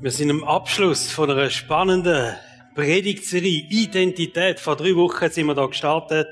Wir 0.00 0.12
sind 0.12 0.30
am 0.30 0.44
Abschluss 0.44 1.10
von 1.10 1.28
einer 1.28 1.50
spannenden 1.50 2.32
Predigtserie 2.76 3.66
Identität. 3.68 4.60
Vor 4.60 4.76
drei 4.76 4.94
Wochen 4.94 5.28
sind 5.28 5.46
wir 5.46 5.56
da 5.56 5.66
gestartet 5.66 6.28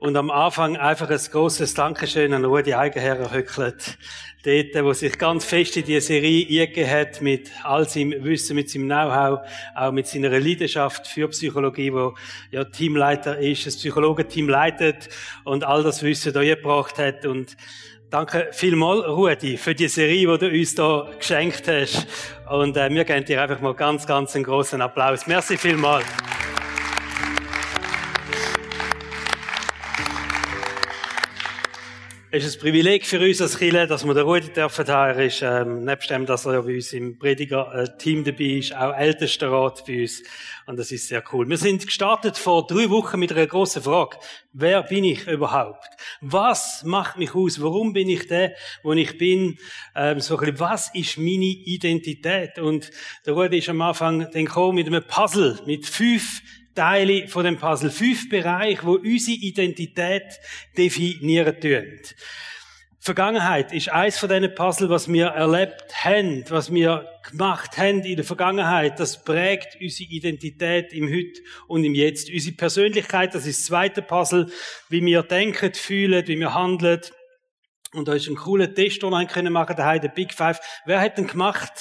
und 0.00 0.16
am 0.16 0.28
Anfang 0.28 0.76
einfach 0.76 1.08
ein 1.08 1.16
großes 1.16 1.74
Dankeschön 1.74 2.32
an 2.34 2.44
Rudi 2.44 2.74
Eigenherr 2.74 3.30
Höcklet. 3.30 3.96
Dort, 4.42 4.84
wo 4.84 4.92
sich 4.92 5.16
ganz 5.18 5.44
fest 5.44 5.76
in 5.76 5.84
diese 5.84 6.00
Serie 6.00 6.62
eingegeben 6.62 6.90
hat, 6.90 7.22
mit 7.22 7.52
all 7.62 7.88
seinem 7.88 8.24
Wissen, 8.24 8.56
mit 8.56 8.68
seinem 8.68 8.86
Know-how, 8.86 9.38
auch 9.76 9.92
mit 9.92 10.08
seiner 10.08 10.30
Leidenschaft 10.30 11.06
für 11.06 11.28
Psychologie, 11.28 11.92
wo 11.92 12.16
ja 12.50 12.64
Teamleiter 12.64 13.38
ist, 13.38 13.66
das 13.66 13.76
Psychologenteam 13.76 14.48
leitet 14.48 15.10
und 15.44 15.62
all 15.62 15.84
das 15.84 16.02
Wissen 16.02 16.32
da 16.32 16.42
gebracht 16.42 16.98
hat 16.98 17.24
und 17.24 17.56
Danke 18.10 18.48
vielmals, 18.50 19.06
Rudi, 19.06 19.56
für 19.56 19.72
die 19.72 19.86
Serie, 19.86 20.26
die 20.26 20.38
du 20.38 20.48
uns 20.48 20.74
da 20.74 21.06
geschenkt 21.16 21.68
hast. 21.68 22.08
Und 22.50 22.76
äh, 22.76 22.90
wir 22.90 23.04
geben 23.04 23.24
dir 23.24 23.40
einfach 23.40 23.60
mal 23.60 23.72
ganz, 23.72 24.04
ganz 24.04 24.34
einen 24.34 24.42
großen 24.42 24.80
Applaus. 24.82 25.28
Merci 25.28 25.56
vielmals. 25.56 26.04
Es 32.32 32.44
ist 32.44 32.58
ein 32.58 32.60
Privileg 32.60 33.06
für 33.06 33.18
uns 33.18 33.42
als 33.42 33.58
Kirche, 33.58 33.88
dass 33.88 34.06
wir 34.06 34.14
den 34.14 34.22
Rudi 34.22 34.52
dürfen 34.52 34.86
haben. 34.86 35.18
Er 35.18 35.26
ist, 35.26 35.42
ähm, 35.42 35.84
nebst 35.84 36.10
dem, 36.10 36.26
dass 36.26 36.46
er 36.46 36.52
ja 36.52 36.60
bei 36.60 36.76
uns 36.76 36.92
im 36.92 37.18
Prediger-Team 37.18 38.22
dabei 38.22 38.44
ist, 38.44 38.72
auch 38.72 38.96
ältester 38.96 39.50
Rat 39.50 39.84
bei 39.84 40.02
uns. 40.02 40.22
Und 40.64 40.78
das 40.78 40.92
ist 40.92 41.08
sehr 41.08 41.24
cool. 41.32 41.48
Wir 41.48 41.56
sind 41.56 41.84
gestartet 41.84 42.38
vor 42.38 42.68
drei 42.68 42.88
Wochen 42.88 43.18
mit 43.18 43.32
einer 43.32 43.48
großen 43.48 43.82
Frage. 43.82 44.16
Wer 44.52 44.84
bin 44.84 45.02
ich 45.02 45.26
überhaupt? 45.26 45.88
Was 46.20 46.84
macht 46.84 47.18
mich 47.18 47.34
aus? 47.34 47.60
Warum 47.60 47.92
bin 47.92 48.08
ich 48.08 48.28
der, 48.28 48.54
wo 48.84 48.92
ich 48.92 49.18
bin? 49.18 49.58
Ähm, 49.96 50.20
so 50.20 50.36
ein 50.36 50.40
bisschen, 50.40 50.60
was 50.60 50.94
ist 50.94 51.18
meine 51.18 51.46
Identität? 51.46 52.60
Und 52.60 52.92
der 53.26 53.32
Rudi 53.32 53.58
ist 53.58 53.70
am 53.70 53.82
Anfang 53.82 54.30
dann 54.30 54.44
gekommen 54.44 54.76
mit 54.76 54.86
einem 54.86 55.02
Puzzle, 55.02 55.58
mit 55.66 55.84
fünf 55.84 56.42
Teile 56.80 57.28
von 57.28 57.44
dem 57.44 57.58
Puzzle. 57.58 57.90
Fünf 57.90 58.30
Bereiche, 58.30 58.86
wo 58.86 58.92
unsere 58.92 59.36
Identität 59.36 60.40
definieren 60.78 61.60
tun. 61.60 62.00
Vergangenheit 62.98 63.70
ist 63.74 63.90
eins 63.90 64.18
von 64.18 64.30
diesen 64.30 64.54
Puzzle, 64.54 64.88
was 64.88 65.06
wir 65.12 65.26
erlebt 65.26 65.84
haben, 66.04 66.42
was 66.48 66.72
wir 66.72 67.06
gemacht 67.28 67.76
haben 67.76 68.00
in 68.00 68.16
der 68.16 68.24
Vergangenheit. 68.24 68.98
Das 68.98 69.22
prägt 69.22 69.76
unsere 69.78 70.10
Identität 70.10 70.94
im 70.94 71.06
Heute 71.08 71.42
und 71.68 71.84
im 71.84 71.94
Jetzt. 71.94 72.30
Unsere 72.30 72.56
Persönlichkeit, 72.56 73.34
das 73.34 73.44
ist 73.44 73.60
das 73.60 73.66
zweite 73.66 74.00
Puzzle, 74.00 74.46
wie 74.88 75.04
wir 75.04 75.22
denken, 75.22 75.74
fühlen, 75.74 76.26
wie 76.28 76.38
wir 76.38 76.54
handeln. 76.54 77.02
Und 77.92 78.08
da 78.08 78.14
ist 78.14 78.26
ein 78.26 78.36
cooler 78.36 78.72
Test 78.72 79.04
online 79.04 79.26
können 79.26 79.52
machen, 79.52 79.76
der 79.76 79.84
heißt 79.84 80.14
Big 80.14 80.32
Five. 80.32 80.60
Wer 80.86 81.02
hat 81.02 81.18
den 81.18 81.26
gemacht? 81.26 81.74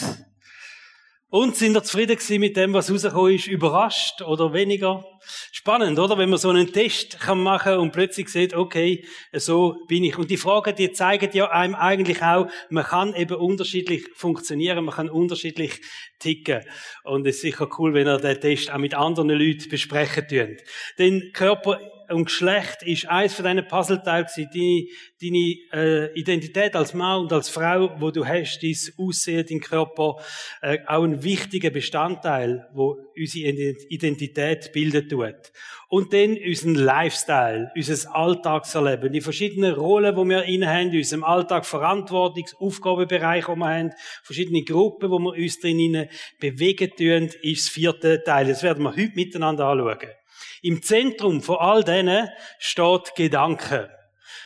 Und 1.32 1.56
sind 1.56 1.76
ihr 1.76 1.84
zufrieden 1.84 2.16
gewesen 2.16 2.40
mit 2.40 2.58
dem, 2.58 2.74
was 2.74 2.92
rausgekommen 2.92 3.36
ist? 3.36 3.46
Überrascht 3.46 4.24
oder 4.24 4.52
weniger? 4.52 5.06
Spannend, 5.52 6.00
oder? 6.00 6.18
Wenn 6.18 6.32
man 6.32 6.40
so 6.40 6.50
einen 6.50 6.74
Test 6.74 7.20
kann 7.20 7.44
machen 7.44 7.76
und 7.76 7.92
plötzlich 7.92 8.30
sieht, 8.30 8.56
okay, 8.56 9.06
so 9.34 9.76
bin 9.88 10.04
ich. 10.04 10.18
Und 10.18 10.32
die 10.32 10.38
Fragen, 10.38 10.76
die 10.76 10.92
zeigen 10.92 11.30
ja 11.34 11.52
einem 11.52 11.76
eigentlich 11.76 12.24
auch, 12.24 12.48
man 12.72 12.84
kann 12.84 13.14
eben 13.14 13.36
unterschiedlich 13.36 14.08
funktionieren, 14.16 14.84
man 14.84 14.96
kann 14.96 15.08
unterschiedlich 15.08 15.82
ticken. 16.18 16.62
Und 17.04 17.28
es 17.28 17.36
ist 17.36 17.42
sicher 17.42 17.70
cool, 17.78 17.94
wenn 17.94 18.08
ihr 18.08 18.18
den 18.18 18.42
Test 18.42 18.72
auch 18.72 18.80
mit 18.80 18.96
anderen 18.96 19.30
Leuten 19.30 19.70
besprechen 19.70 20.26
könnt. 20.28 20.62
Denn 20.98 21.30
Körper 21.34 21.80
und 22.12 22.26
Geschlecht 22.26 22.84
ist 22.84 23.08
eins 23.08 23.34
von 23.34 23.46
diesen 23.46 23.68
Puzzleteilen 23.68 24.28
Deine, 24.36 24.88
deine 25.22 25.56
äh, 25.74 26.20
Identität 26.20 26.76
als 26.76 26.94
Mann 26.94 27.22
und 27.22 27.34
als 27.34 27.50
Frau, 27.50 27.92
wo 28.00 28.12
du 28.12 28.26
hast, 28.26 28.60
dein 28.62 28.76
Aussehen, 28.98 29.46
dein 29.48 29.60
Körper, 29.60 30.18
äh, 30.62 30.80
auch 30.88 31.04
ein 31.04 31.24
wichtiger 31.24 31.70
Bestandteil, 31.70 32.68
wo 32.74 32.98
unsere 33.16 33.50
Identität 33.90 34.72
bildet 34.72 35.10
tut. 35.12 35.52
Und 35.88 36.14
dann 36.14 36.38
unseren 36.38 36.76
Lifestyle, 36.76 37.72
unser 37.76 38.16
Alltagserleben, 38.16 39.12
die 39.12 39.22
verschiedenen 39.22 39.74
Rollen, 39.74 40.16
die 40.16 40.30
wir 40.30 40.44
inne 40.44 40.68
haben, 40.68 40.90
in 40.90 40.98
unserem 40.98 41.24
Alltag, 41.24 41.66
Verantwortungs-, 41.66 42.56
Aufgabenbereich, 42.60 43.46
die 43.46 43.56
wir 43.56 43.68
haben, 43.68 43.92
verschiedene 44.24 44.64
Gruppen, 44.64 45.10
wo 45.10 45.20
wir 45.20 45.34
uns 45.34 45.60
drin 45.60 46.08
bewegen 46.40 46.92
tun, 46.96 47.30
ist 47.42 47.66
das 47.66 47.70
vierte 47.70 48.24
Teil. 48.24 48.48
Das 48.48 48.64
werden 48.64 48.84
wir 48.84 48.96
heute 48.96 49.14
miteinander 49.16 49.66
anschauen. 49.66 50.19
Im 50.62 50.82
Zentrum 50.82 51.42
von 51.42 51.58
all 51.58 51.84
denen 51.84 52.30
steht 52.60 53.16
Gedanke. 53.16 53.90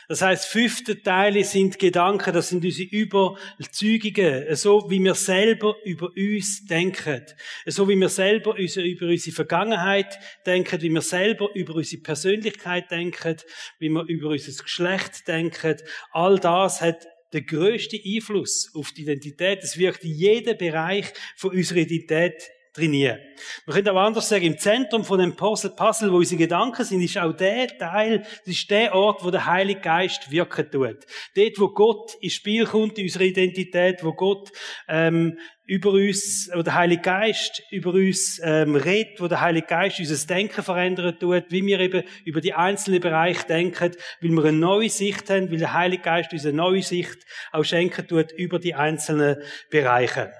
Das 0.08 0.20
heißt, 0.20 0.46
fünfte 0.46 1.02
Teile 1.02 1.44
sind 1.44 1.78
Gedanken, 1.78 2.34
das 2.34 2.50
sind 2.50 2.64
unsere 2.64 2.88
Überzeugungen, 2.88 4.54
so 4.54 4.90
wie 4.90 5.02
wir 5.02 5.14
selber 5.14 5.76
über 5.84 6.10
uns 6.14 6.66
denken, 6.66 7.24
so 7.66 7.88
wie 7.88 7.96
wir 7.96 8.10
selber 8.10 8.56
über 8.58 9.06
unsere 9.06 9.34
Vergangenheit 9.34 10.18
denken, 10.44 10.82
wie 10.82 10.90
wir 10.90 11.00
selber 11.00 11.48
über 11.54 11.76
unsere 11.76 12.02
Persönlichkeit 12.02 12.90
denken, 12.90 13.36
wie 13.78 13.88
wir 13.88 14.04
über 14.04 14.28
unser 14.28 14.62
Geschlecht 14.62 15.26
denken. 15.26 15.76
All 16.12 16.38
das 16.38 16.82
hat 16.82 17.06
den 17.32 17.46
grössten 17.46 18.00
Einfluss 18.04 18.70
auf 18.74 18.92
die 18.92 19.02
Identität. 19.02 19.62
Es 19.62 19.78
wirkt 19.78 20.04
in 20.04 20.14
jedem 20.14 20.56
Bereich 20.56 21.06
von 21.36 21.50
unserer 21.50 21.78
Identität 21.78 22.50
trainieren. 22.74 23.20
Man 23.66 23.74
könnte 23.74 23.92
auch 23.92 23.96
anders 23.96 24.28
sagen, 24.28 24.44
im 24.44 24.58
Zentrum 24.58 25.04
von 25.04 25.20
dem 25.20 25.36
Puzzle, 25.36 26.12
wo 26.12 26.16
unsere 26.16 26.38
Gedanken 26.38 26.84
sind, 26.84 27.00
ist 27.02 27.16
auch 27.16 27.32
der 27.32 27.68
Teil, 27.78 28.18
das 28.18 28.54
ist 28.54 28.70
der 28.70 28.94
Ort, 28.94 29.24
wo 29.24 29.30
der 29.30 29.46
Heilige 29.46 29.80
Geist 29.80 30.30
wirken 30.30 30.70
tut. 30.70 31.06
Dort, 31.36 31.58
wo 31.58 31.68
Gott 31.68 32.14
ins 32.20 32.34
Spiel 32.34 32.66
kommt, 32.66 32.98
in 32.98 33.04
unserer 33.04 33.24
Identität, 33.24 34.02
wo 34.02 34.12
Gott 34.12 34.50
ähm, 34.88 35.38
über 35.66 35.90
uns, 35.90 36.50
wo 36.52 36.62
der 36.62 36.74
Heilige 36.74 37.02
Geist 37.02 37.62
über 37.70 37.90
uns 37.90 38.40
ähm, 38.42 38.74
redet, 38.74 39.20
wo 39.20 39.28
der 39.28 39.40
Heilige 39.40 39.68
Geist 39.68 40.00
unser 40.00 40.26
Denken 40.26 40.62
verändern 40.62 41.16
tut, 41.18 41.44
wie 41.50 41.64
wir 41.64 41.80
eben 41.80 42.02
über 42.24 42.40
die 42.40 42.54
einzelnen 42.54 43.00
Bereiche 43.00 43.46
denken, 43.46 43.92
weil 44.20 44.30
wir 44.30 44.44
eine 44.44 44.58
neue 44.58 44.90
Sicht 44.90 45.30
haben, 45.30 45.50
weil 45.50 45.58
der 45.58 45.72
Heilige 45.72 46.02
Geist 46.02 46.32
uns 46.32 46.44
eine 46.44 46.56
neue 46.56 46.82
Sicht 46.82 47.24
auch 47.52 47.64
schenken 47.64 48.06
tut 48.06 48.32
über 48.32 48.58
die 48.58 48.74
einzelnen 48.74 49.36
Bereiche. 49.70 50.32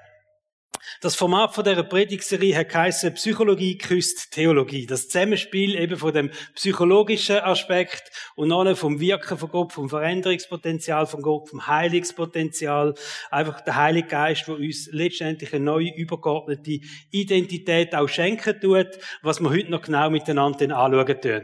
Das 1.01 1.15
Format 1.15 1.53
von 1.53 1.63
dieser 1.63 1.83
Predigtserie 1.83 2.55
hat 2.55 2.69
geheißen 2.69 3.13
Psychologie 3.13 3.77
küsst 3.77 4.31
Theologie. 4.31 4.85
Das 4.85 5.07
Zusammenspiel 5.07 5.75
eben 5.75 5.97
von 5.97 6.13
dem 6.13 6.31
psychologischen 6.55 7.37
Aspekt 7.37 8.11
und 8.35 8.47
noch 8.49 8.75
vom 8.75 8.99
Wirken 8.99 9.37
von 9.37 9.49
Gott, 9.49 9.73
vom 9.73 9.89
Veränderungspotenzial 9.89 11.05
von 11.05 11.21
Gott, 11.21 11.49
vom 11.49 11.67
Heilungspotenzial. 11.67 12.95
Einfach 13.29 13.61
der 13.61 13.75
Heilige 13.75 14.07
Geist, 14.07 14.47
der 14.47 14.55
uns 14.55 14.89
letztendlich 14.91 15.53
eine 15.53 15.65
neue, 15.65 15.93
übergeordnete 15.95 16.79
Identität 17.11 17.93
auch 17.95 18.07
schenken 18.07 18.59
tut, 18.59 18.97
was 19.21 19.39
wir 19.41 19.49
heute 19.49 19.71
noch 19.71 19.81
genau 19.81 20.09
miteinander 20.09 20.77
anschauen 20.77 21.21
tun. 21.21 21.41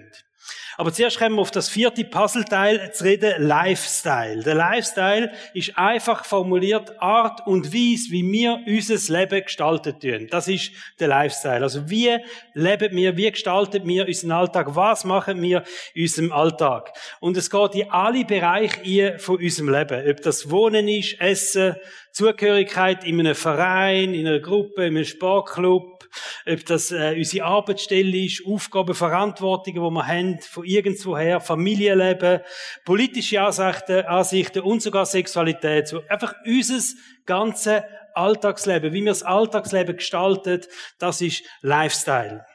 Aber 0.77 0.93
zuerst 0.93 1.19
kommen 1.19 1.35
wir 1.35 1.41
auf 1.41 1.51
das 1.51 1.69
vierte 1.69 2.03
Puzzleteil 2.03 2.91
zu 2.93 3.03
reden, 3.03 3.33
Lifestyle. 3.37 4.41
Der 4.43 4.55
Lifestyle 4.55 5.31
ist 5.53 5.77
einfach 5.77 6.25
formuliert 6.25 6.99
Art 7.01 7.45
und 7.45 7.73
Weise, 7.73 8.11
wie 8.11 8.23
wir 8.31 8.59
unser 8.65 9.19
Leben 9.19 9.43
gestalten 9.43 9.99
tun. 9.99 10.27
Das 10.31 10.47
ist 10.47 10.71
der 10.99 11.09
Lifestyle. 11.09 11.61
Also 11.61 11.89
wie 11.89 12.17
leben 12.53 12.95
wir, 12.95 13.17
wie 13.17 13.29
gestalten 13.29 13.85
wir 13.85 14.07
unseren 14.07 14.31
Alltag, 14.31 14.75
was 14.75 15.03
machen 15.03 15.41
wir 15.41 15.63
in 15.93 16.03
unserem 16.03 16.31
Alltag. 16.31 16.93
Und 17.19 17.37
es 17.37 17.49
geht 17.49 17.75
in 17.75 17.91
alle 17.91 18.25
Bereiche 18.25 19.19
von 19.19 19.37
unserem 19.37 19.69
Leben. 19.69 20.09
Ob 20.09 20.21
das 20.21 20.49
Wohnen 20.49 20.87
ist, 20.87 21.19
Essen, 21.19 21.75
Zugehörigkeit 22.11 23.03
in 23.03 23.19
einem 23.19 23.35
Verein, 23.35 24.13
in 24.13 24.27
einer 24.27 24.39
Gruppe, 24.39 24.85
in 24.85 24.95
einem 24.95 25.05
Sportclub, 25.05 26.07
ob 26.45 26.65
das 26.65 26.91
äh, 26.91 27.15
unsere 27.17 27.45
Arbeitsstelle 27.45 28.25
ist, 28.25 28.45
Aufgaben, 28.45 28.93
Verantwortungen, 28.93 29.81
die 29.81 29.89
wir 29.89 30.07
haben, 30.07 30.39
von 30.41 30.65
irgendwoher, 30.65 31.39
Familienleben, 31.39 32.41
politische 32.85 33.41
Ansichten, 33.41 34.05
Ansichten 34.05 34.61
und 34.61 34.81
sogar 34.81 35.05
Sexualität. 35.05 35.87
So 35.87 36.01
einfach 36.07 36.33
unser 36.45 36.81
ganzes 37.25 37.83
Alltagsleben, 38.13 38.93
wie 38.93 39.01
wir 39.01 39.11
das 39.11 39.23
Alltagsleben 39.23 39.95
gestaltet, 39.95 40.67
das 40.99 41.21
ist 41.21 41.43
Lifestyle. 41.61 42.45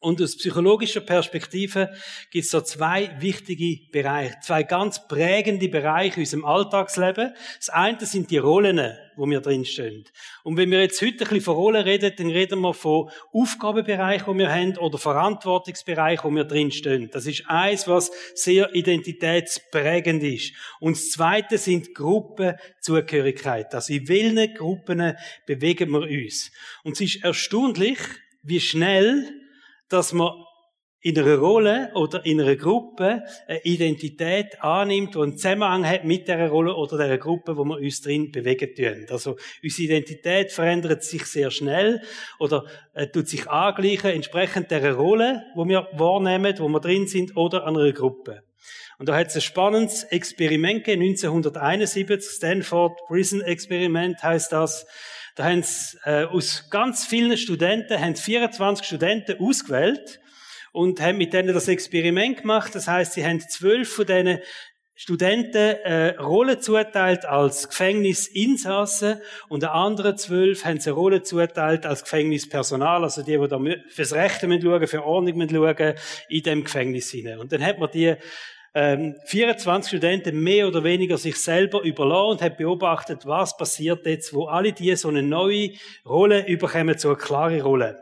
Und 0.00 0.20
aus 0.20 0.36
psychologischer 0.36 1.00
Perspektive 1.00 1.90
gibt 2.30 2.44
es 2.44 2.50
so 2.50 2.60
zwei 2.60 3.10
wichtige 3.18 3.90
Bereiche, 3.90 4.36
zwei 4.42 4.62
ganz 4.62 5.08
prägende 5.08 5.68
Bereiche 5.68 6.16
in 6.16 6.20
unserem 6.20 6.44
Alltagsleben. 6.44 7.34
Das 7.56 7.70
eine 7.70 8.04
sind 8.04 8.30
die 8.30 8.36
Rollen, 8.36 8.94
wo 9.16 9.26
wir 9.26 9.40
drinstehen. 9.40 10.04
Und 10.44 10.58
wenn 10.58 10.70
wir 10.70 10.80
jetzt 10.80 11.00
heute 11.00 11.12
ein 11.12 11.18
bisschen 11.18 11.40
von 11.40 11.54
Rollen 11.54 11.82
reden, 11.82 12.12
dann 12.14 12.30
reden 12.30 12.60
wir 12.60 12.74
von 12.74 13.10
Aufgabenbereichen, 13.32 14.34
die 14.34 14.38
wir 14.38 14.52
haben, 14.52 14.76
oder 14.76 14.98
Verantwortungsbereichen, 14.98 16.30
wo 16.30 16.34
wir 16.34 16.44
drinstehen. 16.44 17.08
Das 17.10 17.26
ist 17.26 17.48
eins, 17.48 17.88
was 17.88 18.10
sehr 18.34 18.74
identitätsprägend 18.74 20.22
ist. 20.22 20.52
Und 20.78 20.96
das 20.96 21.10
zweite 21.10 21.56
sind 21.56 21.94
Gruppenzugehörigkeit. 21.94 23.74
Also 23.74 23.94
in 23.94 24.06
welchen 24.08 24.54
Gruppen 24.54 25.16
bewegen 25.46 25.90
wir 25.90 26.02
uns? 26.02 26.52
Und 26.84 26.92
es 26.92 27.00
ist 27.00 27.24
erstaunlich, 27.24 27.98
wie 28.42 28.60
schnell 28.60 29.45
dass 29.88 30.12
man 30.12 30.32
in 31.06 31.16
einer 31.16 31.36
Rolle 31.36 31.92
oder 31.94 32.26
in 32.26 32.40
einer 32.40 32.56
Gruppe 32.56 33.22
eine 33.46 33.60
Identität 33.62 34.60
annimmt, 34.60 35.14
die 35.14 35.20
einen 35.20 35.36
Zusammenhang 35.36 35.86
hat 35.86 36.04
mit 36.04 36.26
der 36.26 36.48
Rolle 36.48 36.74
oder 36.74 36.98
der 36.98 37.18
Gruppe, 37.18 37.56
wo 37.56 37.64
wir 37.64 37.76
uns 37.76 38.00
drin 38.00 38.32
bewegen 38.32 38.74
tun. 38.74 39.06
Also 39.10 39.36
unsere 39.62 39.84
Identität 39.84 40.50
verändert 40.50 41.04
sich 41.04 41.26
sehr 41.26 41.52
schnell 41.52 42.02
oder 42.40 42.64
äh, 42.92 43.06
tut 43.06 43.28
sich 43.28 43.48
angleichen 43.48 44.10
entsprechend 44.10 44.72
der 44.72 44.94
Rolle, 44.94 45.44
wo 45.54 45.64
wir 45.64 45.86
wahrnehmen, 45.92 46.58
wo 46.58 46.68
wir 46.68 46.80
drin 46.80 47.06
sind 47.06 47.36
oder 47.36 47.66
an 47.66 47.76
einer 47.76 47.92
Gruppe. 47.92 48.42
Und 48.98 49.08
da 49.08 49.16
hat 49.16 49.28
es 49.28 49.36
ein 49.36 49.42
spannendes 49.42 50.04
Experiment 50.04 50.82
gegeben, 50.82 51.02
1971, 51.02 52.32
Stanford 52.32 52.98
Prison 53.06 53.42
Experiment 53.42 54.20
heißt 54.22 54.50
das. 54.50 54.86
Da 55.36 55.44
haben 55.44 55.62
sie, 55.62 55.98
äh, 56.04 56.24
aus 56.24 56.70
ganz 56.70 57.04
vielen 57.04 57.36
Studenten, 57.36 58.00
haben 58.00 58.16
24 58.16 58.86
Studenten 58.86 59.38
ausgewählt 59.38 60.18
und 60.72 60.98
haben 61.00 61.18
mit 61.18 61.34
denen 61.34 61.52
das 61.52 61.68
Experiment 61.68 62.40
gemacht. 62.40 62.74
Das 62.74 62.88
heißt, 62.88 63.12
sie 63.12 63.24
haben 63.24 63.40
zwölf 63.40 63.92
von 63.92 64.06
diesen 64.06 64.38
Studenten 64.94 65.76
äh, 65.84 66.16
Rolle 66.16 66.58
zuteilt 66.58 67.26
als 67.26 67.68
Gefängnisinsassen 67.68 69.20
und 69.50 69.62
der 69.62 69.74
anderen 69.74 70.16
zwölf 70.16 70.64
haben 70.64 70.80
sie 70.80 70.88
eine 70.88 70.98
Rolle 70.98 71.22
zuteilt 71.22 71.84
als 71.84 72.04
Gefängnispersonal, 72.04 73.04
also 73.04 73.22
die, 73.22 73.38
die 73.38 73.46
da 73.46 73.60
fürs 73.90 74.14
Rechte 74.14 74.48
schauen, 74.48 74.86
für 74.86 75.04
Ordnung 75.04 75.50
schauen, 75.50 75.94
in 76.30 76.42
dem 76.44 76.64
Gefängnis 76.64 77.10
hinein. 77.10 77.40
Und 77.40 77.52
dann 77.52 77.62
hat 77.62 77.78
man 77.78 77.90
die 77.90 78.16
ähm, 78.76 79.16
24 79.24 79.88
Studenten 79.88 80.42
mehr 80.42 80.68
oder 80.68 80.84
weniger 80.84 81.16
sich 81.16 81.36
selber 81.36 81.82
überlassen 81.82 82.32
und 82.32 82.42
hat 82.42 82.58
beobachtet, 82.58 83.24
was 83.24 83.56
passiert 83.56 84.04
jetzt, 84.04 84.34
wo 84.34 84.48
alle 84.48 84.74
die 84.74 84.94
so 84.96 85.08
eine 85.08 85.22
neue 85.22 85.70
Rolle 86.04 86.46
überkommen, 86.46 86.98
so 86.98 87.08
eine 87.08 87.16
klare 87.16 87.62
Rolle. 87.62 87.98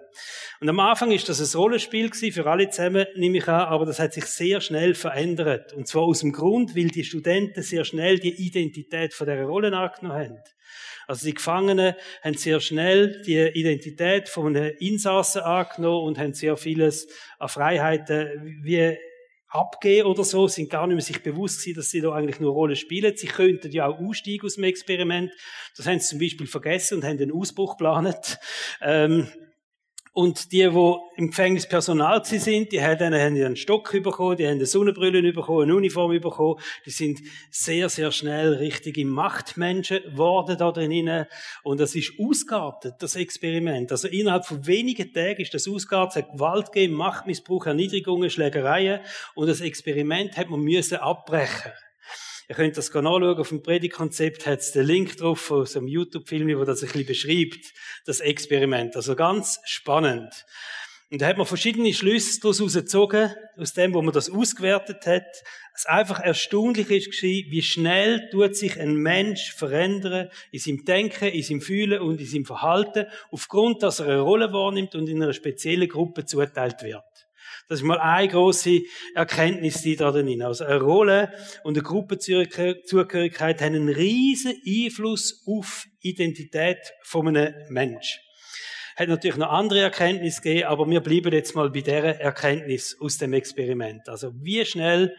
Und 0.61 0.69
am 0.69 0.81
Anfang 0.81 1.13
ist 1.13 1.29
das 1.29 1.39
ein 1.39 1.57
Rollenspiel 1.57 2.11
gewesen, 2.11 2.33
für 2.33 2.51
alle 2.51 2.71
zusammen, 2.71 3.07
nehme 3.15 3.39
ich 3.39 3.47
an, 3.47 3.69
aber 3.69 3.87
das 3.87 4.01
hat 4.01 4.15
sich 4.15 4.25
sehr 4.25 4.61
schnell 4.61 4.97
verändert. 4.97 5.73
Und 5.75 5.87
zwar 5.87 6.03
aus 6.03 6.21
dem 6.21 6.33
Grund, 6.33 6.75
weil 6.75 6.89
die 6.89 7.05
Studenten 7.05 7.63
sehr 7.63 7.85
schnell 7.85 8.19
die 8.19 8.35
Identität 8.45 9.15
von 9.15 9.29
der 9.29 9.45
Rolle 9.45 9.77
angenommen 9.77 10.19
haben. 10.19 10.39
Also 11.07 11.27
die 11.27 11.35
Gefangenen 11.35 11.95
haben 12.23 12.35
sehr 12.35 12.59
schnell 12.59 13.23
die 13.23 13.39
Identität 13.39 14.29
von 14.29 14.57
einem 14.57 14.73
Insassen 14.81 15.43
angenommen 15.43 16.05
und 16.05 16.19
haben 16.19 16.35
sehr 16.35 16.57
vieles 16.57 17.07
an 17.39 17.49
Freiheiten 17.49 18.61
wie 18.65 18.97
abgehen 19.55 20.07
oder 20.07 20.25
so, 20.25 20.49
sind 20.49 20.69
gar 20.69 20.87
nicht 20.87 20.97
mehr 20.97 21.05
sich 21.05 21.23
bewusst 21.23 21.61
gewesen, 21.61 21.77
dass 21.77 21.91
sie 21.91 22.01
da 22.01 22.13
eigentlich 22.13 22.41
nur 22.41 22.53
Rolle 22.53 22.75
spielen. 22.75 23.17
Sie 23.17 23.29
könnten 23.29 23.71
ja 23.71 23.87
auch 23.87 24.01
aussteigen 24.01 24.45
aus 24.45 24.57
dem 24.57 24.65
Experiment. 24.65 25.31
Das 25.77 25.87
haben 25.87 26.01
sie 26.01 26.09
zum 26.09 26.19
Beispiel 26.19 26.47
vergessen 26.47 26.97
und 26.97 27.05
haben 27.05 27.19
den 27.19 27.33
Ausbruch 27.33 27.77
geplant. 27.77 28.39
Ähm, 28.83 29.29
und 30.15 30.53
die, 30.53 30.59
die 30.59 30.97
im 31.17 31.31
Gefängnis 31.31 31.69
Personal 31.69 32.25
sind, 32.25 32.71
die 32.71 32.81
haben 32.81 33.13
einen 33.13 33.57
Stock 33.57 33.91
bekommen, 33.91 34.37
die 34.37 34.47
haben 34.47 34.55
eine 34.55 34.67
Sonnenbrille 34.67 35.33
bekommen, 35.33 35.65
eine 35.65 35.75
Uniform 35.75 36.21
bekommen. 36.21 36.61
Die 36.87 36.91
sind 36.91 37.21
sehr, 37.51 37.89
sehr 37.89 38.13
schnell 38.13 38.55
richtige 38.55 39.05
Machtmenschen 39.05 40.05
geworden 40.05 40.57
da 40.57 40.71
drinnen. 40.71 41.27
Und 41.65 41.81
das 41.81 41.97
ist 41.97 42.13
ausgeartet, 42.17 42.95
das 43.01 43.17
Experiment. 43.17 43.91
Also 43.91 44.07
innerhalb 44.07 44.47
von 44.47 44.65
wenigen 44.65 45.13
Tagen 45.13 45.43
ist 45.43 45.53
das 45.53 45.67
ausgeartet. 45.67 46.17
Es 46.17 46.23
hat 46.23 46.33
Gewalt 46.33 46.71
gegeben, 46.71 46.95
Machtmissbrauch, 46.95 47.67
Erniedrigungen, 47.67 48.31
Schlägereien. 48.31 49.01
Und 49.35 49.49
das 49.49 49.61
Experiment 49.61 50.37
hat 50.37 50.49
man 50.49 50.61
müssen 50.61 50.99
abbrechen. 50.99 51.73
Ihr 52.49 52.55
könnt 52.57 52.77
das 52.77 52.93
nachschauen. 52.93 53.39
Auf 53.39 53.49
dem 53.49 53.63
Predigtkonzept 53.63 54.47
hat 54.47 54.61
es 54.61 54.73
den 54.73 54.87
Link 54.87 55.17
drauf 55.17 55.53
so 55.65 55.79
einem 55.79 55.89
YouTube-Film, 55.89 56.59
wo 56.59 56.65
das 56.65 56.83
ein 56.83 56.89
bisschen 56.89 57.07
beschreibt, 57.07 57.73
das 58.05 58.21
Experiment. 58.21 58.97
Also 58.97 59.17
ganz 59.17 59.61
spannend. 59.65 60.45
Und 61.11 61.23
da 61.23 61.27
hat 61.27 61.37
man 61.37 61.47
verschiedene 61.47 61.93
Schlüsse 61.93 62.41
daraus 62.41 62.75
gezogen, 62.75 63.33
aus 63.57 63.73
dem, 63.73 63.95
wo 63.95 64.03
man 64.03 64.13
das 64.13 64.31
ausgewertet 64.31 65.07
hat. 65.07 65.45
Es 65.75 65.87
einfach 65.87 66.21
erstaunlich 66.21 66.91
ist 66.91 67.23
wie 67.23 67.63
schnell 67.63 68.29
tut 68.31 68.57
sich 68.57 68.81
ein 68.81 68.95
Mensch 68.95 69.53
verändern 69.53 70.29
in 70.51 70.59
seinem 70.59 70.85
Denken, 70.85 71.29
in 71.29 71.43
seinem 71.43 71.61
Fühlen 71.61 72.01
und 72.01 72.21
in 72.21 72.27
seinem 72.27 72.45
Verhalten, 72.45 73.07
aufgrund, 73.31 73.83
dass 73.83 74.01
er 74.01 74.07
eine 74.07 74.21
Rolle 74.21 74.53
wahrnimmt 74.53 74.95
und 74.95 75.09
in 75.09 75.23
einer 75.23 75.33
speziellen 75.33 75.89
Gruppe 75.89 76.25
zuteilt 76.25 76.83
wird. 76.83 77.24
Das 77.69 77.81
ist 77.81 77.85
mal 77.85 77.99
eine 77.99 78.29
große 78.29 78.83
Erkenntnis, 79.15 79.81
die 79.83 79.97
da 79.97 80.11
drin. 80.11 80.43
Also 80.43 80.65
eine 80.65 80.81
Rolle 80.81 81.33
und 81.63 81.77
eine 81.77 81.83
Gruppenzugehörigkeit 81.83 83.61
haben 83.63 83.75
einen 83.75 83.89
riesen 83.89 84.55
Einfluss 84.67 85.43
auf 85.47 85.87
die 86.03 86.11
Identität 86.11 86.79
von 87.03 87.29
einem 87.29 87.55
Menschen. 87.71 88.21
Hat 88.97 89.09
natürlich 89.09 89.37
noch 89.37 89.51
andere 89.51 89.81
Erkenntnisse 89.81 90.41
gegeben, 90.41 90.69
aber 90.69 90.89
wir 90.89 91.01
bleiben 91.01 91.33
jetzt 91.33 91.55
mal 91.57 91.71
bei 91.71 91.81
dieser 91.81 92.21
Erkenntnis 92.21 92.97
aus 93.01 93.19
dem 93.19 93.33
Experiment. 93.33 94.09
Also 94.09 94.33
wie 94.37 94.65
schnell 94.65 95.17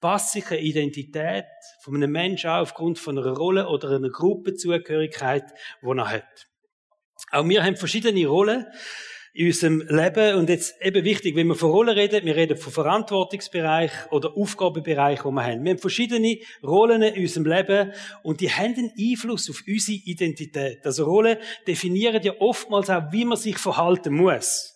passt 0.00 0.32
sich 0.32 0.50
eine 0.50 0.60
Identität 0.60 1.44
von 1.82 1.94
einem 1.94 2.10
Menschen 2.10 2.50
aufgrund 2.50 2.98
von 2.98 3.18
einer 3.18 3.36
Rolle 3.36 3.68
oder 3.68 3.90
einer 3.90 4.08
Gruppenzugehörigkeit, 4.08 5.44
die 5.82 5.86
er 5.86 6.10
hat. 6.10 6.48
Auch 7.30 7.48
wir 7.48 7.62
haben 7.62 7.76
verschiedene 7.76 8.26
Rollen 8.26 8.66
in 9.32 9.46
unserem 9.46 9.80
Leben. 9.88 10.36
Und 10.36 10.48
jetzt 10.48 10.80
eben 10.82 11.04
wichtig, 11.04 11.36
wenn 11.36 11.46
wir 11.46 11.54
von 11.54 11.70
Rollen 11.70 11.96
reden, 11.96 12.24
wir 12.24 12.36
reden 12.36 12.56
von 12.56 12.72
Verantwortungsbereich 12.72 13.90
oder 14.10 14.36
Aufgabenbereich, 14.36 15.24
wo 15.24 15.30
wir 15.30 15.44
haben. 15.44 15.64
Wir 15.64 15.72
haben 15.72 15.78
verschiedene 15.78 16.38
Rollen 16.62 17.02
in 17.02 17.20
unserem 17.20 17.46
Leben 17.46 17.92
und 18.22 18.40
die 18.40 18.50
haben 18.50 18.74
einen 18.74 18.92
Einfluss 18.98 19.48
auf 19.50 19.62
unsere 19.66 19.98
Identität. 20.04 20.84
Also 20.84 21.04
Rollen 21.04 21.38
definieren 21.66 22.22
ja 22.22 22.32
oftmals 22.38 22.90
auch, 22.90 23.12
wie 23.12 23.24
man 23.24 23.38
sich 23.38 23.58
verhalten 23.58 24.14
muss. 24.14 24.74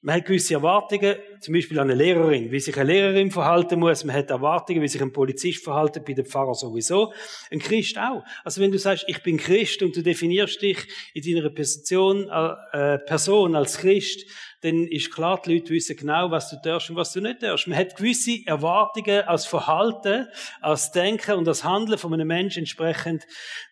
Man 0.00 0.16
hat 0.16 0.26
gewisse 0.26 0.54
Erwartungen, 0.54 1.16
zum 1.40 1.54
Beispiel 1.54 1.78
an 1.78 1.90
eine 1.90 2.02
Lehrerin, 2.02 2.50
wie 2.50 2.60
sich 2.60 2.76
eine 2.76 2.92
Lehrerin 2.92 3.30
verhalten 3.30 3.78
muss. 3.78 4.04
Man 4.04 4.16
hat 4.16 4.30
Erwartungen, 4.30 4.82
wie 4.82 4.88
sich 4.88 5.02
ein 5.02 5.12
Polizist 5.12 5.62
verhalten, 5.62 6.02
bei 6.06 6.12
dem 6.12 6.24
Pfarrer 6.24 6.54
sowieso. 6.54 7.12
Ein 7.50 7.58
Christ 7.58 7.98
auch. 7.98 8.24
Also 8.44 8.60
wenn 8.60 8.72
du 8.72 8.78
sagst, 8.78 9.04
ich 9.06 9.22
bin 9.22 9.36
Christ 9.36 9.82
und 9.82 9.96
du 9.96 10.02
definierst 10.02 10.60
dich 10.60 10.78
in 11.14 11.34
deiner 11.34 11.50
Position, 11.50 12.28
äh, 12.28 12.98
Person 12.98 13.54
als 13.54 13.78
Christ, 13.78 14.26
dann 14.60 14.88
ist 14.88 15.12
klar, 15.12 15.40
die 15.44 15.54
Leute 15.54 15.70
wissen 15.70 15.96
genau, 15.96 16.30
was 16.30 16.50
du 16.50 16.56
darfst 16.62 16.90
und 16.90 16.96
was 16.96 17.12
du 17.12 17.20
nicht 17.20 17.42
darfst. 17.42 17.68
Man 17.68 17.78
hat 17.78 17.96
gewisse 17.96 18.44
Erwartungen 18.44 19.22
als 19.22 19.46
Verhalten, 19.46 20.26
als 20.60 20.90
Denken 20.90 21.36
und 21.36 21.46
als 21.46 21.62
Handeln 21.62 21.98
von 21.98 22.12
einem 22.12 22.26
Menschen 22.26 22.60
entsprechend 22.60 23.24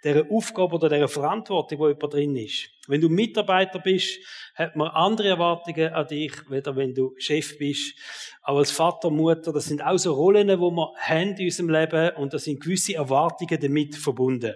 der 0.04 0.30
Aufgabe 0.30 0.76
oder 0.76 0.88
der 0.88 1.08
Verantwortung, 1.08 1.80
wo 1.80 1.88
jemand 1.88 2.12
drin 2.12 2.36
ist. 2.36 2.70
Wenn 2.86 3.00
du 3.00 3.08
Mitarbeiter 3.08 3.80
bist, 3.80 4.20
hat 4.54 4.76
man 4.76 4.88
andere 4.88 5.28
Erwartungen 5.28 5.92
an 5.92 6.06
dich, 6.06 6.32
weder 6.48 6.76
wenn 6.76 6.94
du 6.94 7.14
Chef 7.18 7.56
bist. 7.58 7.94
Auch 8.43 8.58
als 8.58 8.70
Vater, 8.70 9.11
Mutter, 9.11 9.53
das 9.53 9.67
sind 9.67 9.82
auch 9.82 9.99
so 9.99 10.14
Rollen, 10.14 10.49
die 10.49 10.56
wir 10.56 10.93
haben 10.99 11.37
in 11.37 11.44
unserem 11.44 11.70
Leben 11.70 12.17
und 12.17 12.32
da 12.32 12.38
sind 12.38 12.61
gewisse 12.61 12.94
Erwartungen 12.94 13.61
damit 13.61 13.97
verbunden. 13.97 14.55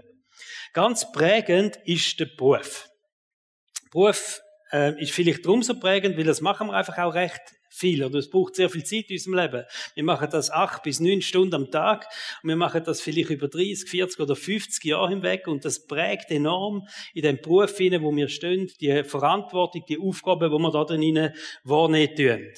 Ganz 0.72 1.10
prägend 1.12 1.78
ist 1.84 2.20
der 2.20 2.26
Beruf. 2.36 2.88
Beruf 3.90 4.40
äh, 4.72 5.00
ist 5.02 5.12
vielleicht 5.12 5.44
darum 5.44 5.62
so 5.62 5.78
prägend, 5.78 6.16
weil 6.16 6.24
das 6.24 6.40
machen 6.40 6.68
wir 6.68 6.74
einfach 6.74 6.98
auch 6.98 7.14
recht 7.14 7.42
viel 7.70 8.04
oder 8.04 8.18
es 8.18 8.28
braucht 8.28 8.56
sehr 8.56 8.68
viel 8.68 8.84
Zeit 8.84 9.06
in 9.08 9.14
unserem 9.14 9.34
Leben. 9.34 9.64
Wir 9.94 10.04
machen 10.04 10.28
das 10.30 10.50
acht 10.50 10.82
bis 10.82 11.00
neun 11.00 11.22
Stunden 11.22 11.54
am 11.54 11.70
Tag 11.70 12.06
und 12.42 12.48
wir 12.48 12.56
machen 12.56 12.82
das 12.84 13.00
vielleicht 13.00 13.30
über 13.30 13.48
30, 13.48 13.88
40 13.88 14.20
oder 14.20 14.36
50 14.36 14.84
Jahre 14.84 15.08
hinweg 15.08 15.46
und 15.46 15.64
das 15.64 15.86
prägt 15.86 16.30
enorm 16.30 16.86
in 17.14 17.22
dem 17.22 17.40
Beruf 17.40 17.76
hinein, 17.76 18.02
wo 18.02 18.14
wir 18.14 18.28
stehen, 18.28 18.70
die 18.80 19.04
Verantwortung, 19.04 19.84
die 19.88 19.98
Aufgaben, 19.98 20.50
wo 20.50 20.58
wir 20.58 20.72
da 20.72 20.84
drin 20.84 21.30
wahrnehmen. 21.64 22.52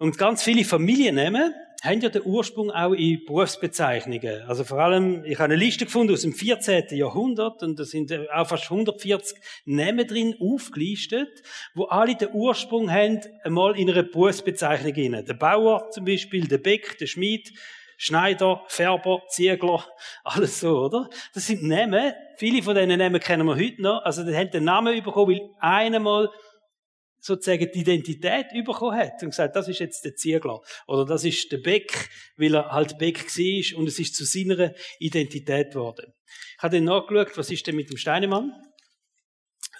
Und 0.00 0.16
ganz 0.16 0.42
viele 0.42 0.64
Familien 0.64 1.16
nehmen, 1.16 1.52
haben 1.82 2.00
ja 2.00 2.08
den 2.08 2.22
Ursprung 2.24 2.70
auch 2.70 2.94
in 2.94 3.22
Berufsbezeichnungen. 3.26 4.44
Also 4.48 4.64
vor 4.64 4.78
allem, 4.78 5.26
ich 5.26 5.38
habe 5.38 5.52
eine 5.52 5.62
Liste 5.62 5.84
gefunden 5.84 6.14
aus 6.14 6.22
dem 6.22 6.32
14. 6.32 6.84
Jahrhundert 6.92 7.62
und 7.62 7.78
da 7.78 7.84
sind 7.84 8.10
auch 8.30 8.48
fast 8.48 8.70
140 8.70 9.36
Namen 9.66 10.06
drin 10.06 10.34
aufgelistet, 10.40 11.28
wo 11.74 11.84
alle 11.84 12.16
den 12.16 12.30
Ursprung 12.32 12.90
haben, 12.90 13.20
einmal 13.44 13.78
in 13.78 13.90
einer 13.90 14.02
Berufsbezeichnung 14.02 14.94
inne. 14.94 15.22
Der 15.22 15.34
Bauer 15.34 15.90
zum 15.90 16.06
Beispiel, 16.06 16.48
der 16.48 16.58
Beck, 16.58 16.96
der 16.96 17.06
Schmied, 17.06 17.52
Schneider, 17.98 18.64
Färber, 18.68 19.24
Ziegler, 19.28 19.84
alles 20.24 20.60
so, 20.60 20.78
oder? 20.78 21.10
Das 21.34 21.46
sind 21.46 21.62
Namen. 21.62 22.14
Viele 22.36 22.62
von 22.62 22.74
diesen 22.74 22.98
Namen 22.98 23.20
kennen 23.20 23.46
wir 23.46 23.56
heute 23.56 23.82
noch. 23.82 24.02
Also, 24.02 24.24
die 24.24 24.34
haben 24.34 24.50
den 24.50 24.64
Namen 24.64 25.02
bekommen, 25.02 25.34
weil 25.34 25.50
einmal 25.60 26.30
sozusagen 27.20 27.70
die 27.72 27.80
Identität 27.80 28.46
bekommen 28.64 28.96
hat 28.96 29.22
und 29.22 29.30
gesagt, 29.30 29.56
das 29.56 29.68
ist 29.68 29.80
jetzt 29.80 30.04
der 30.04 30.14
Ziegler 30.16 30.60
oder 30.86 31.04
das 31.04 31.24
ist 31.24 31.50
der 31.52 31.58
Beck, 31.58 32.08
weil 32.36 32.54
er 32.54 32.70
halt 32.70 32.98
Beck 32.98 33.24
war 33.24 33.78
und 33.78 33.86
es 33.86 33.98
ist 33.98 34.14
zu 34.14 34.24
seiner 34.24 34.74
Identität 34.98 35.72
geworden. 35.72 36.12
Ich 36.56 36.62
habe 36.62 36.76
dann 36.76 36.84
nachgeschaut, 36.84 37.36
was 37.36 37.50
ist 37.50 37.66
denn 37.66 37.76
mit 37.76 37.90
dem 37.90 37.96
Steinemann? 37.96 38.52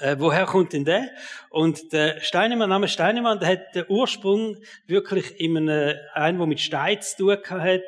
Äh, 0.01 0.17
woher 0.19 0.47
kommt 0.47 0.73
denn 0.73 0.87
der? 0.87 1.11
Und 1.51 1.93
der 1.93 2.21
Steinemann, 2.23 2.71
Name 2.71 2.89
Steinemann, 2.89 3.39
der 3.39 3.49
hat 3.51 3.75
den 3.75 3.85
Ursprung 3.89 4.57
wirklich 4.87 5.39
in 5.39 5.57
einem, 5.59 5.95
einen, 6.15 6.39
der 6.39 6.47
mit 6.47 6.61
Stein 6.61 7.03
zu 7.03 7.37
tun 7.37 7.61
hat. 7.61 7.83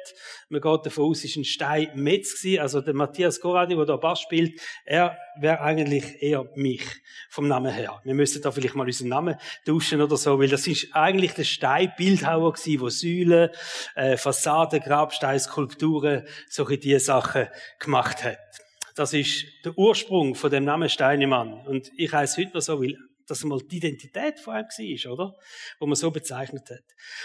Man 0.51 0.61
geht 0.61 0.87
davon 0.87 1.05
aus, 1.05 1.25
ist 1.25 1.37
ein 1.37 1.45
Steinmetz 1.45 2.37
gewesen. 2.37 2.61
Also 2.61 2.83
der 2.83 2.93
Matthias 2.93 3.41
Goradi, 3.41 3.75
der 3.75 3.87
da 3.87 3.97
Bass 3.97 4.21
spielt, 4.21 4.61
er 4.85 5.17
wäre 5.41 5.63
eigentlich 5.63 6.23
eher 6.23 6.51
mich, 6.55 6.85
vom 7.31 7.49
Namen 7.49 7.73
her. 7.73 7.99
Wir 8.05 8.15
müssten 8.15 8.43
da 8.43 8.51
vielleicht 8.51 8.75
mal 8.75 8.87
unseren 8.87 9.09
Namen 9.09 9.37
tauschen 9.65 10.03
oder 10.03 10.19
so, 10.19 10.39
weil 10.39 10.49
das 10.49 10.67
ist 10.67 10.89
eigentlich 10.93 11.33
der 11.33 11.45
Steinbildhauer 11.45 12.53
gewesen, 12.53 12.81
der 12.81 12.91
Säulen, 12.91 13.51
äh, 13.95 14.17
Fassaden, 14.19 14.81
Grabsteine, 14.81 15.41
Skulpturen, 15.41 16.27
solche 16.51 16.77
diese 16.77 17.01
Sachen 17.01 17.49
gemacht 17.79 18.23
hat. 18.23 18.62
Das 18.95 19.13
ist 19.15 19.47
der 19.65 19.77
Ursprung 19.79 20.35
von 20.35 20.51
dem 20.51 20.65
Namen 20.65 20.89
Steinemann. 20.89 21.67
Und 21.67 21.91
ich 21.97 22.13
heiße 22.13 22.41
heute 22.41 22.55
noch 22.55 22.63
so, 22.63 22.81
weil 22.81 22.97
das 23.27 23.45
mal 23.45 23.61
die 23.61 23.79
Identität 23.79 24.41
von 24.41 24.55
ihm 24.79 24.97
war, 25.05 25.13
oder? 25.13 25.37
Wo 25.79 25.87
man 25.87 25.97
so 25.97 26.11
bezeichnet 26.11 26.69
hat. 26.71 26.85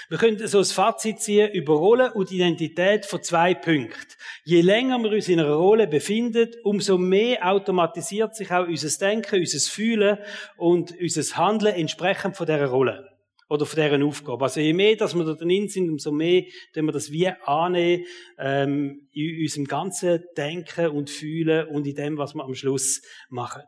Wir 0.09 0.17
können 0.17 0.47
so 0.47 0.59
ein 0.59 0.65
Fazit 0.65 1.19
ziehen 1.19 1.51
über 1.51 1.73
Rolle 1.73 2.13
und 2.13 2.31
Identität 2.31 3.05
von 3.05 3.21
zwei 3.23 3.53
Punkten. 3.53 4.13
Je 4.43 4.61
länger 4.61 4.99
wir 4.99 5.11
uns 5.11 5.27
in 5.27 5.39
einer 5.39 5.53
Rolle 5.53 5.87
befinden, 5.87 6.51
umso 6.63 6.97
mehr 6.97 7.45
automatisiert 7.45 8.35
sich 8.35 8.51
auch 8.51 8.67
unser 8.67 9.05
Denken, 9.05 9.39
unser 9.39 9.71
Fühlen 9.71 10.17
und 10.55 10.93
unser 10.99 11.37
Handeln 11.37 11.75
entsprechend 11.75 12.37
von 12.37 12.45
dieser 12.45 12.67
Rolle 12.67 13.16
oder 13.49 13.65
von 13.65 13.77
deren 13.77 14.03
Aufgabe. 14.03 14.43
Also 14.43 14.59
je 14.59 14.73
mehr, 14.73 14.95
dass 14.95 15.15
wir 15.15 15.23
da 15.23 15.33
drin 15.33 15.67
sind, 15.69 15.89
umso 15.89 16.11
mehr 16.11 16.43
wenn 16.73 16.85
wir 16.85 16.91
das 16.91 17.11
wie 17.11 17.27
annehmen 17.27 18.05
ähm, 18.37 19.07
in 19.11 19.41
unserem 19.41 19.65
ganzen 19.65 20.23
Denken 20.35 20.89
und 20.89 21.09
Fühlen 21.09 21.67
und 21.67 21.87
in 21.87 21.95
dem, 21.95 22.17
was 22.17 22.35
wir 22.35 22.43
am 22.43 22.55
Schluss 22.55 23.01
machen. 23.29 23.63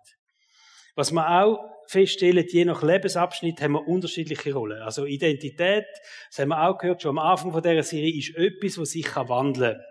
Was 0.95 1.11
wir 1.11 1.43
auch 1.43 1.59
feststellen, 1.87 2.45
je 2.47 2.65
nach 2.65 2.83
Lebensabschnitt 2.83 3.61
haben 3.61 3.73
wir 3.73 3.87
unterschiedliche 3.87 4.53
Rollen. 4.53 4.81
Also 4.81 5.05
Identität, 5.05 5.85
das 6.29 6.39
haben 6.39 6.49
wir 6.49 6.67
auch 6.67 6.77
gehört 6.77 7.01
schon 7.01 7.17
am 7.17 7.19
Anfang 7.19 7.51
von 7.51 7.63
dieser 7.63 7.83
Serie, 7.83 8.17
ist 8.17 8.35
etwas, 8.35 8.77
was 8.77 8.89
sich 8.91 9.15
wandeln 9.15 9.75
kann. 9.75 9.88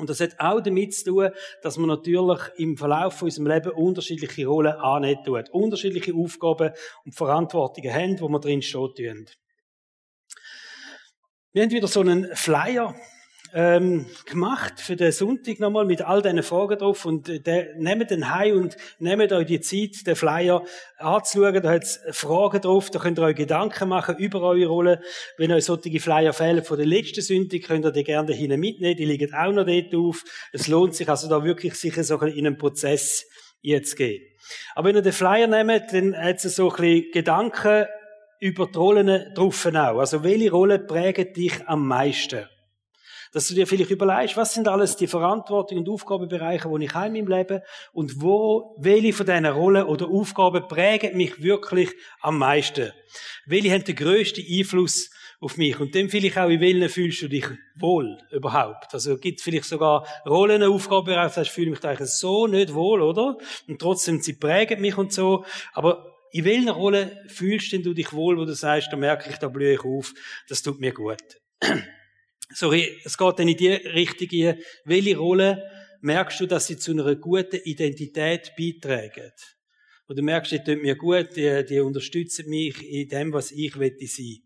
Und 0.00 0.10
das 0.10 0.20
hat 0.20 0.38
auch 0.38 0.60
damit 0.60 0.94
zu 0.94 1.04
tun, 1.04 1.30
dass 1.62 1.76
man 1.76 1.88
natürlich 1.88 2.40
im 2.56 2.76
Verlauf 2.76 3.14
von 3.14 3.26
unserem 3.26 3.46
Leben 3.46 3.70
unterschiedliche 3.72 4.46
Rollen 4.46 4.72
annehmen 4.72 5.22
tut. 5.24 5.50
Unterschiedliche 5.50 6.14
Aufgaben 6.14 6.72
und 7.04 7.14
Verantwortungen 7.14 7.92
haben, 7.92 8.20
wo 8.20 8.28
man 8.28 8.40
drin 8.40 8.62
stehen. 8.62 9.28
Wir 11.52 11.62
haben 11.62 11.70
wieder 11.70 11.88
so 11.88 12.00
einen 12.00 12.34
Flyer 12.34 12.94
ähm, 13.52 14.06
gemacht 14.26 14.80
für 14.80 14.96
den 14.96 15.12
Sonntag 15.12 15.58
nochmal 15.60 15.84
mit 15.84 16.02
all 16.02 16.22
diesen 16.22 16.42
Fragen 16.42 16.78
drauf 16.78 17.04
und 17.04 17.28
äh, 17.28 17.40
der, 17.40 17.74
nehmt 17.76 18.10
den 18.10 18.34
heim 18.34 18.56
und 18.56 18.76
nehmt 18.98 19.32
euch 19.32 19.46
die 19.46 19.60
Zeit, 19.60 20.06
den 20.06 20.16
Flyer 20.16 20.64
anzuschauen. 20.98 21.62
Da 21.62 21.70
hat 21.70 21.82
es 21.82 22.00
Fragen 22.12 22.60
drauf, 22.60 22.90
da 22.90 22.98
könnt 22.98 23.18
ihr 23.18 23.22
euch 23.22 23.36
Gedanken 23.36 23.88
machen 23.88 24.16
über 24.18 24.42
eure 24.42 24.66
Rolle. 24.66 25.02
Wenn 25.36 25.52
euch 25.52 25.64
solche 25.64 26.00
Flyer 26.00 26.32
fehlen 26.32 26.64
von 26.64 26.76
der 26.76 26.86
letzten 26.86 27.22
Sonntag, 27.22 27.62
könnt 27.62 27.84
ihr 27.84 27.92
die 27.92 28.04
gerne 28.04 28.32
hinten 28.32 28.60
mitnehmen. 28.60 28.96
Die 28.96 29.04
liegen 29.04 29.34
auch 29.34 29.52
noch 29.52 29.66
dort 29.66 29.94
auf. 29.94 30.24
Es 30.52 30.68
lohnt 30.68 30.94
sich 30.94 31.08
also 31.08 31.28
da 31.28 31.44
wirklich 31.44 31.74
sicher 31.74 32.04
so 32.04 32.20
in 32.20 32.46
einen 32.46 32.58
Prozess 32.58 33.26
jetzt 33.62 33.96
gehen. 33.96 34.22
Aber 34.74 34.88
wenn 34.88 34.96
ihr 34.96 35.02
den 35.02 35.12
Flyer 35.12 35.46
nehmt, 35.46 35.92
dann 35.92 36.16
hat 36.16 36.44
es 36.44 36.56
so 36.56 36.70
ein 36.70 36.76
bisschen 36.76 37.10
Gedanken 37.12 37.86
über 38.40 38.66
die 38.66 38.78
Rollen 38.78 39.34
drauf 39.34 39.66
auch. 39.66 39.98
Also 39.98 40.24
welche 40.24 40.50
Rolle 40.50 40.78
prägt 40.78 41.36
dich 41.36 41.68
am 41.68 41.86
meisten? 41.86 42.46
Dass 43.32 43.46
du 43.46 43.54
dir 43.54 43.66
vielleicht 43.66 43.90
überlegst, 43.90 44.36
was 44.36 44.54
sind 44.54 44.66
alles 44.66 44.96
die 44.96 45.06
Verantwortung 45.06 45.78
und 45.78 45.88
Aufgabenbereiche, 45.88 46.68
wo 46.68 46.78
ich 46.78 46.92
habe 46.92 47.06
in 47.06 47.24
meinem 47.24 47.28
Leben 47.28 47.62
und 47.92 48.20
wo, 48.20 48.76
welche 48.80 49.12
von 49.12 49.26
diesen 49.26 49.46
Rollen 49.46 49.84
oder 49.84 50.08
Aufgaben 50.08 50.66
prägen 50.66 51.16
mich 51.16 51.42
wirklich 51.42 51.90
am 52.20 52.38
meisten? 52.38 52.92
Welche 53.46 53.72
haben 53.72 53.84
den 53.84 53.94
grössten 53.94 54.44
Einfluss 54.50 55.10
auf 55.40 55.56
mich? 55.56 55.78
Und 55.78 55.94
dann 55.94 56.08
vielleicht 56.08 56.38
auch, 56.38 56.48
in 56.48 56.60
welchen 56.60 56.88
fühlst 56.88 57.22
du 57.22 57.28
dich 57.28 57.46
wohl 57.76 58.18
überhaupt? 58.32 58.92
Also 58.92 59.16
gibt 59.16 59.40
vielleicht 59.40 59.66
sogar 59.66 60.06
Rollen, 60.26 60.62
Aufgabenbereiche, 60.62 61.34
sagst, 61.34 61.50
ich 61.50 61.54
fühle 61.54 61.70
mich 61.70 61.80
da 61.80 61.90
eigentlich 61.90 62.10
so 62.10 62.46
nicht 62.46 62.74
wohl, 62.74 63.00
oder? 63.00 63.38
Und 63.68 63.80
trotzdem, 63.80 64.20
sie 64.20 64.34
prägen 64.34 64.80
mich 64.80 64.98
und 64.98 65.12
so. 65.12 65.44
Aber 65.72 66.16
in 66.32 66.44
welcher 66.44 66.72
Rolle 66.72 67.24
fühlst 67.28 67.72
denn 67.72 67.82
du 67.82 67.94
dich 67.94 68.12
wohl, 68.12 68.36
wo 68.38 68.44
du 68.44 68.54
sagst, 68.54 68.88
da 68.92 68.96
merke 68.96 69.30
ich, 69.30 69.36
da 69.36 69.48
blühe 69.48 69.74
ich 69.74 69.84
auf, 69.84 70.12
das 70.48 70.62
tut 70.62 70.80
mir 70.80 70.92
gut? 70.92 71.22
Sorry, 72.52 73.00
es 73.04 73.16
geht 73.16 73.38
dann 73.38 73.48
in 73.48 73.56
die 73.56 73.68
Richtung, 73.68 74.54
welche 74.84 75.16
Rolle 75.16 75.62
merkst 76.00 76.40
du, 76.40 76.46
dass 76.46 76.66
sie 76.66 76.76
zu 76.76 76.92
einer 76.92 77.14
guten 77.14 77.60
Identität 77.64 78.52
beitragen? 78.56 79.32
Oder 80.08 80.22
merkst 80.22 80.52
du, 80.52 80.58
die 80.58 80.64
tut 80.64 80.82
mir 80.82 80.96
gut, 80.96 81.36
die, 81.36 81.64
die 81.64 81.80
unterstützen 81.80 82.48
mich 82.48 82.82
in 82.82 83.08
dem, 83.08 83.32
was 83.32 83.52
ich 83.52 83.78
wette 83.78 84.06
sein. 84.06 84.38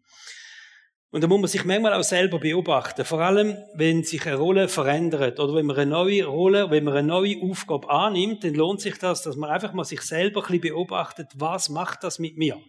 Und 1.11 1.23
da 1.23 1.28
muss 1.28 1.40
man 1.40 1.49
sich 1.49 1.64
manchmal 1.64 1.94
auch 1.94 2.02
selber 2.02 2.40
beobachten. 2.40 3.04
Vor 3.04 3.20
allem, 3.20 3.56
wenn 3.75 4.02
sich 4.02 4.26
eine 4.26 4.37
Rolle 4.37 4.68
verändert 4.68 5.38
oder 5.38 5.54
wenn 5.54 5.66
man 5.66 5.76
eine 5.76 5.90
neue 5.90 6.25
Rolle, 6.25 6.70
wenn 6.70 6.84
man 6.84 6.96
eine 6.96 7.06
neue 7.06 7.40
Aufgabe 7.40 7.88
annimmt, 7.88 8.42
dann 8.42 8.54
lohnt 8.54 8.80
sich 8.80 8.99
das, 8.99 9.23
dass 9.23 9.37
man 9.37 9.49
einfach 9.49 9.73
mal 9.73 9.84
sich 9.84 10.02
selber 10.02 10.40
ein 10.40 10.61
bisschen 10.61 10.75
beobachtet, 10.75 11.28
was 11.37 11.68
macht 11.68 12.02
das 12.02 12.18
mit 12.18 12.37
mir? 12.37 12.61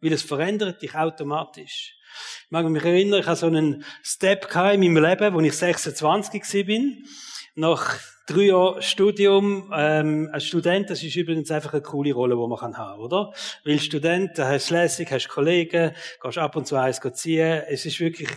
Weil 0.00 0.12
es 0.12 0.22
verändert 0.22 0.82
dich 0.82 0.94
automatisch. 0.94 1.96
Ich 2.44 2.50
mag 2.50 2.66
mich 2.68 2.84
erinnern, 2.84 3.20
ich 3.20 3.26
hatte 3.26 3.40
so 3.40 3.46
einen 3.46 3.84
Step 4.02 4.48
in 4.54 4.80
meinem 4.80 5.04
Leben, 5.04 5.34
wo 5.34 5.40
ich 5.40 5.56
26 5.56 6.66
bin. 6.66 7.04
Nach 7.54 7.98
drei 8.30 8.42
Jahren 8.42 8.80
Studium, 8.80 9.72
ähm, 9.74 10.30
als 10.32 10.44
Student, 10.44 10.88
das 10.90 11.02
ist 11.02 11.16
übrigens 11.16 11.50
einfach 11.50 11.72
eine 11.72 11.82
coole 11.82 12.12
Rolle, 12.12 12.36
die 12.36 12.46
man 12.46 12.60
haben 12.60 12.72
kann, 12.72 12.98
oder? 13.00 13.32
Weil 13.64 13.80
Student, 13.80 14.38
da 14.38 14.48
hast 14.48 14.70
du 14.70 14.74
lässig, 14.74 15.10
hast 15.10 15.28
Kollegen, 15.28 15.92
gehst 16.22 16.38
ab 16.38 16.54
und 16.56 16.66
zu 16.66 16.76
eins 16.76 17.00
ziehen. 17.14 17.62
Es 17.68 17.86
ist 17.86 17.98
wirklich, 17.98 18.28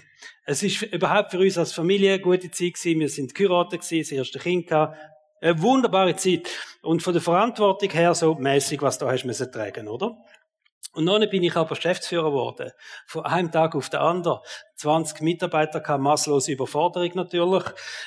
es 0.46 0.64
ist 0.64 0.82
überhaupt 0.84 1.32
für 1.32 1.40
uns 1.40 1.58
als 1.58 1.74
Familie 1.74 2.14
eine 2.14 2.22
gute 2.22 2.50
Zeit 2.50 2.74
gewesen. 2.74 3.00
Wir 3.00 3.10
sind 3.10 3.36
geheiratet 3.36 3.82
gewesen, 3.82 4.00
das 4.00 4.12
erste 4.12 4.40
Kind 4.40 4.68
gehabt. 4.68 4.98
Eine 5.42 5.62
wunderbare 5.62 6.16
Zeit. 6.16 6.50
Und 6.82 7.04
von 7.04 7.14
der 7.14 7.22
Verantwortung 7.22 7.90
her 7.92 8.16
so 8.16 8.34
mäßig, 8.36 8.82
was 8.82 8.98
du 8.98 9.08
hast 9.08 9.26
müssen 9.26 9.52
tragen, 9.52 9.88
oder? 9.88 10.18
Und 10.94 11.08
dann 11.08 11.28
bin 11.30 11.44
ich 11.44 11.56
aber 11.56 11.76
Geschäftsführer 11.76 12.30
geworden. 12.30 12.72
Von 13.08 13.26
einem 13.26 13.52
Tag 13.52 13.76
auf 13.76 13.90
den 13.90 14.00
anderen. 14.00 14.40
20 14.76 15.22
Mitarbeiter 15.22 15.82
kam 15.82 16.02
masslose 16.02 16.52
Überforderung 16.52 17.12
natürlich. 17.16 17.64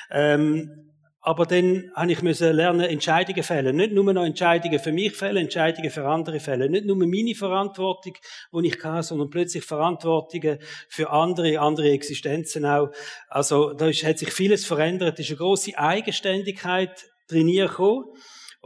Ähm, 0.09 0.87
aber 1.27 1.45
dann 1.45 1.91
habe 1.93 2.13
ich 2.13 2.21
müssen 2.21 2.55
lernen, 2.55 2.87
Entscheidungen 2.89 3.43
fällen. 3.43 3.75
Nicht 3.75 3.91
nur 3.91 4.13
noch 4.13 4.23
Entscheidungen 4.23 4.79
für 4.79 4.93
mich 4.93 5.13
fällen, 5.13 5.43
Entscheidungen 5.43 5.91
für 5.91 6.07
andere 6.07 6.39
fällen. 6.39 6.71
Nicht 6.71 6.85
nur 6.85 6.95
meine 6.95 7.35
Verantwortung, 7.35 8.13
die 8.53 8.67
ich 8.67 8.81
hatte, 8.81 9.03
sondern 9.03 9.29
plötzlich 9.29 9.65
Verantwortungen 9.65 10.59
für 10.87 11.09
andere, 11.09 11.59
andere 11.59 11.89
Existenzen 11.89 12.65
auch. 12.65 12.91
Also, 13.27 13.73
da 13.73 13.87
hat 13.87 14.19
sich 14.19 14.31
vieles 14.31 14.65
verändert. 14.65 15.19
Es 15.19 15.25
ist 15.25 15.31
eine 15.31 15.39
grosse 15.39 15.77
Eigenständigkeit 15.77 17.09
trainiert 17.27 17.71
gekommen 17.71 18.05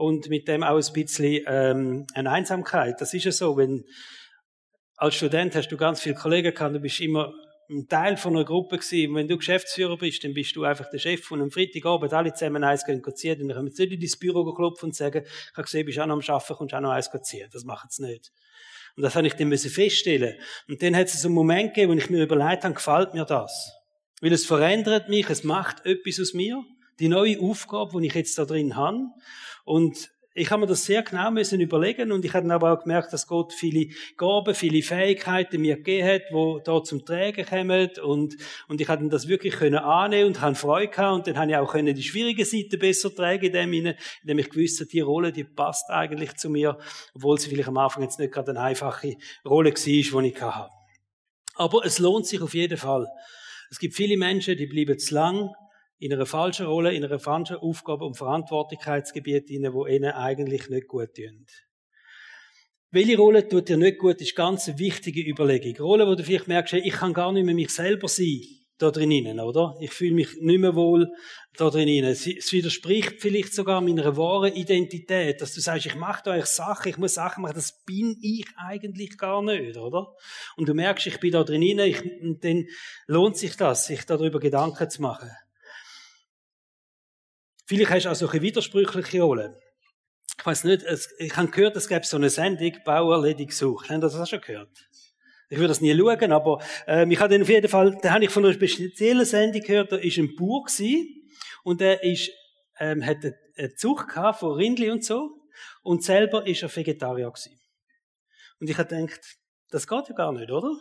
und 0.01 0.29
mit 0.29 0.47
dem 0.47 0.63
auch 0.63 0.75
ein 0.75 0.93
bisschen 0.93 1.43
ähm, 1.45 2.07
eine 2.13 2.31
Einsamkeit. 2.31 2.99
Das 2.99 3.13
ist 3.13 3.23
ja 3.23 3.31
so, 3.31 3.55
wenn 3.57 3.85
als 4.97 5.15
Student 5.15 5.55
hast 5.55 5.69
du 5.69 5.77
ganz 5.77 6.01
viele 6.01 6.15
Kollegen 6.15 6.53
gehabt, 6.53 6.75
du 6.75 6.79
bist 6.79 6.99
immer 6.99 7.33
ein 7.69 7.87
Teil 7.87 8.17
von 8.17 8.35
einer 8.35 8.45
Gruppe 8.45 8.77
gewesen. 8.77 9.09
Und 9.09 9.15
wenn 9.15 9.27
du 9.27 9.37
Geschäftsführer 9.37 9.97
bist, 9.97 10.23
dann 10.23 10.33
bist 10.33 10.55
du 10.55 10.63
einfach 10.63 10.89
der 10.89 10.99
Chef 10.99 11.23
von 11.23 11.39
einem 11.39 11.51
Freitagabend, 11.51 12.13
alle 12.13 12.33
zusammen 12.33 12.63
eins 12.63 12.85
gehen 12.85 13.01
ziehen, 13.15 13.47
dann 13.47 13.55
können 13.55 13.71
sie 13.71 13.87
nicht 13.87 13.93
in 13.93 13.99
dein 13.99 14.19
Büro 14.19 14.53
klopfen 14.53 14.87
und 14.87 14.95
sagen, 14.95 15.23
ich 15.23 15.51
habe 15.53 15.63
gesehen, 15.63 15.85
bist 15.85 15.99
auch 15.99 16.07
noch 16.07 16.15
am 16.15 16.35
Arbeiten, 16.35 16.55
kommst 16.55 16.73
auch 16.73 16.81
noch 16.81 16.91
eins 16.91 17.09
ziehen. 17.23 17.49
Das 17.51 17.63
machen 17.63 17.87
sie 17.89 18.05
nicht. 18.05 18.31
Und 18.97 19.03
das 19.03 19.15
habe 19.15 19.25
ich 19.25 19.33
dann 19.33 19.55
feststellen 19.55 20.35
Und 20.67 20.81
dann 20.81 20.95
hat 20.95 21.07
es 21.07 21.21
so 21.21 21.27
einen 21.27 21.35
Moment 21.35 21.73
gegeben, 21.73 21.93
wo 21.93 21.97
ich 21.97 22.09
mir 22.09 22.23
überlegt 22.23 22.63
habe, 22.63 22.73
gefällt 22.73 23.13
mir 23.13 23.25
das? 23.25 23.71
Weil 24.19 24.33
es 24.33 24.45
verändert 24.45 25.09
mich, 25.09 25.29
es 25.29 25.43
macht 25.43 25.85
etwas 25.85 26.19
aus 26.19 26.33
mir. 26.33 26.61
Die 26.99 27.07
neue 27.07 27.39
Aufgabe, 27.39 27.99
die 27.99 28.07
ich 28.07 28.13
jetzt 28.13 28.37
da 28.37 28.45
drin 28.45 28.75
habe. 28.75 28.97
Und 29.71 30.11
ich 30.33 30.51
habe 30.51 30.59
mir 30.59 30.67
das 30.67 30.83
sehr 30.83 31.01
genau 31.01 31.31
müssen 31.31 31.61
überlegen 31.61 32.11
und 32.11 32.25
ich 32.25 32.33
habe 32.33 32.53
aber 32.53 32.73
auch 32.73 32.81
gemerkt, 32.81 33.13
dass 33.13 33.25
Gott 33.25 33.53
viele 33.53 33.93
Gaben, 34.17 34.53
viele 34.53 34.81
Fähigkeiten 34.81 35.61
mir 35.61 35.77
gegeben 35.77 36.07
hat, 36.09 36.21
wo 36.31 36.59
da 36.59 36.83
zum 36.83 37.05
Tragen 37.05 37.45
kommen 37.45 37.89
und 38.03 38.35
und 38.67 38.81
ich 38.81 38.89
habe 38.89 39.07
das 39.07 39.29
wirklich 39.29 39.53
können 39.53 39.79
annehmen 39.79 40.27
und 40.27 40.41
habe 40.41 40.55
Freude 40.55 40.89
gehabt 40.89 41.15
und 41.15 41.27
dann 41.27 41.37
habe 41.37 41.51
ich 41.51 41.55
auch 41.55 41.71
können 41.71 41.95
die 41.95 42.03
schwierige 42.03 42.43
Seite 42.43 42.77
besser 42.77 43.15
tragen, 43.15 43.45
indem, 43.45 43.71
ich, 43.71 43.95
indem 44.23 44.39
ich 44.39 44.49
gewusst 44.49 44.81
habe, 44.81 44.89
die 44.89 44.99
Rolle, 44.99 45.31
die 45.31 45.45
passt 45.45 45.89
eigentlich 45.89 46.35
zu 46.35 46.49
mir, 46.49 46.77
obwohl 47.15 47.39
sie 47.39 47.49
vielleicht 47.49 47.69
am 47.69 47.77
Anfang 47.77 48.03
jetzt 48.03 48.19
nicht 48.19 48.33
gerade 48.33 48.51
eine 48.51 48.59
einfache 48.59 49.15
Rolle 49.45 49.71
war, 49.71 49.75
die 49.85 49.99
ich 50.01 50.41
hatte. 50.41 50.69
Aber 51.55 51.85
es 51.85 51.97
lohnt 51.97 52.27
sich 52.27 52.41
auf 52.41 52.53
jeden 52.53 52.77
Fall. 52.77 53.07
Es 53.69 53.79
gibt 53.79 53.95
viele 53.95 54.17
Menschen, 54.17 54.57
die 54.57 54.65
bleiben 54.65 54.99
zu 54.99 55.15
lang 55.15 55.49
in 56.01 56.11
einer 56.11 56.25
falschen 56.25 56.65
Rolle, 56.65 56.93
in 56.95 57.05
einer 57.05 57.19
falschen 57.19 57.57
Aufgabe 57.57 58.05
und 58.05 58.17
Verantwortlichkeitsgebiet 58.17 59.47
hinein, 59.49 59.73
wo 59.73 59.85
ihnen 59.85 60.11
eigentlich 60.11 60.67
nicht 60.67 60.87
gut 60.87 61.13
tun. 61.13 61.45
Welche 62.89 63.17
Rolle 63.17 63.47
tut 63.47 63.69
dir 63.69 63.77
nicht 63.77 63.99
gut, 63.99 64.19
ist 64.19 64.35
ganz 64.35 64.67
eine 64.67 64.79
wichtige 64.79 65.21
Überlegung. 65.21 65.75
Rolle, 65.77 66.07
wo 66.07 66.15
du 66.15 66.23
vielleicht 66.23 66.47
merkst, 66.47 66.73
ich 66.73 66.93
kann 66.93 67.13
gar 67.13 67.31
nicht 67.31 67.45
mehr 67.45 67.53
mich 67.53 67.69
selber 67.69 68.07
sein. 68.07 68.41
da 68.79 68.89
drinnen, 68.89 69.39
oder? 69.39 69.75
Ich 69.79 69.91
fühle 69.91 70.15
mich 70.15 70.29
nicht 70.39 70.59
mehr 70.59 70.75
wohl 70.75 71.07
da 71.55 71.69
drinnen. 71.69 72.03
Es 72.05 72.25
widerspricht 72.25 73.21
vielleicht 73.21 73.53
sogar 73.53 73.79
meiner 73.79 74.17
wahren 74.17 74.53
Identität, 74.53 75.39
dass 75.39 75.53
du 75.53 75.61
sagst, 75.61 75.85
ich 75.85 75.95
mache 75.95 76.23
da 76.25 76.31
eigentlich 76.31 76.47
Sachen, 76.47 76.89
ich 76.89 76.97
muss 76.97 77.13
Sachen 77.13 77.43
machen, 77.43 77.53
das 77.55 77.83
bin 77.85 78.17
ich 78.21 78.45
eigentlich 78.57 79.19
gar 79.19 79.43
nicht, 79.43 79.77
oder? 79.77 80.07
Und 80.57 80.67
du 80.67 80.73
merkst, 80.73 81.05
ich 81.05 81.19
bin 81.19 81.31
da 81.31 81.43
drinnen, 81.43 81.85
ich, 81.85 82.01
dann 82.41 82.65
lohnt 83.05 83.37
sich 83.37 83.55
das, 83.55 83.85
sich 83.85 84.03
darüber 84.05 84.39
Gedanken 84.39 84.89
zu 84.89 85.03
machen. 85.03 85.29
Vielleicht 87.71 87.89
hast 87.89 88.03
du 88.03 88.09
auch 88.09 88.15
so 88.15 88.27
eine 88.27 88.41
widersprüchliche 88.41 89.21
Rolle. 89.21 89.57
Ich 90.37 90.45
weiß 90.45 90.65
nicht, 90.65 90.83
es, 90.83 91.07
ich 91.19 91.33
habe 91.37 91.47
gehört, 91.47 91.77
es 91.77 91.87
gäbe 91.87 92.05
so 92.05 92.17
eine 92.17 92.29
Sendung, 92.29 92.73
Bauerledig 92.83 93.47
gesucht. 93.47 93.89
Habt 93.89 93.99
ihr 93.99 94.01
das 94.01 94.15
auch 94.17 94.27
schon 94.27 94.41
gehört? 94.41 94.67
Ich 95.49 95.57
würde 95.57 95.69
das 95.69 95.79
nie 95.79 95.97
schauen, 95.97 96.33
aber 96.33 96.61
äh, 96.85 97.09
ich 97.09 97.17
habe 97.21 97.41
auf 97.41 97.47
jeden 97.47 97.69
Fall, 97.69 97.97
da 98.01 98.11
habe 98.11 98.25
ich 98.25 98.29
von 98.29 98.43
einer 98.43 98.53
speziellen 98.53 99.23
Sendung 99.23 99.61
gehört, 99.61 99.93
da 99.93 99.95
ist 99.95 100.17
ein 100.17 100.35
Bauer 100.35 100.65
gewesen, 100.65 101.29
und 101.63 101.79
der 101.79 102.03
ist, 102.03 102.29
ähm, 102.77 103.05
hat 103.05 103.19
eine 103.55 103.73
Zucht 103.75 104.09
gehabt 104.09 104.39
von 104.39 104.51
Rindli 104.51 104.91
und 104.91 105.05
so 105.05 105.29
und 105.81 106.03
selber 106.03 106.45
ist 106.45 106.63
er 106.63 106.75
Vegetarier 106.75 107.31
gewesen. 107.31 107.57
Und 108.59 108.69
ich 108.69 108.77
habe 108.77 108.93
gedacht, 108.93 109.21
das 109.69 109.87
geht 109.87 110.09
ja 110.09 110.13
gar 110.13 110.33
nicht, 110.33 110.51
oder? 110.51 110.75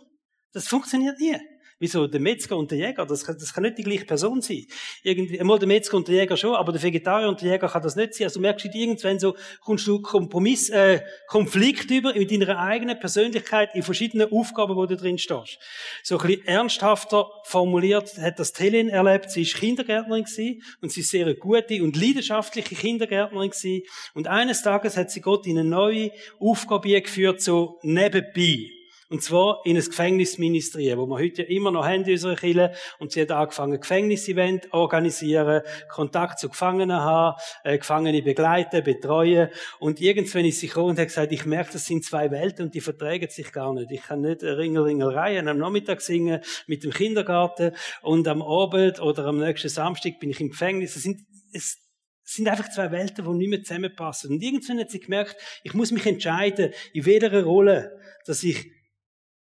Das 0.52 0.66
funktioniert 0.66 1.20
nie. 1.20 1.38
Wieso? 1.82 2.06
Der 2.06 2.20
Metzger 2.20 2.58
und 2.58 2.70
der 2.70 2.76
Jäger, 2.76 3.06
das 3.06 3.24
kann, 3.24 3.38
das 3.38 3.54
kann 3.54 3.62
nicht 3.62 3.78
die 3.78 3.82
gleiche 3.82 4.04
Person 4.04 4.42
sein. 4.42 4.66
Irgendwie, 5.02 5.40
einmal 5.40 5.58
der 5.58 5.66
Metzger 5.66 5.96
und 5.96 6.06
der 6.06 6.16
Jäger 6.16 6.36
schon, 6.36 6.54
aber 6.54 6.72
der 6.72 6.82
Vegetarier 6.82 7.26
und 7.26 7.40
der 7.40 7.52
Jäger 7.52 7.68
kann 7.68 7.82
das 7.82 7.96
nicht 7.96 8.12
sein. 8.12 8.26
Also 8.26 8.38
merkst 8.38 8.66
du 8.66 8.68
irgendwann 8.78 9.18
so, 9.18 9.34
kommst 9.62 9.86
du 9.86 10.02
Kompromiss, 10.02 10.68
äh, 10.68 11.00
Konflikt 11.26 11.90
über 11.90 12.12
mit 12.12 12.30
deiner 12.30 12.58
eigenen 12.58 13.00
Persönlichkeit 13.00 13.74
in 13.74 13.82
verschiedenen 13.82 14.30
Aufgaben, 14.30 14.76
wo 14.76 14.84
du 14.84 14.94
drin 14.94 15.16
stehst. 15.16 15.58
So 16.02 16.18
ein 16.18 16.26
bisschen 16.26 16.46
ernsthafter 16.46 17.30
formuliert 17.44 18.18
hat 18.18 18.38
das 18.38 18.52
Helen 18.58 18.90
erlebt. 18.90 19.30
Sie 19.30 19.40
ist 19.40 19.56
Kindergärtnerin 19.56 20.24
gewesen 20.24 20.62
und 20.82 20.92
sie 20.92 21.00
ist 21.00 21.08
sehr 21.08 21.32
gute 21.34 21.82
und 21.82 21.96
leidenschaftliche 21.96 22.74
Kindergärtnerin 22.74 23.48
gewesen. 23.48 23.84
Und 24.12 24.28
eines 24.28 24.62
Tages 24.62 24.98
hat 24.98 25.10
sie 25.10 25.22
Gott 25.22 25.46
in 25.46 25.58
eine 25.58 25.66
neue 25.66 26.10
Aufgabe 26.38 27.00
geführt, 27.00 27.40
so 27.40 27.78
nebenbei. 27.82 28.79
Und 29.10 29.24
zwar 29.24 29.60
in 29.64 29.76
ein 29.76 29.84
Gefängnis 29.84 30.38
ministrieren, 30.38 30.96
wo 31.00 31.06
wir 31.06 31.18
heute 31.18 31.42
immer 31.42 31.72
noch 31.72 31.84
haben 31.84 32.04
in 32.04 32.12
unserer 32.12 32.36
Kirche. 32.36 32.72
Und 33.00 33.10
sie 33.10 33.22
hat 33.22 33.32
angefangen, 33.32 33.80
Gefängnisevent 33.80 34.72
organisieren, 34.72 35.62
Kontakt 35.88 36.38
zu 36.38 36.48
Gefangenen 36.48 37.00
haben, 37.00 37.36
äh, 37.64 37.76
Gefangene 37.76 38.22
begleiten, 38.22 38.84
betreuen. 38.84 39.48
Und 39.80 40.00
irgendwann 40.00 40.44
ist 40.44 40.60
sie 40.60 40.68
gekommen 40.68 40.90
und 40.90 40.98
hat 41.00 41.08
gesagt, 41.08 41.32
ich 41.32 41.44
merke, 41.44 41.72
das 41.72 41.86
sind 41.86 42.04
zwei 42.04 42.30
Welten 42.30 42.66
und 42.66 42.74
die 42.74 42.80
verträgen 42.80 43.28
sich 43.28 43.50
gar 43.50 43.74
nicht. 43.74 43.90
Ich 43.90 44.02
kann 44.02 44.20
nicht 44.20 44.44
Ringelringelreihen 44.44 45.48
am 45.48 45.58
Nachmittag 45.58 46.02
singen 46.02 46.40
mit 46.68 46.84
dem 46.84 46.92
Kindergarten 46.92 47.72
und 48.02 48.28
am 48.28 48.42
Abend 48.42 49.00
oder 49.00 49.26
am 49.26 49.38
nächsten 49.38 49.70
Samstag 49.70 50.20
bin 50.20 50.30
ich 50.30 50.40
im 50.40 50.50
Gefängnis. 50.50 50.94
Es 50.94 51.02
sind, 51.02 51.26
es 51.52 51.78
sind 52.22 52.46
einfach 52.46 52.70
zwei 52.70 52.92
Welten, 52.92 53.24
die 53.24 53.38
nicht 53.38 53.50
mehr 53.50 53.62
zusammenpassen. 53.64 54.30
Und 54.30 54.40
irgendwann 54.40 54.78
hat 54.78 54.92
sie 54.92 55.00
gemerkt, 55.00 55.34
ich 55.64 55.74
muss 55.74 55.90
mich 55.90 56.06
entscheiden, 56.06 56.72
in 56.92 57.06
welcher 57.06 57.42
Rolle, 57.42 57.98
dass 58.24 58.44
ich 58.44 58.70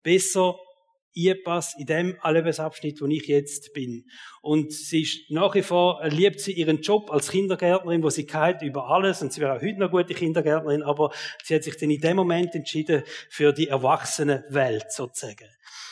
besser 0.02 0.56
einpasse 1.16 1.76
in 1.78 1.86
dem 1.86 2.16
Lebensabschnitt, 2.24 3.00
wo 3.00 3.06
ich 3.06 3.26
jetzt 3.26 3.72
bin. 3.74 4.06
Und 4.40 4.72
sie 4.72 5.02
ist 5.02 5.30
nach 5.30 5.54
wie 5.54 5.62
vor, 5.62 6.00
liebt 6.06 6.40
sie 6.40 6.52
ihren 6.52 6.80
Job 6.80 7.10
als 7.10 7.30
Kindergärtnerin, 7.30 8.02
wo 8.02 8.10
sie 8.10 8.26
kennt 8.26 8.62
über 8.62 8.88
alles, 8.88 9.22
und 9.22 9.32
sie 9.32 9.40
wäre 9.40 9.56
auch 9.56 9.62
heute 9.62 9.78
noch 9.78 9.90
gute 9.90 10.14
Kindergärtnerin, 10.14 10.82
aber 10.82 11.12
sie 11.42 11.54
hat 11.54 11.64
sich 11.64 11.76
dann 11.76 11.90
in 11.90 12.00
dem 12.00 12.16
Moment 12.16 12.54
entschieden 12.54 13.02
für 13.28 13.52
die 13.52 13.68
erwachsene 13.68 14.44
Welt, 14.48 14.90
sozusagen. 14.90 15.48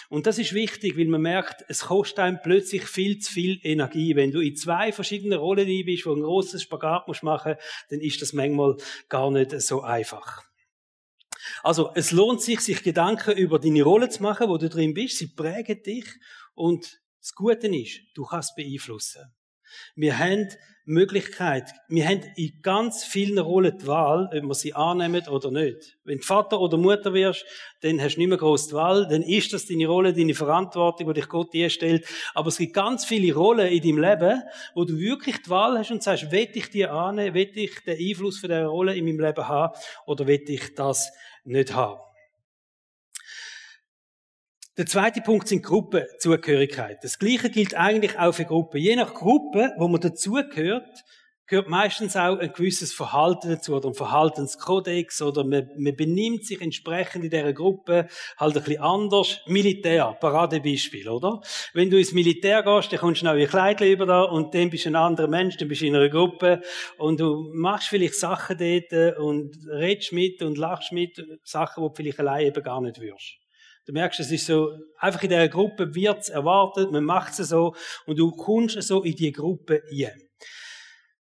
Und 0.08 0.26
das 0.26 0.38
ist 0.38 0.54
wichtig, 0.54 0.98
weil 0.98 1.06
man 1.06 1.22
merkt, 1.22 1.64
es 1.68 1.82
kostet 1.82 2.18
einem 2.18 2.40
plötzlich 2.42 2.82
viel 2.82 3.18
zu 3.18 3.32
viel 3.32 3.60
Energie. 3.62 4.16
Wenn 4.16 4.32
du 4.32 4.40
in 4.40 4.56
zwei 4.56 4.90
verschiedenen 4.90 5.38
Rollen 5.38 5.66
bist, 5.84 6.04
wo 6.04 6.12
ein 6.12 6.22
großes 6.22 6.62
Spagat 6.62 7.06
musst 7.06 7.22
machen, 7.22 7.54
dann 7.90 8.00
ist 8.00 8.20
das 8.20 8.32
manchmal 8.32 8.76
gar 9.08 9.30
nicht 9.30 9.52
so 9.60 9.82
einfach. 9.82 10.49
Also, 11.62 11.90
es 11.94 12.12
lohnt 12.12 12.42
sich, 12.42 12.60
sich 12.60 12.82
Gedanken 12.82 13.36
über 13.36 13.58
deine 13.58 13.82
Rolle 13.82 14.08
zu 14.08 14.22
machen, 14.22 14.48
wo 14.48 14.58
du 14.58 14.68
drin 14.68 14.94
bist. 14.94 15.18
Sie 15.18 15.28
prägen 15.28 15.82
dich. 15.82 16.06
Und 16.54 17.00
das 17.20 17.34
Gute 17.34 17.68
ist, 17.68 18.00
du 18.14 18.24
kannst 18.24 18.56
beeinflussen. 18.56 19.22
Wir 19.94 20.18
haben 20.18 20.48
Möglichkeit. 20.90 21.70
Wir 21.88 22.08
haben 22.08 22.22
in 22.36 22.58
ganz 22.62 23.04
vielen 23.04 23.38
Rollen 23.38 23.78
die 23.78 23.86
Wahl, 23.86 24.28
ob 24.34 24.42
wir 24.42 24.54
sie 24.54 24.74
annehmen 24.74 25.26
oder 25.28 25.50
nicht. 25.50 25.98
Wenn 26.04 26.18
du 26.18 26.24
Vater 26.24 26.60
oder 26.60 26.76
Mutter 26.76 27.14
wirst, 27.14 27.44
dann 27.82 28.00
hast 28.00 28.16
du 28.16 28.20
nicht 28.20 28.28
mehr 28.28 28.38
groß 28.38 28.68
die 28.68 28.74
Wahl, 28.74 29.06
dann 29.08 29.22
ist 29.22 29.52
das 29.52 29.66
deine 29.66 29.86
Rolle, 29.86 30.12
deine 30.12 30.34
Verantwortung, 30.34 31.06
die 31.08 31.20
dich 31.20 31.28
Gott 31.28 31.52
dir 31.52 31.70
stellt. 31.70 32.06
Aber 32.34 32.48
es 32.48 32.58
gibt 32.58 32.74
ganz 32.74 33.04
viele 33.04 33.34
Rollen 33.34 33.68
in 33.68 33.82
deinem 33.82 33.98
Leben, 33.98 34.42
wo 34.74 34.84
du 34.84 34.98
wirklich 34.98 35.42
die 35.42 35.50
Wahl 35.50 35.78
hast 35.78 35.92
und 35.92 36.02
sagst, 36.02 36.32
will 36.32 36.48
ich 36.52 36.70
die 36.70 36.86
annehmen, 36.86 37.34
will 37.34 37.50
ich 37.54 37.84
den 37.84 37.98
Einfluss 37.98 38.38
von 38.40 38.48
dieser 38.48 38.66
Rolle 38.66 38.96
in 38.96 39.04
meinem 39.04 39.20
Leben 39.20 39.46
haben 39.46 39.74
oder 40.06 40.26
will 40.26 40.42
ich 40.48 40.74
das 40.74 41.12
nicht 41.44 41.74
haben. 41.74 42.00
Der 44.76 44.86
zweite 44.86 45.20
Punkt 45.20 45.48
sind 45.48 45.62
Gruppenzugehörigkeit. 45.62 47.02
Das 47.02 47.18
Gleiche 47.18 47.50
gilt 47.50 47.74
eigentlich 47.74 48.18
auch 48.18 48.32
für 48.32 48.46
Gruppen. 48.46 48.80
Je 48.80 48.96
nach 48.96 49.12
Gruppe, 49.12 49.74
wo 49.76 49.88
man 49.88 50.00
dazugehört, 50.00 51.04
gehört 51.50 51.68
meistens 51.68 52.16
auch 52.16 52.38
ein 52.38 52.52
gewisses 52.52 52.92
Verhalten 52.92 53.50
dazu 53.50 53.74
oder 53.74 53.88
ein 53.88 53.94
Verhaltenskodex 53.94 55.20
oder 55.20 55.42
man, 55.42 55.68
man 55.76 55.96
benimmt 55.96 56.46
sich 56.46 56.60
entsprechend 56.60 57.24
in 57.24 57.30
dieser 57.30 57.52
Gruppe 57.52 58.06
halt 58.38 58.56
ein 58.56 58.62
bisschen 58.62 58.80
anders. 58.80 59.40
Militär, 59.46 60.16
Paradebeispiel, 60.20 61.08
oder? 61.08 61.40
Wenn 61.74 61.90
du 61.90 61.98
ins 61.98 62.12
Militär 62.12 62.62
gehst, 62.62 62.92
dann 62.92 63.00
kommst 63.00 63.22
du 63.22 63.26
neue 63.26 63.48
Kleidchen 63.48 63.88
über 63.88 64.06
da 64.06 64.22
und 64.22 64.54
dann 64.54 64.70
bist 64.70 64.84
du 64.84 64.90
ein 64.90 64.96
anderer 64.96 65.26
Mensch, 65.26 65.56
dann 65.56 65.66
bist 65.66 65.80
du 65.80 65.86
in 65.86 65.96
einer 65.96 66.08
Gruppe 66.08 66.62
und 66.98 67.18
du 67.18 67.50
machst 67.52 67.88
vielleicht 67.88 68.14
Sachen 68.14 68.56
dort 68.56 69.18
und 69.18 69.56
redest 69.72 70.12
mit 70.12 70.40
und 70.42 70.56
lachst 70.56 70.92
mit, 70.92 71.20
Sachen, 71.42 71.82
die 71.82 71.88
du 71.88 71.94
vielleicht 71.96 72.20
allein 72.20 72.46
eben 72.46 72.62
gar 72.62 72.80
nicht 72.80 73.00
würdest. 73.00 73.38
Du 73.86 73.92
merkst, 73.92 74.20
es 74.20 74.30
ist 74.30 74.46
so, 74.46 74.70
einfach 74.98 75.22
in 75.24 75.30
dieser 75.30 75.48
Gruppe 75.48 75.96
wird's 75.96 76.28
erwartet, 76.28 76.92
man 76.92 77.02
macht 77.02 77.36
es 77.40 77.48
so 77.48 77.74
und 78.06 78.20
du 78.20 78.30
kommst 78.30 78.80
so 78.82 79.02
in 79.02 79.16
die 79.16 79.32
Gruppe 79.32 79.82
rein. 79.90 80.29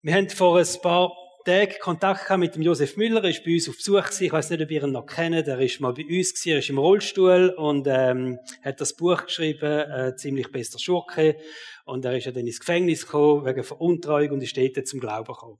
Wir 0.03 0.13
haben 0.13 0.29
vor 0.29 0.59
ein 0.59 0.81
paar 0.83 1.11
Tagen 1.43 1.73
Kontakt 1.81 2.29
mit 2.37 2.53
dem 2.53 2.61
Josef 2.61 2.97
Müller, 2.97 3.23
er 3.23 3.31
ist 3.31 3.43
bei 3.43 3.53
uns 3.53 3.67
auf 3.67 3.77
Besuch. 3.77 4.21
Ich 4.21 4.31
weiß 4.31 4.51
nicht, 4.51 4.61
ob 4.61 4.69
ihr 4.69 4.83
ihn 4.83 4.91
noch 4.91 5.07
kennt. 5.07 5.47
Er 5.47 5.59
ist 5.59 5.81
mal 5.81 5.91
bei 5.91 6.03
uns 6.03 6.35
gewesen, 6.35 6.49
er 6.49 6.59
ist 6.59 6.69
im 6.69 6.77
Rollstuhl 6.77 7.49
und 7.57 7.87
ähm, 7.89 8.37
hat 8.61 8.79
das 8.79 8.95
Buch 8.95 9.25
geschrieben, 9.25 9.89
äh, 9.89 10.15
ziemlich 10.15 10.51
bester 10.51 10.77
Schurke. 10.77 11.37
Und 11.85 12.05
er 12.05 12.15
ist 12.15 12.25
ja 12.25 12.31
dann 12.31 12.45
ins 12.45 12.59
Gefängnis 12.59 13.05
gekommen 13.05 13.43
wegen 13.45 13.63
Veruntreuung 13.63 14.33
und 14.33 14.43
ist 14.43 14.55
dort 14.55 14.87
zum 14.87 14.99
Glauben 14.99 15.33
gekommen 15.33 15.57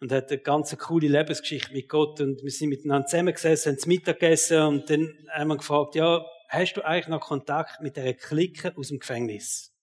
und 0.00 0.12
hat 0.12 0.30
eine 0.30 0.40
ganz 0.40 0.74
coole 0.78 1.08
Lebensgeschichte 1.08 1.74
mit 1.74 1.90
Gott 1.90 2.20
und 2.20 2.42
wir 2.42 2.50
sind 2.50 2.70
miteinander 2.70 3.06
zusammengesessen, 3.06 3.76
haben 3.76 3.88
Mittag 3.88 4.20
gegessen 4.20 4.62
und 4.62 4.88
dann 4.88 5.12
haben 5.30 5.48
wir 5.48 5.56
gefragt, 5.56 5.94
ja, 5.94 6.24
hast 6.48 6.74
du 6.74 6.84
eigentlich 6.86 7.08
noch 7.08 7.20
Kontakt 7.20 7.82
mit 7.82 7.96
der 7.96 8.14
Clique 8.14 8.72
aus 8.76 8.88
dem 8.88 9.00
Gefängnis? 9.00 9.74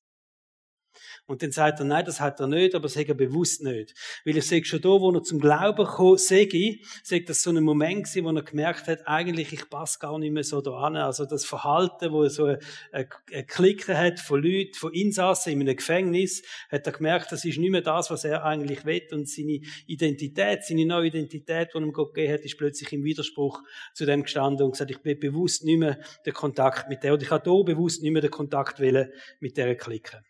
Und 1.27 1.41
dann 1.41 1.51
sagt 1.51 1.79
er, 1.79 1.85
nein, 1.85 2.05
das 2.05 2.21
hat 2.21 2.39
er 2.39 2.47
nicht, 2.47 2.75
aber 2.75 2.87
hat 2.87 3.07
er 3.07 3.15
bewusst 3.15 3.63
nicht. 3.63 3.95
Weil 4.25 4.37
ich 4.37 4.45
sehe 4.45 4.63
schon 4.63 4.81
da, 4.81 4.89
wo 4.89 5.11
er 5.11 5.23
zum 5.23 5.39
Glauben 5.39 5.85
kam, 5.85 6.17
sehe 6.17 6.45
ich, 6.45 6.85
sehe 7.03 7.23
das 7.23 7.41
so 7.41 7.49
ein 7.49 7.63
Moment 7.63 8.05
gewesen, 8.05 8.25
wo 8.25 8.29
er 8.29 8.43
gemerkt 8.43 8.87
hat, 8.87 9.07
eigentlich, 9.07 9.51
ich 9.51 9.67
passe 9.67 9.97
gar 9.97 10.19
nicht 10.19 10.31
mehr 10.31 10.43
so 10.43 10.61
da 10.61 10.71
an. 10.71 10.95
Also 10.95 11.25
das 11.25 11.43
Verhalten, 11.43 12.11
wo 12.11 12.23
er 12.23 12.29
so 12.29 12.45
eine, 12.45 12.59
eine 12.91 13.45
Clique 13.45 13.97
hat 13.97 14.19
von 14.19 14.43
Leuten, 14.43 14.75
von 14.75 14.93
Insassen 14.93 15.53
in 15.53 15.61
einem 15.61 15.75
Gefängnis, 15.75 16.43
hat 16.69 16.85
er 16.85 16.93
gemerkt, 16.93 17.31
das 17.31 17.43
ist 17.43 17.57
nicht 17.57 17.71
mehr 17.71 17.81
das, 17.81 18.11
was 18.11 18.23
er 18.23 18.45
eigentlich 18.45 18.85
will. 18.85 19.01
Und 19.11 19.27
seine 19.27 19.61
Identität, 19.87 20.63
seine 20.63 20.85
neue 20.85 21.07
Identität, 21.07 21.69
die 21.73 21.77
ihm 21.79 21.91
Gott 21.91 22.13
gegeben 22.13 22.33
hat, 22.33 22.41
ist 22.41 22.57
plötzlich 22.57 22.93
im 22.93 23.03
Widerspruch 23.03 23.61
zu 23.95 24.05
dem 24.05 24.23
gestanden 24.23 24.63
und 24.63 24.73
gesagt, 24.73 24.91
ich 24.91 25.01
bin 25.01 25.19
bewusst 25.19 25.63
nicht 25.63 25.79
mehr 25.79 25.99
den 26.25 26.33
Kontakt 26.33 26.87
mit 26.87 27.03
der. 27.03 27.13
Und 27.13 27.23
ich 27.23 27.31
habe 27.31 27.49
hier 27.49 27.63
bewusst 27.63 28.03
nicht 28.03 28.11
mehr 28.11 28.21
den 28.21 28.31
Kontakt 28.31 28.79
wählen 28.79 29.11
mit 29.39 29.57
dieser 29.57 29.75
Clique. 29.75 30.21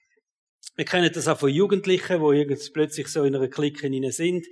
Wir 0.75 0.85
kennen 0.85 1.11
das 1.13 1.27
auch 1.27 1.37
von 1.37 1.49
Jugendlichen, 1.49 2.19
wo 2.19 2.31
jetzt 2.33 2.73
plötzlich 2.73 3.07
so 3.07 3.23
in 3.23 3.35
einer 3.35 3.47
Clique 3.47 3.87
hinein 3.87 4.11
sind 4.11 4.45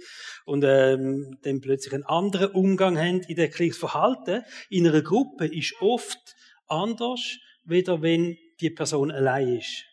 und 0.46 0.64
ähm, 0.66 1.38
dann 1.42 1.60
plötzlich 1.62 1.94
einen 1.94 2.04
anderen 2.04 2.52
Umgang 2.52 2.98
haben 2.98 3.22
in 3.22 3.36
der 3.36 3.50
Clique. 3.50 3.76
Verhalten 3.76 4.44
in 4.70 4.88
einer 4.88 5.02
Gruppe 5.02 5.48
ist 5.48 5.74
oft 5.82 6.36
anders, 6.68 7.38
weder 7.66 8.02
wenn 8.02 8.38
die 8.62 8.70
Person 8.70 9.12
allein 9.12 9.58
ist. 9.58 9.86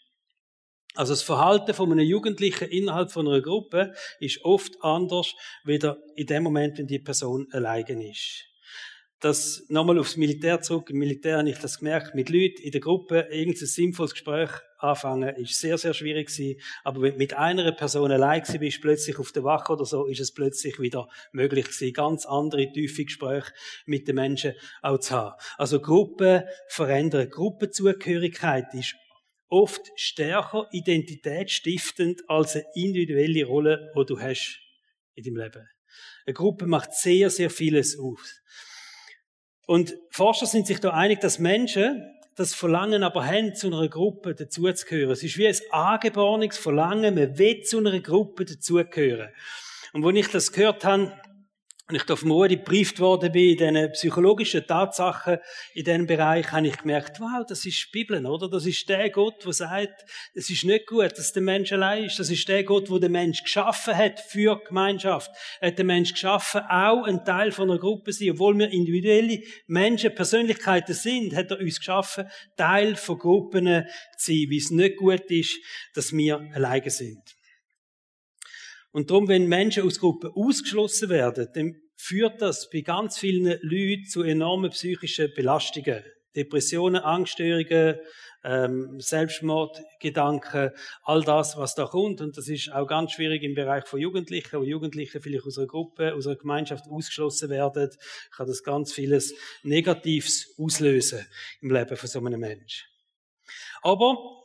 Also 0.94 1.12
das 1.12 1.22
Verhalten 1.22 1.74
von 1.74 1.90
einem 1.90 2.06
Jugendlichen 2.06 2.68
innerhalb 2.68 3.10
von 3.12 3.26
einer 3.26 3.40
Gruppe 3.40 3.94
ist 4.18 4.44
oft 4.44 4.82
anders, 4.82 5.34
weder 5.64 5.98
in 6.16 6.26
dem 6.26 6.42
Moment, 6.42 6.78
wenn 6.78 6.86
die 6.86 6.98
Person 6.98 7.48
allein 7.52 8.00
ist 8.00 8.50
das 9.20 9.66
nochmal 9.68 9.98
aufs 9.98 10.16
Militär 10.16 10.60
zurück. 10.62 10.90
Im 10.90 10.98
Militär 10.98 11.38
habe 11.38 11.50
ich 11.50 11.58
das 11.58 11.78
gemerkt, 11.78 12.14
mit 12.14 12.30
Leuten 12.30 12.62
in 12.62 12.72
der 12.72 12.80
Gruppe 12.80 13.28
irgendein 13.30 13.66
sinnvolles 13.66 14.12
Gespräch 14.12 14.50
anfangen, 14.82 15.34
ist 15.36 15.60
sehr, 15.60 15.78
sehr 15.78 15.94
schwierig 15.94 16.28
gewesen. 16.28 16.60
Aber 16.84 17.02
wenn 17.02 17.12
du 17.12 17.18
mit 17.18 17.34
einer 17.34 17.72
Person 17.72 18.10
allein 18.10 18.42
bist, 18.58 18.80
plötzlich 18.80 19.18
auf 19.18 19.32
der 19.32 19.44
Wache 19.44 19.72
oder 19.72 19.84
so, 19.84 20.06
ist 20.06 20.20
es 20.20 20.32
plötzlich 20.32 20.80
wieder 20.80 21.08
möglich 21.32 21.66
gewesen, 21.66 21.92
ganz 21.92 22.26
andere, 22.26 22.70
tiefe 22.72 23.04
Gespräche 23.04 23.52
mit 23.86 24.08
den 24.08 24.16
Menschen 24.16 24.54
auch 24.82 24.98
zu 24.98 25.14
haben. 25.14 25.36
Also 25.56 25.80
Gruppen 25.80 26.42
verändern. 26.68 27.28
Gruppenzugehörigkeit 27.28 28.72
ist 28.74 28.94
oft 29.48 29.90
stärker 29.96 30.68
identitätsstiftend 30.70 32.22
als 32.28 32.54
eine 32.54 32.64
individuelle 32.74 33.44
Rolle, 33.44 33.92
die 33.96 34.06
du 34.06 34.20
hast 34.20 34.60
in 35.14 35.24
deinem 35.24 35.36
Leben. 35.36 35.68
Eine 36.24 36.34
Gruppe 36.34 36.66
macht 36.66 36.94
sehr, 36.94 37.30
sehr 37.30 37.50
vieles 37.50 37.98
aus. 37.98 38.40
Und 39.66 39.96
Forscher 40.10 40.46
sind 40.46 40.66
sich 40.66 40.80
da 40.80 40.90
einig, 40.90 41.20
dass 41.20 41.38
Menschen 41.38 42.02
das 42.40 42.54
Verlangen 42.54 43.02
aber 43.02 43.26
haben, 43.26 43.54
zu 43.54 43.66
einer 43.66 43.86
Gruppe 43.88 44.34
dazuzugehören. 44.34 45.12
Es 45.12 45.22
ist 45.22 45.36
wie 45.36 45.46
ein 45.46 45.56
angeborenes 45.70 46.56
Verlangen, 46.56 47.14
man 47.14 47.38
will 47.38 47.62
zu 47.62 47.78
einer 47.78 48.00
Gruppe 48.00 48.46
dazugehören. 48.46 49.28
Und 49.92 50.04
wo 50.04 50.10
ich 50.10 50.28
das 50.28 50.50
gehört 50.50 50.84
habe, 50.86 51.12
und 51.90 51.96
ich 51.96 52.18
vom 52.18 52.30
Rudi 52.30 52.56
gebrieft 52.56 53.00
worden 53.00 53.32
bin, 53.32 53.50
in 53.50 53.56
diesen 53.56 53.92
psychologischen 53.92 54.66
Tatsachen, 54.66 55.38
in 55.74 55.84
diesem 55.84 56.06
Bereich, 56.06 56.50
habe 56.52 56.68
ich 56.68 56.78
gemerkt, 56.78 57.20
wow, 57.20 57.44
das 57.46 57.66
ist 57.66 57.86
die 57.86 57.90
Bibel, 57.98 58.24
oder? 58.24 58.48
Das 58.48 58.66
ist 58.66 58.88
der 58.88 59.10
Gott, 59.10 59.44
der 59.44 59.52
sagt, 59.52 60.04
es 60.34 60.50
ist 60.50 60.64
nicht 60.64 60.86
gut, 60.86 61.18
dass 61.18 61.32
der 61.32 61.42
Mensch 61.42 61.72
allein 61.72 62.04
ist. 62.04 62.18
Das 62.18 62.30
ist 62.30 62.48
der 62.48 62.64
Gott, 62.64 62.88
der 62.90 63.00
den 63.00 63.12
Mensch 63.12 63.42
geschaffen 63.42 63.96
hat 63.96 64.20
für 64.20 64.62
Gemeinschaft. 64.64 65.30
Er 65.60 65.68
hat 65.68 65.78
den 65.78 65.86
Mensch 65.86 66.12
geschaffen, 66.12 66.62
auch 66.68 67.04
ein 67.04 67.24
Teil 67.24 67.52
von 67.52 67.70
einer 67.70 67.80
Gruppe 67.80 68.12
sein. 68.12 68.30
Obwohl 68.30 68.56
wir 68.58 68.70
individuelle 68.70 69.42
Menschen, 69.66 70.14
Persönlichkeiten 70.14 70.94
sind, 70.94 71.34
hat 71.34 71.50
er 71.50 71.58
uns 71.58 71.78
geschaffen, 71.78 72.26
Teil 72.56 72.96
von 72.96 73.18
Gruppen 73.18 73.84
zu 74.16 74.32
sein, 74.32 74.46
wie 74.48 74.58
es 74.58 74.70
nicht 74.70 74.96
gut 74.96 75.30
ist, 75.30 75.58
dass 75.94 76.12
wir 76.12 76.40
alleine 76.54 76.90
sind. 76.90 77.39
Und 78.92 79.10
darum, 79.10 79.28
wenn 79.28 79.46
Menschen 79.46 79.84
aus 79.84 80.00
Gruppen 80.00 80.30
ausgeschlossen 80.34 81.08
werden, 81.08 81.48
dann 81.54 81.76
führt 81.96 82.40
das 82.42 82.68
bei 82.70 82.80
ganz 82.80 83.18
vielen 83.18 83.58
Leuten 83.62 84.06
zu 84.06 84.22
enormen 84.22 84.70
psychischen 84.70 85.32
Belastungen. 85.34 86.02
Depressionen, 86.36 87.02
Angststörungen, 87.02 87.96
ähm, 88.44 89.00
Selbstmordgedanken, 89.00 90.70
all 91.02 91.22
das, 91.22 91.56
was 91.56 91.74
da 91.74 91.86
kommt. 91.86 92.20
Und 92.20 92.36
das 92.36 92.48
ist 92.48 92.72
auch 92.72 92.86
ganz 92.86 93.12
schwierig 93.12 93.42
im 93.42 93.54
Bereich 93.54 93.86
von 93.86 94.00
Jugendlichen, 94.00 94.60
wo 94.60 94.64
Jugendliche 94.64 95.20
vielleicht 95.20 95.46
aus 95.46 95.58
einer 95.58 95.66
Gruppe, 95.66 96.14
aus 96.14 96.26
einer 96.26 96.36
Gemeinschaft 96.36 96.86
ausgeschlossen 96.88 97.50
werden, 97.50 97.90
kann 98.34 98.46
das 98.46 98.62
ganz 98.62 98.92
vieles 98.92 99.34
Negatives 99.62 100.54
auslösen 100.58 101.26
im 101.60 101.70
Leben 101.70 101.96
von 101.96 102.08
so 102.08 102.24
einem 102.24 102.40
Menschen. 102.40 102.86
Aber 103.82 104.39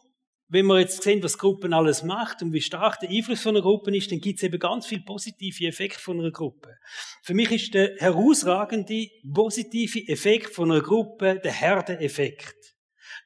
wenn 0.55 0.67
wir 0.67 0.79
jetzt 0.79 1.03
sehen, 1.03 1.21
was 1.21 1.37
Gruppen 1.37 1.73
alles 1.73 2.01
macht 2.01 2.41
und 2.41 2.53
wie 2.53 2.61
stark 2.61 3.01
der 3.01 3.09
Einfluss 3.09 3.41
von 3.41 3.55
einer 3.55 3.61
Gruppe 3.61 3.95
ist, 3.95 4.09
dann 4.09 4.21
gibt 4.21 4.39
es 4.39 4.43
eben 4.43 4.57
ganz 4.57 4.87
viel 4.87 5.01
positive 5.01 5.67
Effekte 5.67 5.99
von 5.99 6.17
einer 6.17 6.31
Gruppe. 6.31 6.77
Für 7.23 7.33
mich 7.33 7.51
ist 7.51 7.73
der 7.73 7.95
herausragende 7.97 9.09
positive 9.33 10.07
Effekt 10.07 10.55
von 10.55 10.71
einer 10.71 10.81
Gruppe 10.81 11.41
der 11.43 11.51
Herdeneffekt. 11.51 12.55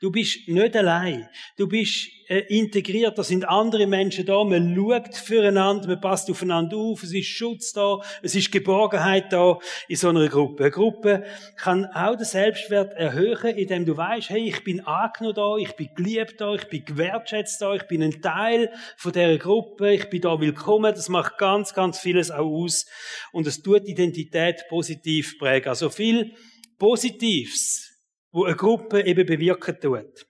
Du 0.01 0.11
bist 0.11 0.47
nicht 0.47 0.75
allein. 0.75 1.29
Du 1.55 1.67
bist 1.67 2.09
integriert. 2.37 3.17
Da 3.17 3.23
sind 3.23 3.47
andere 3.49 3.87
Menschen 3.87 4.25
da. 4.25 4.43
Man 4.43 4.75
schaut 4.75 5.15
füreinander, 5.15 5.87
man 5.87 5.99
passt 5.99 6.29
aufeinander 6.29 6.77
auf. 6.77 7.03
Es 7.03 7.13
ist 7.13 7.27
Schutz 7.27 7.73
da. 7.73 7.99
Es 8.21 8.35
ist 8.35 8.51
Geborgenheit 8.51 9.33
da 9.33 9.57
in 9.87 9.95
so 9.95 10.09
einer 10.09 10.27
Gruppe. 10.27 10.63
Eine 10.63 10.71
Gruppe 10.71 11.23
kann 11.55 11.85
auch 11.87 12.15
den 12.15 12.25
Selbstwert 12.25 12.93
erhöhen, 12.93 13.57
indem 13.57 13.85
du 13.85 13.97
weißt, 13.97 14.29
hey, 14.29 14.47
ich 14.47 14.63
bin 14.63 14.81
angenommen 14.81 15.35
da, 15.35 15.57
ich 15.57 15.75
bin 15.75 15.89
geliebt 15.95 16.39
da, 16.39 16.53
ich 16.53 16.65
bin 16.65 16.85
gewertschätzt 16.85 17.61
da, 17.61 17.73
ich 17.73 17.87
bin 17.87 18.03
ein 18.03 18.21
Teil 18.21 18.71
von 18.97 19.11
dieser 19.11 19.37
Gruppe, 19.37 19.93
ich 19.93 20.09
bin 20.09 20.21
da 20.21 20.39
willkommen. 20.39 20.93
Das 20.93 21.09
macht 21.09 21.37
ganz, 21.39 21.73
ganz 21.73 21.99
vieles 21.99 22.29
auch 22.29 22.45
aus. 22.45 22.85
Und 23.31 23.47
es 23.47 23.61
tut 23.61 23.87
Identität 23.87 24.63
positiv 24.69 25.39
prägen. 25.39 25.69
Also 25.69 25.89
viel 25.89 26.33
Positives 26.77 27.89
wo 28.31 28.43
eine 28.43 28.55
Gruppe 28.55 29.01
eben 29.05 29.25
bewirken 29.25 29.79
tut. 29.79 30.28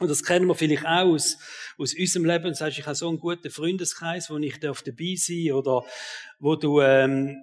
Und 0.00 0.08
das 0.08 0.24
kennen 0.24 0.46
wir 0.46 0.54
vielleicht 0.54 0.84
auch 0.84 1.06
aus, 1.06 1.38
aus 1.78 1.94
unserem 1.94 2.24
Leben. 2.24 2.44
Du 2.44 2.54
sagst, 2.54 2.78
ich 2.78 2.86
habe 2.86 2.96
so 2.96 3.08
einen 3.08 3.18
guten 3.18 3.50
Freundeskreis, 3.50 4.28
wo 4.28 4.36
ich 4.38 4.58
dabei 4.58 5.14
sein 5.16 5.46
darf, 5.46 5.56
oder 5.56 5.84
wo 6.40 6.56
du 6.56 6.80
ähm, 6.80 7.36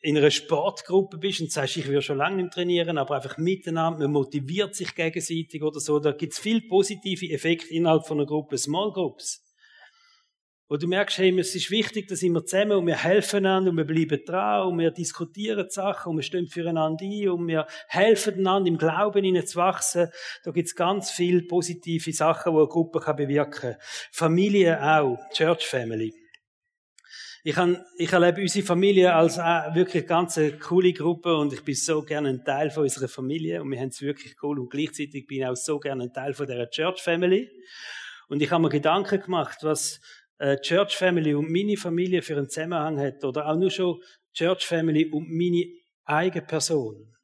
in 0.00 0.18
einer 0.18 0.32
Sportgruppe 0.32 1.18
bist 1.18 1.40
und 1.40 1.52
sagst, 1.52 1.76
ich 1.76 1.86
will 1.86 2.02
schon 2.02 2.18
lange 2.18 2.42
nicht 2.42 2.54
trainieren, 2.54 2.98
aber 2.98 3.16
einfach 3.16 3.38
miteinander, 3.38 4.00
man 4.00 4.12
motiviert 4.12 4.74
sich 4.74 4.94
gegenseitig 4.96 5.62
oder 5.62 5.78
so. 5.78 6.00
Da 6.00 6.10
gibt 6.10 6.32
es 6.32 6.40
viel 6.40 6.60
positive 6.62 7.30
Effekte 7.30 7.72
innerhalb 7.72 8.06
von 8.06 8.18
einer 8.18 8.26
Gruppe, 8.26 8.58
Small 8.58 8.92
Groups 8.92 9.40
wo 10.72 10.78
du 10.78 10.88
merkst, 10.88 11.18
hey, 11.18 11.38
es 11.38 11.54
ist 11.54 11.70
wichtig, 11.70 12.08
dass 12.08 12.22
wir 12.22 12.46
zusammen 12.46 12.78
und 12.78 12.86
wir 12.86 12.96
helfen 12.96 13.44
einander 13.44 13.72
und 13.72 13.76
wir 13.76 13.84
bleiben 13.84 14.24
dran 14.24 14.68
und 14.68 14.78
wir 14.78 14.90
diskutieren 14.90 15.68
Sachen 15.68 16.08
und 16.08 16.16
wir 16.16 16.22
stehen 16.22 16.46
füreinander 16.46 17.04
ein 17.04 17.28
und 17.28 17.46
wir 17.46 17.66
helfen 17.88 18.38
einander 18.38 18.68
im 18.70 18.78
Glauben 18.78 19.22
ihnen 19.22 19.46
zu 19.46 19.58
wachsen. 19.58 20.08
Da 20.44 20.50
gibt's 20.50 20.74
ganz 20.74 21.10
viele 21.10 21.42
positive 21.42 22.10
Sachen, 22.14 22.54
die 22.54 22.58
eine 22.58 22.68
Gruppe 22.68 23.00
kann 23.00 23.16
bewirken 23.16 23.52
kann. 23.52 23.76
Familie 24.12 24.82
auch, 24.82 25.18
Church 25.34 25.66
Family. 25.66 26.14
Ich, 27.44 27.56
han, 27.58 27.84
ich 27.98 28.10
erlebe 28.10 28.40
unsere 28.40 28.64
Familie 28.64 29.12
als 29.12 29.36
wirklich 29.36 30.06
ganz 30.06 30.38
eine 30.38 30.52
coole 30.52 30.94
Gruppe 30.94 31.36
und 31.36 31.52
ich 31.52 31.62
bin 31.62 31.74
so 31.74 32.00
gerne 32.00 32.30
ein 32.30 32.44
Teil 32.46 32.70
von 32.70 32.84
unserer 32.84 33.08
Familie 33.08 33.60
und 33.60 33.70
wir 33.70 33.78
haben 33.78 33.88
es 33.88 34.00
wirklich 34.00 34.36
cool 34.42 34.58
und 34.58 34.70
gleichzeitig 34.70 35.26
bin 35.26 35.40
ich 35.40 35.46
auch 35.46 35.54
so 35.54 35.78
gerne 35.78 36.04
ein 36.04 36.14
Teil 36.14 36.32
von 36.32 36.46
dieser 36.46 36.70
Church 36.70 37.02
Family. 37.02 37.50
Und 38.28 38.40
ich 38.40 38.50
habe 38.50 38.62
mir 38.62 38.70
Gedanken 38.70 39.20
gemacht, 39.20 39.58
was 39.60 40.00
Church 40.62 40.96
Family 40.96 41.34
und 41.34 41.50
meine 41.50 41.76
Familie 41.76 42.22
für 42.22 42.36
einen 42.36 42.48
Zusammenhang 42.48 42.98
hat 42.98 43.24
oder 43.24 43.48
auch 43.48 43.56
nur 43.56 43.70
schon 43.70 44.00
Church 44.34 44.66
Family 44.66 45.10
und 45.10 45.28
meine 45.28 45.64
eigene 46.04 46.44
Person. 46.44 47.14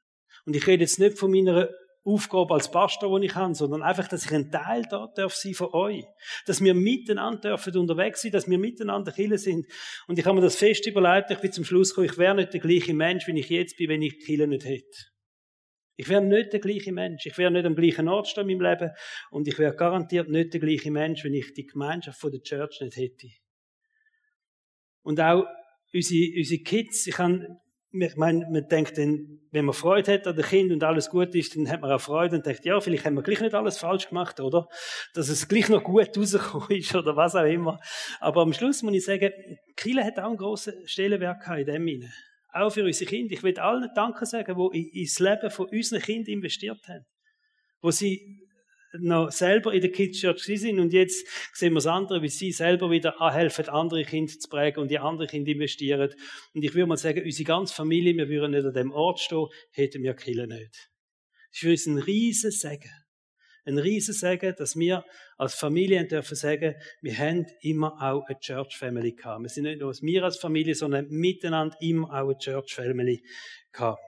Und 0.46 0.56
ich 0.56 0.66
rede 0.66 0.82
jetzt 0.82 0.98
nicht 0.98 1.18
von 1.18 1.30
meiner 1.30 1.68
Aufgabe 2.04 2.54
als 2.54 2.70
Pastor, 2.70 3.18
die 3.20 3.26
ich 3.26 3.34
habe, 3.34 3.54
sondern 3.54 3.82
einfach, 3.82 4.08
dass 4.08 4.24
ich 4.24 4.32
ein 4.32 4.50
Teil 4.50 4.84
da 4.88 5.08
darf 5.14 5.34
sein 5.34 5.52
von 5.52 5.68
euch. 5.72 6.04
Dass 6.46 6.62
wir 6.62 6.72
miteinander 6.74 7.50
dürfen 7.50 7.76
unterwegs 7.76 8.22
sein, 8.22 8.32
dass 8.32 8.48
wir 8.48 8.58
miteinander 8.58 9.12
Kille 9.12 9.36
sind. 9.36 9.66
Und 10.06 10.18
ich 10.18 10.24
habe 10.24 10.36
mir 10.36 10.42
das 10.42 10.56
fest 10.56 10.86
überlegt, 10.86 11.30
ich 11.30 11.38
bin 11.38 11.52
zum 11.52 11.64
Schluss 11.64 11.90
gekommen, 11.90 12.08
ich 12.10 12.18
wäre 12.18 12.34
nicht 12.34 12.52
der 12.54 12.60
gleiche 12.60 12.94
Mensch, 12.94 13.26
wie 13.26 13.38
ich 13.38 13.50
jetzt 13.50 13.76
bin, 13.76 13.90
wenn 13.90 14.02
ich 14.02 14.24
Kille 14.24 14.46
nicht 14.46 14.64
hätte. 14.64 14.86
Ich 15.98 16.08
wäre 16.08 16.22
nicht 16.22 16.52
der 16.52 16.60
gleiche 16.60 16.92
Mensch. 16.92 17.26
Ich 17.26 17.36
wäre 17.38 17.50
nicht 17.50 17.66
am 17.66 17.74
gleichen 17.74 18.06
Ort 18.06 18.28
stehen 18.28 18.48
in 18.48 18.58
meinem 18.58 18.70
Leben. 18.70 18.92
Und 19.32 19.48
ich 19.48 19.58
wäre 19.58 19.74
garantiert 19.74 20.28
nicht 20.28 20.52
der 20.54 20.60
gleiche 20.60 20.92
Mensch, 20.92 21.24
wenn 21.24 21.34
ich 21.34 21.52
die 21.54 21.66
Gemeinschaft 21.66 22.20
von 22.20 22.30
der 22.30 22.40
Church 22.40 22.80
nicht 22.80 22.96
hätte. 22.96 23.26
Und 25.02 25.20
auch 25.20 25.44
unsere, 25.92 26.38
unsere 26.38 26.62
Kids, 26.62 27.08
ich 27.08 27.14
kann, 27.14 27.58
ich 27.90 28.14
meine, 28.14 28.46
man 28.48 28.68
denkt 28.68 28.96
dann, 28.96 29.40
wenn 29.50 29.64
man 29.64 29.74
Freude 29.74 30.12
hat 30.12 30.28
an 30.28 30.36
den 30.36 30.44
Kind 30.44 30.70
und 30.70 30.84
alles 30.84 31.10
gut 31.10 31.34
ist, 31.34 31.56
dann 31.56 31.68
hat 31.68 31.80
man 31.80 31.90
auch 31.90 32.00
Freude 32.00 32.36
und 32.36 32.46
denkt, 32.46 32.64
ja, 32.64 32.78
vielleicht 32.78 33.04
haben 33.04 33.16
wir 33.16 33.24
gleich 33.24 33.40
nicht 33.40 33.54
alles 33.54 33.78
falsch 33.78 34.08
gemacht, 34.08 34.38
oder? 34.38 34.68
Dass 35.14 35.28
es 35.28 35.48
gleich 35.48 35.68
noch 35.68 35.82
gut 35.82 36.16
rausgekommen 36.16 36.78
ist 36.78 36.94
oder 36.94 37.16
was 37.16 37.34
auch 37.34 37.42
immer. 37.42 37.80
Aber 38.20 38.42
am 38.42 38.52
Schluss 38.52 38.84
muss 38.84 38.94
ich 38.94 39.04
sagen, 39.04 39.32
Kille 39.74 40.04
hat 40.04 40.20
auch 40.20 40.28
einen 40.28 40.36
grossen 40.36 40.74
Stellenwert 40.86 41.44
in 41.58 41.66
dem 41.66 41.86
hinein 41.88 42.12
auch 42.52 42.70
für 42.70 42.84
unsere 42.84 43.10
Kinder. 43.10 43.32
Ich 43.32 43.42
will 43.42 43.58
allen 43.58 43.88
Danke 43.94 44.26
sagen, 44.26 44.56
die 44.72 45.00
ins 45.00 45.18
Leben 45.18 45.50
von 45.50 45.68
unseren 45.68 46.00
Kindern 46.00 46.34
investiert 46.34 46.80
haben. 46.88 47.04
Wo 47.80 47.90
sie 47.90 48.40
noch 48.98 49.30
selber 49.30 49.74
in 49.74 49.82
der 49.82 49.92
Kids 49.92 50.20
Church 50.20 50.44
sind 50.44 50.80
und 50.80 50.92
jetzt 50.92 51.26
sehen 51.52 51.72
wir 51.72 51.76
das 51.76 51.86
andere, 51.86 52.22
wie 52.22 52.28
sie 52.28 52.52
selber 52.52 52.90
wieder 52.90 53.20
anhelfen, 53.20 53.68
andere 53.68 54.04
Kinder 54.04 54.32
zu 54.32 54.48
prägen 54.48 54.80
und 54.80 54.90
die 54.90 54.98
andere 54.98 55.26
Kinder 55.26 55.52
investieren. 55.52 56.10
Und 56.54 56.64
ich 56.64 56.74
würde 56.74 56.86
mal 56.86 56.96
sagen, 56.96 57.22
unsere 57.22 57.46
ganze 57.46 57.74
Familie, 57.74 58.16
wir 58.16 58.28
würden 58.28 58.52
nicht 58.52 58.64
an 58.64 58.72
dem 58.72 58.90
Ort 58.92 59.20
stehen, 59.20 59.46
hätten 59.72 60.02
wir 60.02 60.14
Kille 60.14 60.46
nicht. 60.46 60.90
Das 61.50 61.52
ist 61.52 61.58
für 61.60 61.70
uns 61.70 61.86
ein 61.86 61.98
riesen 61.98 62.50
Segen 62.50 62.90
ein 63.64 63.78
Riesensegen, 63.78 64.54
dass 64.56 64.76
wir 64.76 65.04
als 65.36 65.54
Familie 65.54 66.06
dürfen 66.06 66.34
sagen, 66.34 66.74
wir 67.02 67.16
haben 67.16 67.46
immer 67.60 67.94
auch 68.00 68.24
eine 68.26 68.38
Church 68.38 68.76
Family 68.76 69.12
gehabt. 69.12 69.42
Wir 69.42 69.48
sind 69.48 69.64
nicht 69.64 69.80
nur 69.80 69.92
wir 69.92 70.24
als 70.24 70.38
Familie, 70.38 70.74
sondern 70.74 71.06
miteinander 71.08 71.76
immer 71.80 72.08
auch 72.08 72.28
eine 72.28 72.38
Church 72.38 72.74
Family 72.74 73.22
gehabt. 73.72 74.00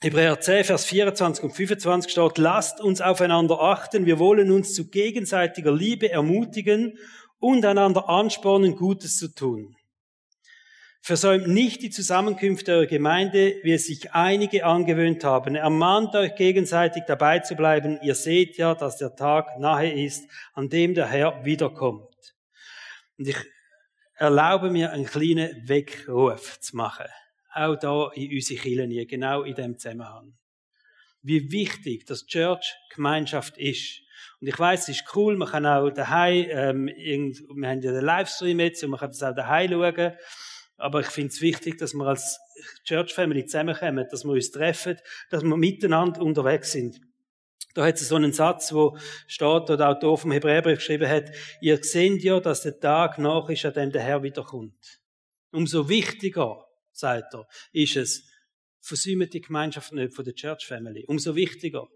Hebräer 0.00 0.40
10, 0.40 0.64
Vers 0.64 0.84
24 0.86 1.44
und 1.44 1.52
25 1.52 2.10
steht, 2.10 2.38
lasst 2.38 2.80
uns 2.80 3.00
aufeinander 3.00 3.60
achten, 3.60 4.04
wir 4.04 4.18
wollen 4.18 4.50
uns 4.50 4.74
zu 4.74 4.90
gegenseitiger 4.90 5.72
Liebe 5.72 6.10
ermutigen 6.10 6.98
und 7.38 7.64
einander 7.64 8.08
anspornen, 8.08 8.74
Gutes 8.74 9.16
zu 9.16 9.32
tun. 9.32 9.76
Versäumt 11.04 11.48
nicht 11.48 11.82
die 11.82 11.90
Zusammenkünfte 11.90 12.74
eurer 12.74 12.86
Gemeinde, 12.86 13.56
wie 13.64 13.72
es 13.72 13.86
sich 13.86 14.12
einige 14.12 14.64
angewöhnt 14.64 15.24
haben. 15.24 15.56
Ermahnt 15.56 16.14
euch 16.14 16.36
gegenseitig 16.36 17.02
dabei 17.08 17.40
zu 17.40 17.56
bleiben. 17.56 17.98
Ihr 18.04 18.14
seht 18.14 18.56
ja, 18.56 18.76
dass 18.76 18.98
der 18.98 19.16
Tag 19.16 19.58
nahe 19.58 19.92
ist, 19.92 20.30
an 20.54 20.68
dem 20.68 20.94
der 20.94 21.08
Herr 21.08 21.44
wiederkommt. 21.44 22.36
Und 23.18 23.26
ich 23.26 23.36
erlaube 24.14 24.70
mir 24.70 24.92
einen 24.92 25.04
kleinen 25.04 25.68
Weckruf 25.68 26.60
zu 26.60 26.76
machen. 26.76 27.06
Auch 27.52 27.74
da 27.74 28.12
in 28.14 28.30
unsere 28.30 28.60
Kirche, 28.60 29.06
genau 29.06 29.42
in 29.42 29.56
dem 29.56 29.76
Zusammenhang. 29.76 30.34
Wie 31.20 31.50
wichtig 31.50 32.06
das 32.06 32.26
Church 32.26 32.76
Gemeinschaft 32.94 33.58
ist. 33.58 34.02
Und 34.40 34.46
ich 34.46 34.58
weiß, 34.58 34.88
es 34.88 35.00
ist 35.00 35.16
cool, 35.16 35.36
man 35.36 35.48
kann 35.48 35.66
auch 35.66 35.90
daheim, 35.90 36.46
ähm, 36.48 36.86
wir 36.86 37.68
haben 37.68 37.82
ja 37.82 37.90
den 37.90 38.04
Livestream 38.04 38.60
jetzt 38.60 38.84
und 38.84 38.90
man 38.90 39.00
kann 39.00 39.10
das 39.10 39.22
auch 39.24 39.34
daheim 39.34 39.72
schauen. 39.72 40.12
Aber 40.82 41.00
ich 41.00 41.06
finde 41.06 41.28
es 41.28 41.40
wichtig, 41.40 41.78
dass 41.78 41.94
wir 41.94 42.06
als 42.06 42.40
Church 42.84 43.14
Family 43.14 43.46
zusammenkommen, 43.46 44.06
dass 44.10 44.24
wir 44.24 44.32
uns 44.32 44.50
treffen, 44.50 44.98
dass 45.30 45.42
wir 45.42 45.56
miteinander 45.56 46.20
unterwegs 46.20 46.72
sind. 46.72 47.00
Da 47.74 47.86
hat 47.86 48.00
es 48.00 48.08
so 48.08 48.16
einen 48.16 48.32
Satz, 48.32 48.72
wo 48.72 48.98
steht, 49.26 49.46
oder 49.46 49.76
der 49.76 49.90
Autor 49.90 50.18
vom 50.18 50.32
Hebräerbrief 50.32 50.78
geschrieben 50.78 51.08
hat, 51.08 51.30
ihr 51.60 51.78
seht 51.82 52.22
ja, 52.22 52.40
dass 52.40 52.62
der 52.62 52.78
Tag 52.80 53.18
nach 53.18 53.48
ist, 53.48 53.64
an 53.64 53.74
dem 53.74 53.92
der 53.92 54.02
Herr 54.02 54.22
wiederkommt. 54.22 55.00
Umso 55.52 55.88
wichtiger, 55.88 56.66
sagt 56.90 57.32
er, 57.34 57.46
ist 57.72 57.96
es, 57.96 58.28
versäumt 58.80 59.32
die 59.32 59.40
Gemeinschaft 59.40 59.92
nicht 59.92 60.14
von 60.14 60.24
der 60.24 60.34
Church 60.34 60.66
Family. 60.66 61.04
Umso 61.06 61.36
wichtiger. 61.36 61.86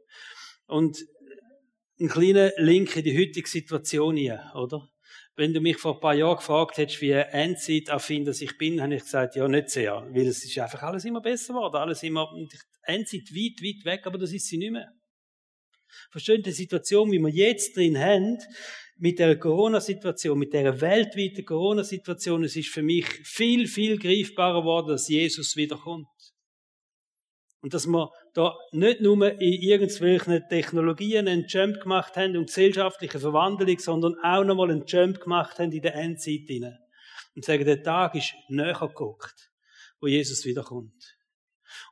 Und 0.66 1.04
ein 2.00 2.08
kleiner 2.08 2.52
Link 2.56 2.96
in 2.96 3.04
die 3.04 3.18
heutige 3.18 3.48
Situation 3.48 4.16
hier, 4.16 4.52
oder? 4.54 4.88
Wenn 5.36 5.52
du 5.52 5.60
mich 5.60 5.76
vor 5.76 5.94
ein 5.94 6.00
paar 6.00 6.14
Jahren 6.14 6.38
gefragt 6.38 6.78
hättest, 6.78 7.02
wie 7.02 7.10
Endzeit-affin 7.10 8.24
dass 8.24 8.40
ich 8.40 8.56
bin, 8.56 8.80
habe 8.80 8.94
ich 8.94 9.02
gesagt, 9.02 9.36
ja, 9.36 9.46
nicht 9.46 9.68
sehr. 9.68 10.06
Weil 10.10 10.26
es 10.26 10.42
ist 10.44 10.58
einfach 10.58 10.82
alles 10.82 11.04
immer 11.04 11.20
besser 11.20 11.52
geworden. 11.52 11.76
Alles 11.76 12.02
immer, 12.02 12.32
Endzeit 12.82 13.30
weit, 13.34 13.62
weit 13.62 13.84
weg, 13.84 14.06
aber 14.06 14.16
das 14.16 14.32
ist 14.32 14.46
sie 14.46 14.56
nicht 14.56 14.72
mehr. 14.72 14.90
Versteht 16.10 16.46
die 16.46 16.52
Situation, 16.52 17.12
wie 17.12 17.18
wir 17.18 17.30
jetzt 17.30 17.76
drin 17.76 17.98
haben, 17.98 18.38
mit 18.98 19.18
der 19.18 19.38
Corona-Situation, 19.38 20.38
mit 20.38 20.54
der 20.54 20.80
weltweiten 20.80 21.44
Corona-Situation, 21.44 22.44
es 22.44 22.56
ist 22.56 22.68
für 22.68 22.82
mich 22.82 23.06
viel, 23.24 23.66
viel 23.66 23.98
greifbarer 23.98 24.60
geworden, 24.60 24.88
dass 24.88 25.08
Jesus 25.08 25.56
wiederkommt. 25.56 26.06
Und 27.66 27.74
dass 27.74 27.88
wir 27.88 28.12
da 28.32 28.56
nicht 28.70 29.00
nur 29.00 29.28
in 29.40 29.60
irgendwelchen 29.60 30.48
Technologien 30.48 31.26
einen 31.26 31.48
Jump 31.48 31.80
gemacht 31.80 32.16
haben 32.16 32.36
und 32.36 32.46
gesellschaftliche 32.46 33.18
Verwandlung, 33.18 33.76
sondern 33.80 34.14
auch 34.22 34.44
nochmal 34.44 34.70
einen 34.70 34.86
Jump 34.86 35.20
gemacht 35.20 35.58
haben 35.58 35.72
in 35.72 35.82
der 35.82 35.96
Endzeit 35.96 36.46
hinein. 36.46 36.78
Und 37.34 37.44
sagen, 37.44 37.64
der 37.64 37.82
Tag 37.82 38.14
ist 38.14 38.34
näher 38.48 38.78
geguckt, 38.78 39.50
wo 40.00 40.06
Jesus 40.06 40.44
wiederkommt. 40.44 41.16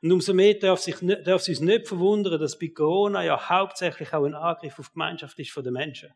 Und 0.01 0.13
umso 0.13 0.33
mehr 0.33 0.53
darf, 0.53 0.79
sich, 0.79 0.95
darf 1.01 1.41
es 1.41 1.49
uns 1.49 1.59
nicht 1.59 1.89
verwundern, 1.89 2.39
dass 2.39 2.57
bei 2.57 2.69
Corona 2.69 3.25
ja 3.25 3.49
hauptsächlich 3.49 4.13
auch 4.13 4.23
ein 4.23 4.33
Angriff 4.33 4.79
auf 4.79 4.87
die 4.87 4.93
Gemeinschaft 4.93 5.37
ist 5.39 5.51
von 5.51 5.65
den 5.65 5.73
Menschen. 5.73 6.13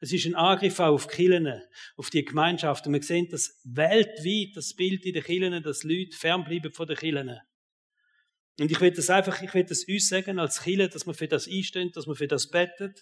Es 0.00 0.12
ist 0.12 0.26
ein 0.26 0.34
Angriff 0.34 0.80
auch 0.80 0.94
auf 0.94 1.06
Kirchen, 1.06 1.62
auf 1.96 2.10
die 2.10 2.24
Gemeinschaft. 2.24 2.88
Und 2.88 2.94
wir 2.94 3.02
sehen 3.04 3.28
das 3.30 3.60
weltweit, 3.62 4.56
das 4.56 4.74
Bild 4.74 5.06
in 5.06 5.12
den 5.12 5.22
Kirchen, 5.22 5.62
dass 5.62 5.84
Leute 5.84 6.16
fernbleiben 6.16 6.72
von 6.72 6.88
den 6.88 6.96
Kirchen. 6.96 7.38
Und 8.60 8.70
ich 8.70 8.78
will 8.82 8.90
das 8.90 9.08
einfach, 9.08 9.40
ich 9.40 9.54
will 9.54 9.64
das 9.64 9.84
uns 9.84 10.08
sagen 10.10 10.38
als 10.38 10.62
Kirche, 10.62 10.90
dass 10.90 11.06
wir 11.06 11.14
für 11.14 11.26
das 11.26 11.48
einstehen, 11.48 11.92
dass 11.92 12.06
wir 12.06 12.14
für 12.14 12.28
das 12.28 12.50
beten. 12.50 12.94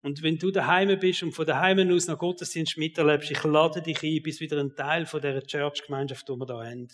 Und 0.00 0.22
wenn 0.22 0.38
du 0.38 0.50
daheim 0.50 0.98
bist 0.98 1.22
und 1.22 1.32
von 1.32 1.44
daheim 1.44 1.90
aus 1.92 2.06
nach 2.06 2.16
Gottesdienst 2.16 2.78
miterlebst, 2.78 3.30
ich 3.30 3.44
lade 3.44 3.82
dich 3.82 4.02
ein, 4.02 4.22
bist 4.22 4.40
wieder 4.40 4.58
ein 4.58 4.74
Teil 4.74 5.04
von 5.04 5.20
der 5.20 5.42
Church-Gemeinschaft, 5.42 6.26
die 6.26 6.32
wir 6.32 6.46
da 6.46 6.64
haben. 6.64 6.88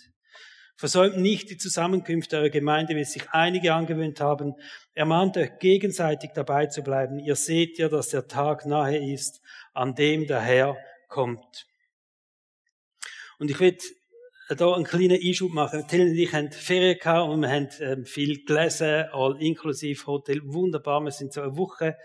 Versäumt 0.75 1.17
nicht 1.17 1.49
die 1.49 1.55
Zusammenkünfte 1.55 2.35
eurer 2.35 2.49
Gemeinde, 2.49 2.93
wie 2.97 2.99
es 2.99 3.13
sich 3.13 3.29
einige 3.29 3.73
angewöhnt 3.73 4.19
haben. 4.19 4.55
Ermahnt 4.93 5.37
euch 5.37 5.57
gegenseitig 5.57 6.31
dabei 6.35 6.65
zu 6.65 6.83
bleiben. 6.83 7.19
Ihr 7.19 7.37
seht 7.37 7.77
ja, 7.77 7.87
dass 7.87 8.09
der 8.09 8.27
Tag 8.27 8.65
nahe 8.65 9.13
ist, 9.13 9.39
an 9.73 9.95
dem 9.95 10.27
der 10.27 10.41
Herr 10.41 10.75
kommt. 11.07 11.65
Und 13.39 13.49
ich 13.49 13.57
will 13.61 13.77
da 14.55 14.73
einen 14.73 14.85
kleinen 14.85 15.19
Einschub 15.21 15.51
machen. 15.51 15.87
Till 15.87 16.09
und 16.09 16.15
ich 16.17 16.31
haben 16.31 16.51
Ferien 16.51 16.97
gehabt 16.97 17.29
und 17.29 17.41
wir 17.41 17.49
haben 17.49 17.69
ähm, 17.81 18.05
viel 18.05 18.45
gelesen, 18.45 19.05
all 19.11 19.41
inklusive 19.41 20.05
Hotel. 20.05 20.41
Wunderbar. 20.43 21.01
Wir 21.01 21.11
sind 21.11 21.33
so 21.33 21.41
eine 21.41 21.57
Woche 21.57 21.97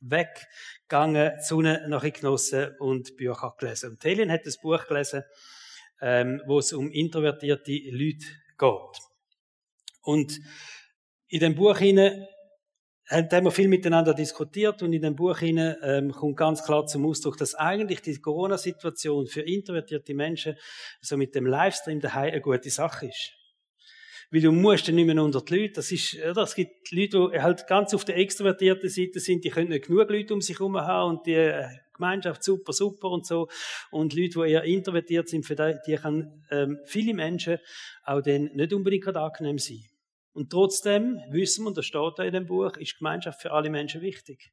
weggegangen, 0.00 1.32
die 1.38 1.44
Sonne 1.44 1.86
nachher 1.88 2.12
genossen 2.12 2.76
und 2.78 3.16
Bücher 3.16 3.54
gelesen. 3.58 3.90
Und 3.90 4.04
Helen 4.04 4.30
hat 4.30 4.46
das 4.46 4.60
Buch 4.60 4.86
gelesen, 4.86 5.24
ähm, 6.00 6.40
wo 6.46 6.60
es 6.60 6.72
um 6.72 6.90
introvertierte 6.90 7.72
Leute 7.90 8.26
geht. 8.56 9.02
Und 10.02 10.38
in 11.26 11.40
dem 11.40 11.56
Buch 11.56 11.78
hinein 11.78 12.26
haben 13.10 13.44
wir 13.44 13.50
viel 13.50 13.68
miteinander 13.68 14.14
diskutiert 14.14 14.82
und 14.82 14.92
in 14.92 15.02
dem 15.02 15.16
Buch 15.16 15.38
hinein 15.38 15.76
ähm, 15.82 16.12
kommt 16.12 16.36
ganz 16.36 16.62
klar 16.62 16.86
zum 16.86 17.06
Ausdruck, 17.06 17.36
dass 17.38 17.54
eigentlich 17.54 18.02
die 18.02 18.20
Corona-Situation 18.20 19.26
für 19.26 19.40
introvertierte 19.40 20.14
Menschen 20.14 20.56
so 21.00 21.16
mit 21.16 21.34
dem 21.34 21.46
Livestream 21.46 22.00
daheim 22.00 22.32
eine 22.32 22.40
gute 22.40 22.70
Sache 22.70 23.06
ist. 23.06 23.32
Weil 24.30 24.42
du 24.42 24.52
musst 24.52 24.86
dann 24.86 24.96
nicht 24.96 25.06
mehr 25.06 25.22
unter 25.22 25.40
die 25.40 25.56
Leute. 25.56 25.74
Das 25.74 25.90
ist, 25.90 26.16
oder? 26.16 26.42
Es 26.42 26.54
gibt 26.54 26.92
Leute, 26.92 27.30
die 27.32 27.40
halt 27.40 27.66
ganz 27.66 27.94
auf 27.94 28.04
der 28.04 28.18
extrovertierten 28.18 28.90
Seite 28.90 29.20
sind, 29.20 29.42
die 29.42 29.48
können 29.48 29.70
nicht 29.70 29.86
genug 29.86 30.10
Leute 30.10 30.34
um 30.34 30.42
sich 30.42 30.58
herum 30.58 30.76
haben 30.76 31.16
und 31.16 31.26
die 31.26 31.32
äh, 31.32 31.66
Gemeinschaft 31.94 32.44
super, 32.44 32.74
super 32.74 33.08
und 33.08 33.26
so. 33.26 33.48
Und 33.90 34.14
Leute, 34.14 34.40
die 34.40 34.50
eher 34.50 34.64
introvertiert 34.64 35.28
sind, 35.30 35.46
für 35.46 35.56
die, 35.56 35.74
die 35.86 35.96
kann 35.96 36.44
ähm, 36.50 36.78
viele 36.84 37.14
Menschen 37.14 37.58
auch 38.04 38.20
dann 38.20 38.50
nicht 38.54 38.72
unbedingt 38.74 39.16
angenehm 39.16 39.58
sein. 39.58 39.82
Und 40.38 40.50
trotzdem 40.50 41.20
wissen 41.30 41.64
wir, 41.64 41.70
und 41.70 41.76
das 41.76 41.84
steht 41.84 42.12
da 42.16 42.22
in 42.22 42.32
dem 42.32 42.46
Buch, 42.46 42.76
ist 42.76 42.96
Gemeinschaft 42.98 43.42
für 43.42 43.50
alle 43.50 43.70
Menschen 43.70 44.02
wichtig. 44.02 44.52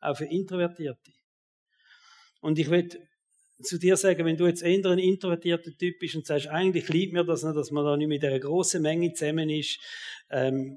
Auch 0.00 0.16
für 0.16 0.24
Introvertierte. 0.24 1.12
Und 2.40 2.58
ich 2.58 2.68
will 2.68 2.88
zu 3.62 3.78
dir 3.78 3.96
sagen, 3.96 4.24
wenn 4.24 4.36
du 4.36 4.48
jetzt 4.48 4.64
eher 4.64 4.84
ein 4.84 4.98
introvertierter 4.98 5.70
Typ 5.78 6.00
bist 6.00 6.16
und 6.16 6.26
sagst, 6.26 6.48
eigentlich 6.48 6.88
liebt 6.88 7.12
mir 7.12 7.22
das 7.22 7.44
nicht, 7.44 7.54
dass 7.54 7.70
man 7.70 7.84
da 7.84 7.96
nicht 7.96 8.08
mit 8.08 8.24
einer 8.24 8.40
großen 8.40 8.82
Menge 8.82 9.12
zusammen 9.12 9.48
ist, 9.48 9.78
ähm, 10.28 10.76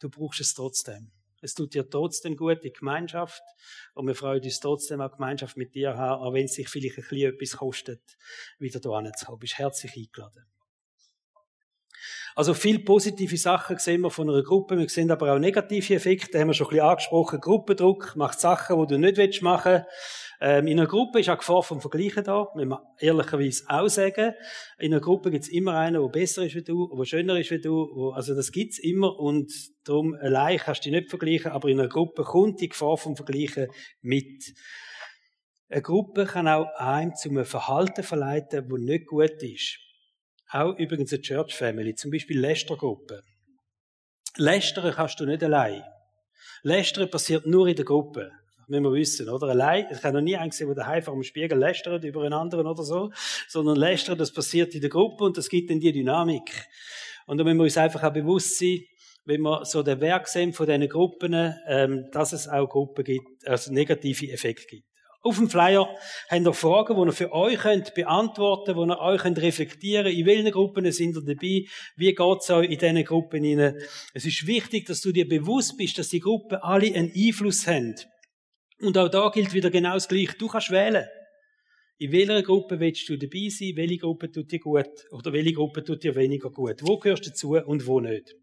du 0.00 0.10
brauchst 0.10 0.40
es 0.40 0.52
trotzdem. 0.52 1.12
Es 1.40 1.54
tut 1.54 1.72
dir 1.72 1.88
trotzdem 1.88 2.36
gut, 2.36 2.64
die 2.64 2.72
Gemeinschaft. 2.72 3.44
Und 3.94 4.08
wir 4.08 4.16
freuen 4.16 4.42
uns 4.42 4.58
trotzdem 4.58 5.00
auch 5.00 5.12
Gemeinschaft 5.12 5.56
mit 5.56 5.76
dir 5.76 5.96
haben, 5.96 6.22
auch 6.22 6.34
wenn 6.34 6.46
es 6.46 6.54
sich 6.54 6.68
vielleicht 6.68 6.98
ein 6.98 7.04
bisschen 7.08 7.34
etwas 7.34 7.56
kostet, 7.56 8.02
wieder 8.58 8.80
da 8.80 9.00
hinzukommen. 9.00 9.38
Du 9.38 9.42
bist 9.42 9.58
herzlich 9.58 9.96
eingeladen. 9.96 10.50
Also 12.36 12.54
viel 12.54 12.80
positive 12.80 13.36
Sachen 13.36 13.78
sehen 13.78 14.02
wir 14.02 14.10
von 14.10 14.28
einer 14.30 14.42
Gruppe. 14.42 14.78
Wir 14.78 14.88
sehen 14.88 15.10
aber 15.10 15.34
auch 15.34 15.38
negative 15.38 15.94
Effekte. 15.94 16.38
Haben 16.38 16.48
wir 16.48 16.54
schon 16.54 16.68
ein 16.68 16.70
bisschen 16.70 16.86
angesprochen. 16.86 17.40
Gruppendruck 17.40 18.14
macht 18.16 18.40
Sachen, 18.40 18.80
die 18.80 18.94
du 18.94 18.98
nicht 18.98 19.42
machen 19.42 19.72
willst. 19.72 19.86
Ähm, 20.42 20.66
in 20.68 20.80
einer 20.80 20.88
Gruppe 20.88 21.20
ist 21.20 21.28
auch 21.28 21.36
Gefahr 21.36 21.62
vom 21.62 21.80
Vergleichen 21.80 22.24
da. 22.24 22.48
Muss 22.54 22.64
man 22.64 22.78
ehrlicherweise 22.98 23.64
auch 23.68 23.88
sagen. 23.88 24.32
In 24.78 24.92
einer 24.92 25.00
Gruppe 25.00 25.30
gibt 25.30 25.44
es 25.44 25.50
immer 25.50 25.74
einen, 25.76 26.00
der 26.00 26.08
besser 26.08 26.44
ist 26.46 26.54
wie 26.54 26.62
du, 26.62 26.88
der 26.96 27.04
schöner 27.04 27.38
ist 27.38 27.50
wie 27.50 27.60
du. 27.60 27.88
Wo, 27.94 28.10
also 28.10 28.34
das 28.34 28.50
gibt's 28.50 28.78
immer 28.78 29.18
und 29.18 29.52
darum 29.84 30.14
allein 30.14 30.58
kannst 30.58 30.86
du 30.86 30.90
dich 30.90 30.98
nicht 30.98 31.10
vergleichen. 31.10 31.52
Aber 31.52 31.68
in 31.68 31.78
einer 31.78 31.88
Gruppe 31.88 32.22
kommt 32.22 32.60
die 32.60 32.70
Gefahr 32.70 32.96
vom 32.96 33.16
Vergleichen 33.16 33.68
mit. 34.00 34.54
Eine 35.68 35.82
Gruppe 35.82 36.24
kann 36.24 36.48
auch 36.48 36.66
einem 36.76 37.14
zu 37.14 37.28
einem 37.28 37.44
Verhalten 37.44 38.02
verleiten, 38.02 38.66
das 38.68 38.80
nicht 38.80 39.06
gut 39.06 39.42
ist. 39.42 39.78
Auch 40.52 40.76
übrigens 40.78 41.12
eine 41.12 41.22
Church 41.22 41.54
Family, 41.54 41.94
zum 41.94 42.10
Beispiel 42.10 42.38
Lästergruppe. 42.40 43.22
Lästern 44.36 44.92
kannst 44.92 45.20
du 45.20 45.26
nicht 45.26 45.44
allein. 45.44 45.82
Lästern 46.62 47.10
passiert 47.10 47.46
nur 47.46 47.68
in 47.68 47.76
der 47.76 47.84
Gruppe. 47.84 48.32
Müssen 48.66 48.84
wir 48.84 48.92
wissen, 48.92 49.28
oder? 49.28 49.48
Allein, 49.48 49.86
ich 49.90 50.02
habe 50.02 50.14
noch 50.14 50.20
nie 50.20 50.36
einen 50.36 50.50
gesehen, 50.50 50.68
der 50.68 50.76
daheim 50.76 51.02
vor 51.02 51.14
dem 51.14 51.22
Spiegel 51.22 51.58
lästert 51.58 52.04
über 52.04 52.22
einen 52.22 52.32
anderen 52.32 52.66
oder 52.66 52.82
so. 52.82 53.12
Sondern 53.48 53.76
Lästern, 53.76 54.18
das 54.18 54.32
passiert 54.32 54.74
in 54.74 54.80
der 54.80 54.90
Gruppe 54.90 55.24
und 55.24 55.36
das 55.36 55.48
gibt 55.48 55.70
dann 55.70 55.80
die 55.80 55.92
Dynamik. 55.92 56.66
Und 57.26 57.38
da 57.38 57.44
müssen 57.44 57.58
wir 57.58 57.64
uns 57.64 57.76
einfach 57.76 58.02
auch 58.02 58.12
bewusst 58.12 58.58
sein, 58.58 58.80
wenn 59.24 59.42
wir 59.42 59.64
so 59.64 59.82
den 59.82 60.00
Werk 60.00 60.26
sehen 60.26 60.52
von 60.52 60.66
diesen 60.66 60.88
Gruppen, 60.88 61.54
ähm, 61.68 62.08
dass 62.10 62.32
es 62.32 62.48
auch 62.48 62.68
Gruppen 62.68 63.04
gibt, 63.04 63.46
also 63.46 63.72
negative 63.72 64.30
Effekte 64.32 64.66
gibt. 64.66 64.89
Auf 65.22 65.36
dem 65.36 65.50
Flyer 65.50 65.86
habt 66.30 66.46
ihr 66.46 66.52
Fragen, 66.54 66.96
die 66.96 67.08
ihr 67.08 67.12
für 67.12 67.32
euch 67.32 67.58
könnt 67.58 67.92
beantworten 67.92 68.74
könnt, 68.74 68.90
die 68.90 68.94
ihr 68.94 69.00
euch 69.00 69.20
könnt 69.20 69.38
reflektieren 69.42 70.06
könnt. 70.06 70.18
In 70.18 70.26
welchen 70.26 70.50
Gruppen 70.50 70.90
sind 70.92 71.14
ihr 71.14 71.22
dabei? 71.22 71.66
Wie 71.96 72.14
geht 72.14 72.38
es 72.40 72.50
euch 72.50 72.70
in 72.70 72.78
diesen 72.78 73.04
Gruppen 73.04 73.44
hinein? 73.44 73.76
Es 74.14 74.24
ist 74.24 74.46
wichtig, 74.46 74.86
dass 74.86 75.02
du 75.02 75.12
dir 75.12 75.28
bewusst 75.28 75.76
bist, 75.76 75.98
dass 75.98 76.08
die 76.08 76.20
Gruppen 76.20 76.56
alle 76.62 76.86
einen 76.86 77.12
Einfluss 77.14 77.66
haben. 77.66 77.96
Und 78.80 78.96
auch 78.96 79.10
da 79.10 79.28
gilt 79.28 79.52
wieder 79.52 79.70
genau 79.70 79.92
das 79.92 80.08
Gleiche. 80.08 80.36
Du 80.38 80.48
kannst 80.48 80.70
wählen. 80.70 81.06
In 81.98 82.12
welcher 82.12 82.42
Gruppe 82.42 82.80
willst 82.80 83.06
du 83.10 83.18
dabei 83.18 83.48
sein? 83.50 83.72
Welche 83.74 83.98
Gruppe 83.98 84.32
tut 84.32 84.50
dir 84.50 84.58
gut? 84.58 84.88
Oder 85.10 85.34
welche 85.34 85.52
Gruppe 85.52 85.84
tut 85.84 86.02
dir 86.02 86.14
weniger 86.14 86.48
gut? 86.48 86.76
Wo 86.80 86.98
gehörst 86.98 87.26
du 87.26 87.28
dazu 87.28 87.56
und 87.56 87.86
wo 87.86 88.00
nicht? 88.00 88.34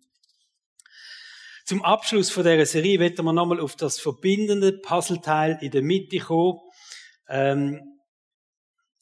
Zum 1.65 1.83
Abschluss 1.83 2.29
von 2.29 2.43
dieser 2.43 2.67
Serie 2.67 2.99
werden 2.99 3.25
wir 3.25 3.33
nochmal 3.33 3.59
auf 3.59 3.75
das 3.75 3.99
verbindende 3.99 4.73
Puzzleteil 4.73 5.57
in 5.61 5.71
der 5.71 5.81
Mitte 5.81 6.19
kommen 6.19 6.59
ähm, 7.29 7.97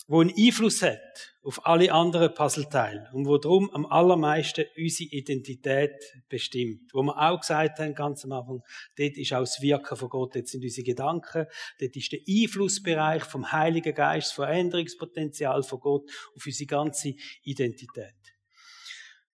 wo 0.08 0.22
einen 0.22 0.34
Einfluss 0.38 0.84
hat 0.84 1.34
auf 1.44 1.66
alle 1.66 1.92
anderen 1.92 2.34
Puzzleteile 2.34 3.10
und 3.14 3.26
wo 3.26 3.38
darum 3.38 3.72
am 3.72 3.88
allermeisten 3.88 4.66
unsere 4.78 5.10
Identität 5.10 5.96
bestimmt. 6.30 6.94
Wo 6.94 7.02
wir 7.02 7.18
auch 7.18 7.40
gesagt 7.40 7.80
haben, 7.80 7.96
ganz 7.96 8.24
am 8.24 8.34
Anfang, 8.34 8.62
dort 8.98 9.18
ist 9.18 9.34
auch 9.34 9.40
das 9.40 9.62
Wirken 9.62 9.98
von 9.98 10.10
Gott, 10.10 10.36
dort 10.36 10.48
sind 10.48 10.64
unsere 10.64 10.86
Gedanken, 10.86 11.48
dort 11.80 11.96
ist 11.96 12.12
der 12.12 12.20
Einflussbereich 12.28 13.24
vom 13.24 13.52
Heiligen 13.52 13.96
Geist, 13.96 14.28
das 14.28 14.34
Veränderungspotenzial 14.34 15.64
von 15.64 15.80
Gott 15.80 16.10
auf 16.36 16.46
unsere 16.46 16.68
ganze 16.68 17.14
Identität. 17.44 18.14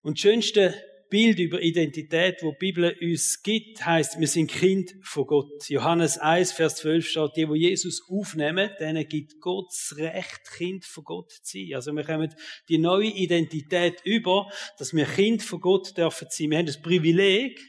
Und 0.00 0.16
das 0.16 0.22
Schönste 0.22 0.74
Bild 1.12 1.38
über 1.40 1.60
Identität, 1.60 2.42
wo 2.42 2.52
die 2.52 2.56
Bibel 2.58 2.96
uns 3.02 3.42
gibt, 3.42 3.84
heißt, 3.84 4.18
wir 4.18 4.26
sind 4.26 4.50
Kind 4.50 4.94
von 5.02 5.26
Gott. 5.26 5.68
Johannes 5.68 6.16
1, 6.16 6.52
Vers 6.52 6.76
12 6.76 7.06
steht, 7.06 7.36
die, 7.36 7.48
wo 7.50 7.54
Jesus 7.54 8.00
aufnehmen, 8.08 8.70
denen 8.80 9.06
gibt 9.06 9.38
Gott 9.38 9.66
das 9.68 9.98
Recht, 9.98 10.40
Kind 10.56 10.86
von 10.86 11.04
Gott 11.04 11.30
zu 11.30 11.58
sein. 11.58 11.74
Also 11.74 11.92
wir 11.92 12.04
kommen 12.04 12.34
die 12.70 12.78
neue 12.78 13.10
Identität 13.10 14.00
über, 14.04 14.50
dass 14.78 14.94
wir 14.94 15.04
Kind 15.04 15.42
von 15.42 15.60
Gott 15.60 15.98
dürfen 15.98 16.28
sein. 16.30 16.48
Wir 16.48 16.56
haben 16.56 16.66
das 16.66 16.80
Privileg, 16.80 17.60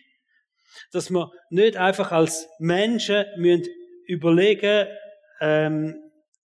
Dass 0.94 1.10
wir 1.10 1.30
nicht 1.50 1.76
einfach 1.76 2.14
als 2.14 2.48
Menschen 2.60 3.26
müssen 3.36 3.68
überlegen, 4.08 4.88
ähm, 5.42 6.03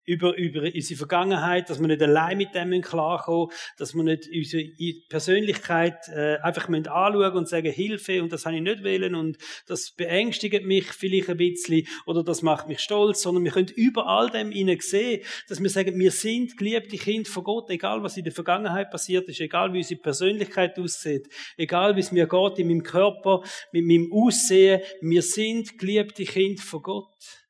über, 0.08 0.36
über 0.36 0.62
unsere 0.62 0.96
Vergangenheit, 0.96 1.68
dass 1.68 1.80
wir 1.80 1.86
nicht 1.86 2.02
allein 2.02 2.38
mit 2.38 2.54
dem 2.54 2.80
klarkommen 2.80 3.50
dass 3.76 3.94
wir 3.94 4.02
nicht 4.02 4.28
unsere 4.34 4.64
Persönlichkeit 5.08 6.08
äh, 6.08 6.36
einfach 6.38 6.68
anschauen 6.68 7.36
und 7.36 7.48
sagen, 7.48 7.70
Hilfe, 7.70 8.22
und 8.22 8.32
das 8.32 8.46
habe 8.46 8.56
ich 8.56 8.62
nicht 8.62 8.82
wählen 8.82 9.14
und 9.14 9.38
das 9.66 9.90
beängstigt 9.90 10.64
mich 10.64 10.86
vielleicht 10.86 11.28
ein 11.28 11.36
bisschen 11.36 11.86
oder 12.06 12.22
das 12.22 12.42
macht 12.42 12.68
mich 12.68 12.80
stolz, 12.80 13.22
sondern 13.22 13.44
wir 13.44 13.52
können 13.52 13.68
über 13.74 14.06
all 14.06 14.30
dem 14.30 14.50
ihnen 14.50 14.78
sehen, 14.80 15.22
dass 15.48 15.62
wir 15.62 15.70
sagen, 15.70 15.98
wir 15.98 16.10
sind 16.10 16.56
geliebte 16.56 16.96
Kinder 16.96 17.28
von 17.28 17.44
Gott, 17.44 17.70
egal 17.70 18.02
was 18.02 18.16
in 18.16 18.24
der 18.24 18.32
Vergangenheit 18.32 18.90
passiert 18.90 19.28
ist, 19.28 19.40
egal 19.40 19.72
wie 19.72 19.78
unsere 19.78 20.00
Persönlichkeit 20.00 20.78
aussieht, 20.78 21.28
egal 21.56 21.96
wie 21.96 22.00
es 22.00 22.12
mir 22.12 22.26
geht 22.26 22.58
in 22.58 22.68
meinem 22.68 22.82
Körper, 22.82 23.42
mit 23.72 23.84
meinem 23.84 24.10
Aussehen, 24.12 24.80
wir 25.00 25.22
sind 25.22 25.78
geliebte 25.78 26.24
Kinder 26.24 26.62
von 26.62 26.82
Gott 26.82 27.47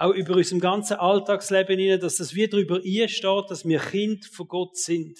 auch 0.00 0.14
über 0.14 0.34
unserem 0.34 0.60
ganzen 0.60 0.96
Alltagsleben 0.96 1.78
hinein, 1.78 2.00
dass 2.00 2.16
das 2.16 2.34
wieder 2.34 2.56
über 2.56 2.80
ihr 2.82 3.06
steht, 3.08 3.50
dass 3.50 3.66
wir 3.66 3.78
Kind 3.78 4.24
von 4.24 4.48
Gott 4.48 4.76
sind. 4.76 5.18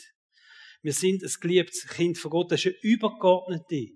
Wir 0.81 0.95
sind 0.95 1.23
ein 1.23 1.31
geliebtes 1.39 1.87
Kind 1.87 2.17
von 2.17 2.31
Gott. 2.31 2.51
Das 2.51 2.65
ist 2.65 2.67
eine 2.67 2.77
übergeordnete, 2.81 3.89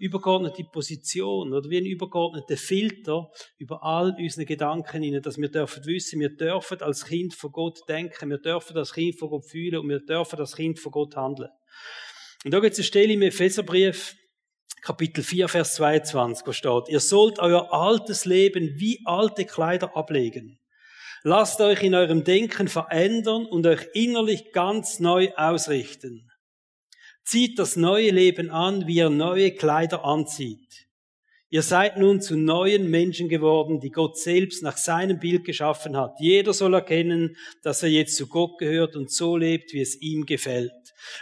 übergeordnete 0.00 0.64
Position 0.72 1.52
oder 1.52 1.70
wie 1.70 1.78
ein 1.78 1.86
übergeordneter 1.86 2.56
Filter 2.56 3.30
über 3.58 3.84
all 3.84 4.16
unsere 4.18 4.46
Gedanken 4.46 5.00
hinein, 5.00 5.22
dass 5.22 5.38
wir 5.38 5.48
dürfen 5.48 5.86
wissen, 5.86 6.18
wir 6.18 6.34
dürfen 6.34 6.82
als 6.82 7.04
Kind 7.04 7.32
von 7.32 7.52
Gott 7.52 7.78
denken, 7.88 8.28
wir 8.28 8.38
dürfen 8.38 8.76
als 8.76 8.94
Kind 8.94 9.16
von 9.16 9.28
Gott 9.28 9.48
fühlen 9.48 9.78
und 9.78 9.88
wir 9.88 10.00
dürfen 10.00 10.40
als 10.40 10.56
Kind 10.56 10.80
von 10.80 10.90
Gott 10.90 11.14
handeln. 11.14 11.50
Und 12.44 12.50
da 12.50 12.58
gibt 12.58 12.72
es 12.72 12.80
eine 12.80 12.84
Stelle 12.84 13.12
im 13.12 13.22
Epheserbrief, 13.22 14.16
Kapitel 14.86 15.24
4, 15.24 15.48
Vers 15.48 15.74
22, 15.74 16.46
wo 16.46 16.52
steht, 16.52 16.88
ihr 16.88 17.00
sollt 17.00 17.40
euer 17.40 17.74
altes 17.74 18.24
Leben 18.24 18.74
wie 18.76 19.00
alte 19.04 19.44
Kleider 19.44 19.96
ablegen. 19.96 20.60
Lasst 21.24 21.60
euch 21.60 21.82
in 21.82 21.96
eurem 21.96 22.22
Denken 22.22 22.68
verändern 22.68 23.46
und 23.46 23.66
euch 23.66 23.80
innerlich 23.94 24.52
ganz 24.52 25.00
neu 25.00 25.32
ausrichten. 25.34 26.30
Zieht 27.24 27.58
das 27.58 27.74
neue 27.74 28.12
Leben 28.12 28.52
an, 28.52 28.86
wie 28.86 28.98
ihr 28.98 29.10
neue 29.10 29.50
Kleider 29.56 30.04
anzieht. 30.04 30.85
Ihr 31.56 31.62
seid 31.62 31.96
nun 31.96 32.20
zu 32.20 32.36
neuen 32.36 32.90
Menschen 32.90 33.30
geworden, 33.30 33.80
die 33.80 33.88
Gott 33.88 34.18
selbst 34.18 34.62
nach 34.62 34.76
seinem 34.76 35.18
Bild 35.18 35.42
geschaffen 35.42 35.96
hat. 35.96 36.20
Jeder 36.20 36.52
soll 36.52 36.74
erkennen, 36.74 37.34
dass 37.62 37.82
er 37.82 37.88
jetzt 37.88 38.14
zu 38.16 38.26
Gott 38.26 38.58
gehört 38.58 38.94
und 38.94 39.10
so 39.10 39.38
lebt, 39.38 39.72
wie 39.72 39.80
es 39.80 39.98
ihm 40.02 40.26
gefällt. 40.26 40.70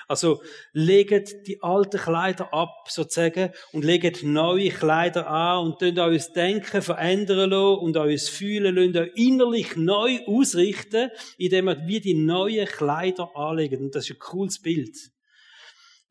Also 0.08 0.42
legt 0.72 1.46
die 1.46 1.62
alten 1.62 2.00
Kleider 2.00 2.52
ab, 2.52 2.88
sozusagen, 2.88 3.50
und 3.70 3.84
legt 3.84 4.24
neue 4.24 4.70
Kleider 4.70 5.30
an 5.30 5.66
und 5.66 5.78
tun 5.78 5.96
euer 6.00 6.18
Denken 6.18 6.82
verändern 6.82 7.52
und 7.52 7.96
euer 7.96 8.18
Fühlen 8.18 8.74
lassen, 8.74 8.96
euch 8.96 9.12
innerlich 9.14 9.76
neu 9.76 10.18
ausrichten, 10.26 11.10
indem 11.38 11.68
ihr 11.68 11.86
wie 11.86 12.00
die 12.00 12.14
neuen 12.14 12.66
Kleider 12.66 13.36
anlegt. 13.36 13.80
Und 13.80 13.94
das 13.94 14.10
ist 14.10 14.16
ein 14.16 14.18
cooles 14.18 14.60
Bild. 14.60 15.13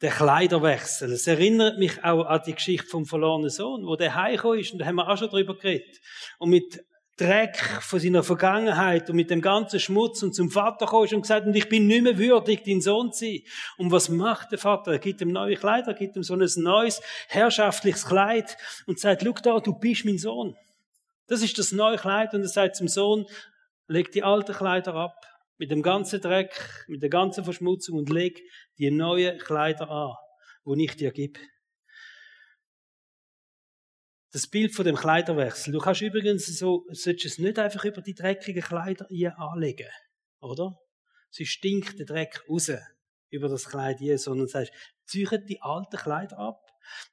Der 0.02 0.12
Kleiderwechsel. 0.12 1.12
Es 1.14 1.28
erinnert 1.28 1.80
mich 1.80 2.04
auch 2.04 2.26
an 2.26 2.42
die 2.46 2.54
Geschichte 2.54 2.88
vom 2.88 3.06
verlorenen 3.06 3.50
Sohn, 3.50 3.86
wo 3.86 3.96
der 3.96 4.16
heimgekommen 4.16 4.60
ist, 4.60 4.74
und 4.74 4.80
da 4.80 4.86
haben 4.86 4.96
wir 4.96 5.08
auch 5.08 5.18
schon 5.18 5.30
drüber 5.30 5.56
geredet. 5.56 6.02
Und 6.40 6.50
mit 6.50 6.84
Dreck 7.16 7.58
von 7.82 8.00
seiner 8.00 8.24
Vergangenheit 8.24 9.08
und 9.08 9.16
mit 9.16 9.30
dem 9.30 9.40
ganzen 9.40 9.80
Schmutz 9.80 10.24
und 10.24 10.34
zum 10.34 10.50
Vater 10.50 10.88
kommst 10.88 11.14
und 11.14 11.22
gesagt, 11.22 11.46
und 11.46 11.56
ich 11.56 11.70
bin 11.70 11.86
nicht 11.86 12.02
mehr 12.02 12.18
würdig, 12.18 12.64
dein 12.64 12.82
Sohn 12.82 13.14
zu 13.14 13.26
sein. 13.26 13.40
Und 13.78 13.92
was 13.92 14.10
macht 14.10 14.52
der 14.52 14.58
Vater? 14.58 14.94
Er 14.94 15.00
gibt 15.00 15.22
ihm 15.22 15.32
neue 15.32 15.56
Kleider, 15.56 15.90
er 15.90 15.94
gibt 15.94 16.16
ihm 16.16 16.24
so 16.24 16.34
ein 16.34 16.46
neues, 16.56 17.02
herrschaftliches 17.28 18.08
Kleid 18.08 18.58
und 18.88 19.00
sagt, 19.00 19.22
schau 19.24 19.34
da, 19.34 19.60
du 19.60 19.78
bist 19.78 20.06
mein 20.06 20.18
Sohn. 20.18 20.56
Das 21.28 21.44
ist 21.44 21.58
das 21.60 21.72
neue 21.72 21.98
Kleid 21.98 22.34
und 22.34 22.42
er 22.42 22.48
sagt 22.48 22.78
zum 22.78 22.88
Sohn, 22.88 23.28
leg 23.88 24.12
die 24.12 24.24
alten 24.24 24.54
Kleider 24.56 24.96
ab, 24.96 25.16
mit 25.58 25.72
dem 25.72 25.82
ganzen 25.82 26.22
Dreck, 26.22 26.86
mit 26.88 27.02
der 27.02 27.10
ganzen 27.10 27.44
Verschmutzung 27.44 27.98
und 27.98 28.10
leg 28.10 28.42
die 28.78 28.92
neuen 28.92 29.38
Kleider 29.38 29.90
an, 29.90 30.16
wo 30.64 30.76
ich 30.76 30.96
dir 30.96 31.12
gebe 31.12 31.40
das 34.34 34.48
Bild 34.48 34.74
von 34.74 34.84
dem 34.84 34.96
Kleiderwechsel. 34.96 35.72
Du 35.72 35.80
kannst 35.80 36.02
übrigens 36.02 36.48
so, 36.58 36.86
solltest 36.90 37.26
es 37.26 37.38
nicht 37.38 37.60
einfach 37.60 37.86
über 37.86 38.02
die 38.02 38.16
dreckigen 38.16 38.64
Kleider 38.64 39.06
hier 39.10 39.38
anlegen, 39.38 39.90
oder? 40.42 40.76
Sie 41.30 41.46
stinkt 41.46 42.00
der 42.00 42.08
Dreck 42.08 42.44
raus 42.50 42.72
über 43.30 43.48
das 43.48 43.66
Kleid 43.66 44.00
hier, 44.00 44.18
sondern 44.18 44.48
sagst, 44.48 44.74
zieht 45.06 45.50
die 45.50 45.62
alten 45.62 45.98
Kleider 45.98 46.40
ab. 46.40 46.62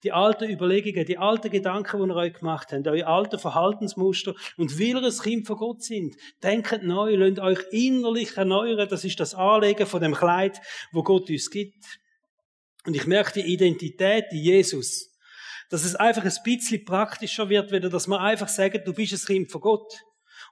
Die 0.03 0.13
alten 0.13 0.51
Überlegungen, 0.51 1.05
die 1.05 1.19
alten 1.19 1.51
Gedanken, 1.51 2.03
die 2.03 2.09
ihr 2.09 2.17
euch 2.17 2.35
gemacht 2.35 2.73
habt, 2.73 2.87
eure 2.87 3.07
alten 3.07 3.39
Verhaltensmuster 3.39 4.35
und 4.57 4.79
weil 4.79 5.03
ihr 5.03 5.05
ein 5.05 5.19
Kind 5.19 5.47
von 5.47 5.57
Gott 5.57 5.83
sind, 5.83 6.17
denkt 6.43 6.83
neu, 6.83 7.17
lasst 7.17 7.41
euch 7.41 7.61
innerlich 7.71 8.37
erneuern. 8.37 8.89
Das 8.89 9.05
ist 9.05 9.21
das 9.21 9.35
Anlegen 9.35 9.87
von 9.87 10.01
dem 10.01 10.15
Kleid, 10.15 10.61
wo 10.93 11.03
Gott 11.03 11.31
uns 11.31 11.51
gibt. 11.51 11.85
Und 12.87 12.97
ich 12.97 13.07
merke 13.07 13.43
die 13.43 13.53
Identität, 13.53 14.27
die 14.33 14.43
Jesus 14.43 15.11
dass 15.71 15.85
es 15.85 15.95
einfach 15.95 16.25
ein 16.25 16.43
bisschen 16.45 16.85
praktischer 16.85 17.49
wird, 17.49 17.71
wieder, 17.71 17.89
dass 17.89 18.09
man 18.09 18.19
einfach 18.19 18.49
sagt, 18.49 18.87
du 18.87 18.93
bist 18.93 19.13
ein 19.13 19.25
Kind 19.25 19.51
von 19.53 19.61
Gott. 19.61 20.03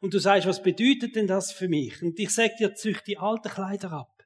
Und 0.01 0.15
du 0.15 0.21
sagst, 0.21 0.47
was 0.47 0.63
bedeutet 0.63 1.17
denn 1.17 1.27
das 1.27 1.51
für 1.51 1.69
mich? 1.69 2.01
Und 2.03 2.19
ich 2.21 2.31
sag 2.31 2.57
dir, 2.57 2.75
zücht 2.75 3.07
die 3.09 3.19
alten 3.19 3.51
Kleider 3.51 3.93
ab. 3.93 4.18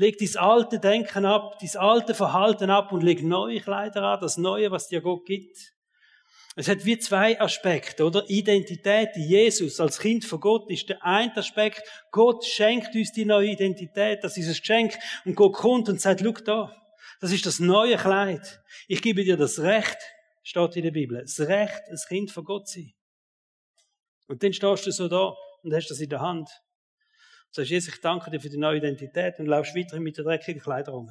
Leg 0.00 0.16
dein 0.16 0.34
alte 0.36 0.80
Denken 0.80 1.26
ab, 1.26 1.58
dein 1.60 1.76
alte 1.78 2.14
Verhalten 2.14 2.70
ab 2.70 2.90
und 2.90 3.02
leg 3.02 3.22
neue 3.22 3.60
Kleider 3.60 4.02
an, 4.02 4.20
das 4.22 4.38
Neue, 4.38 4.70
was 4.70 4.88
dir 4.88 5.02
Gott 5.02 5.26
gibt. 5.26 5.74
Es 6.56 6.68
hat 6.68 6.86
wie 6.86 6.98
zwei 6.98 7.38
Aspekte, 7.38 8.06
oder? 8.06 8.24
Identität, 8.30 9.10
Jesus 9.14 9.78
als 9.78 9.98
Kind 9.98 10.24
von 10.24 10.40
Gott 10.40 10.70
ist 10.70 10.88
der 10.88 11.04
eine 11.04 11.36
Aspekt. 11.36 11.82
Gott 12.12 12.46
schenkt 12.46 12.94
uns 12.94 13.12
die 13.12 13.26
neue 13.26 13.50
Identität, 13.50 14.24
das 14.24 14.38
ist 14.38 14.46
ein 14.46 14.54
Geschenk. 14.54 14.98
Und 15.26 15.34
Gott 15.34 15.52
kommt 15.52 15.90
und 15.90 16.00
sagt, 16.00 16.22
schau 16.24 16.32
da, 16.32 16.74
das 17.20 17.32
ist 17.32 17.44
das 17.44 17.60
neue 17.60 17.98
Kleid. 17.98 18.62
Ich 18.88 19.02
gebe 19.02 19.22
dir 19.22 19.36
das 19.36 19.58
Recht, 19.58 19.98
steht 20.42 20.76
in 20.76 20.84
der 20.84 20.92
Bibel. 20.92 21.20
Das 21.20 21.38
Recht, 21.40 21.82
ein 21.90 21.98
Kind 22.08 22.30
von 22.30 22.44
Gott 22.44 22.68
zu 22.68 22.80
sein. 22.80 22.94
Und 24.28 24.42
dann 24.42 24.54
stehst 24.54 24.86
du 24.86 24.92
so 24.92 25.08
da 25.08 25.34
und 25.62 25.74
hast 25.74 25.88
das 25.88 26.00
in 26.00 26.08
der 26.08 26.20
Hand. 26.20 26.48
Sagst, 27.50 27.70
Jesus, 27.70 27.94
ich 27.94 28.00
danke 28.00 28.30
dir 28.30 28.40
für 28.40 28.48
die 28.48 28.58
neue 28.58 28.78
Identität 28.78 29.38
und 29.38 29.46
laufst 29.46 29.74
weiterhin 29.74 30.02
mit 30.02 30.16
der 30.16 30.24
dreckigen 30.24 30.62
Kleider 30.62 30.92
rum. 30.92 31.10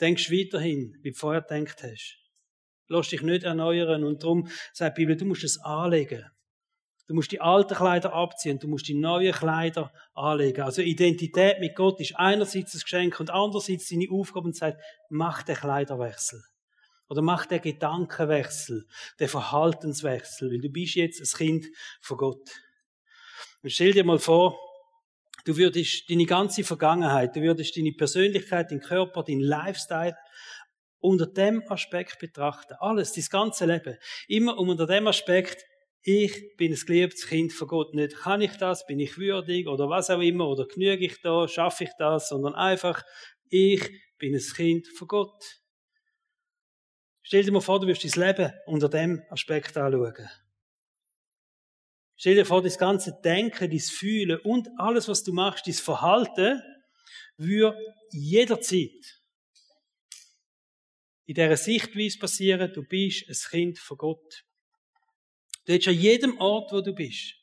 Denkst 0.00 0.30
weiterhin, 0.30 0.98
wie 1.02 1.12
du 1.12 1.16
vorher 1.16 1.42
gedacht 1.42 1.82
hast. 1.82 2.18
Lass 2.88 3.08
dich 3.08 3.22
nicht 3.22 3.44
erneuern 3.44 4.04
und 4.04 4.22
darum 4.22 4.48
sagt 4.72 4.98
die 4.98 5.02
Bibel, 5.02 5.16
du 5.16 5.24
musst 5.24 5.44
es 5.44 5.58
anlegen. 5.60 6.24
Du 7.06 7.14
musst 7.14 7.32
die 7.32 7.40
alten 7.40 7.74
Kleider 7.74 8.14
abziehen, 8.14 8.58
du 8.58 8.68
musst 8.68 8.88
die 8.88 8.94
neuen 8.94 9.32
Kleider 9.32 9.92
anlegen. 10.14 10.62
Also 10.62 10.80
Identität 10.80 11.60
mit 11.60 11.76
Gott 11.76 12.00
ist 12.00 12.16
einerseits 12.16 12.74
ein 12.74 12.80
Geschenk 12.80 13.20
und 13.20 13.30
andererseits 13.30 13.88
seine 13.88 14.08
Aufgabe 14.10 14.46
und 14.46 14.56
sagt, 14.56 14.82
mach 15.10 15.42
den 15.42 15.56
Kleiderwechsel. 15.56 16.42
Oder 17.08 17.20
mach 17.20 17.44
den 17.44 17.60
Gedankenwechsel, 17.60 18.86
den 19.20 19.28
Verhaltenswechsel, 19.28 20.50
weil 20.50 20.60
du 20.60 20.70
bist 20.70 20.94
jetzt 20.94 21.20
ein 21.20 21.38
Kind 21.38 21.66
von 22.00 22.16
Gott. 22.16 22.50
Und 23.62 23.70
stell 23.70 23.92
dir 23.92 24.04
mal 24.04 24.18
vor, 24.18 24.58
du 25.44 25.56
würdest 25.56 26.10
deine 26.10 26.26
ganze 26.26 26.64
Vergangenheit, 26.64 27.36
du 27.36 27.42
würdest 27.42 27.76
deine 27.76 27.92
Persönlichkeit, 27.92 28.70
deinen 28.70 28.80
Körper, 28.80 29.22
deinen 29.22 29.40
Lifestyle 29.40 30.16
unter 30.98 31.26
dem 31.26 31.62
Aspekt 31.68 32.18
betrachten. 32.18 32.74
Alles, 32.80 33.12
dein 33.12 33.24
ganze 33.30 33.66
Leben. 33.66 33.96
Immer 34.26 34.58
unter 34.58 34.86
dem 34.86 35.06
Aspekt, 35.06 35.64
ich 36.02 36.56
bin 36.56 36.72
ein 36.72 36.80
geliebtes 36.86 37.26
Kind 37.26 37.52
von 37.52 37.68
Gott. 37.68 37.94
Nicht 37.94 38.16
kann 38.16 38.40
ich 38.40 38.56
das, 38.56 38.86
bin 38.86 39.00
ich 39.00 39.16
würdig 39.16 39.68
oder 39.68 39.88
was 39.88 40.10
auch 40.10 40.20
immer, 40.20 40.48
oder 40.48 40.66
genüge 40.66 41.06
ich 41.06 41.20
da, 41.22 41.46
schaffe 41.48 41.84
ich 41.84 41.90
das, 41.98 42.28
sondern 42.28 42.54
einfach, 42.54 43.02
ich 43.48 43.82
bin 44.18 44.34
ein 44.34 44.40
Kind 44.40 44.86
von 44.88 45.08
Gott. 45.08 45.60
Stell 47.22 47.42
dir 47.42 47.52
mal 47.52 47.60
vor, 47.60 47.80
du 47.80 47.86
wirst 47.86 48.04
dein 48.04 48.26
Leben 48.26 48.52
unter 48.66 48.88
dem 48.88 49.22
Aspekt 49.30 49.76
anschauen. 49.76 50.28
Stell 52.24 52.36
dir 52.36 52.46
vor, 52.46 52.62
das 52.62 52.78
ganze 52.78 53.12
Denken, 53.22 53.68
dein 53.68 53.78
Fühlen 53.78 54.40
und 54.40 54.70
alles, 54.78 55.08
was 55.08 55.24
du 55.24 55.34
machst, 55.34 55.66
dein 55.66 55.74
Verhalten, 55.74 56.62
würde 57.36 57.78
jederzeit 58.12 59.20
in 61.26 61.34
dieser 61.34 61.58
Sichtweise 61.58 62.18
passieren, 62.18 62.72
du 62.72 62.82
bist 62.82 63.28
ein 63.28 63.50
Kind 63.50 63.78
von 63.78 63.98
Gott. 63.98 64.42
Du 65.66 65.74
hättest 65.74 65.88
an 65.88 66.00
jedem 66.00 66.38
Ort, 66.38 66.72
wo 66.72 66.80
du 66.80 66.94
bist, 66.94 67.34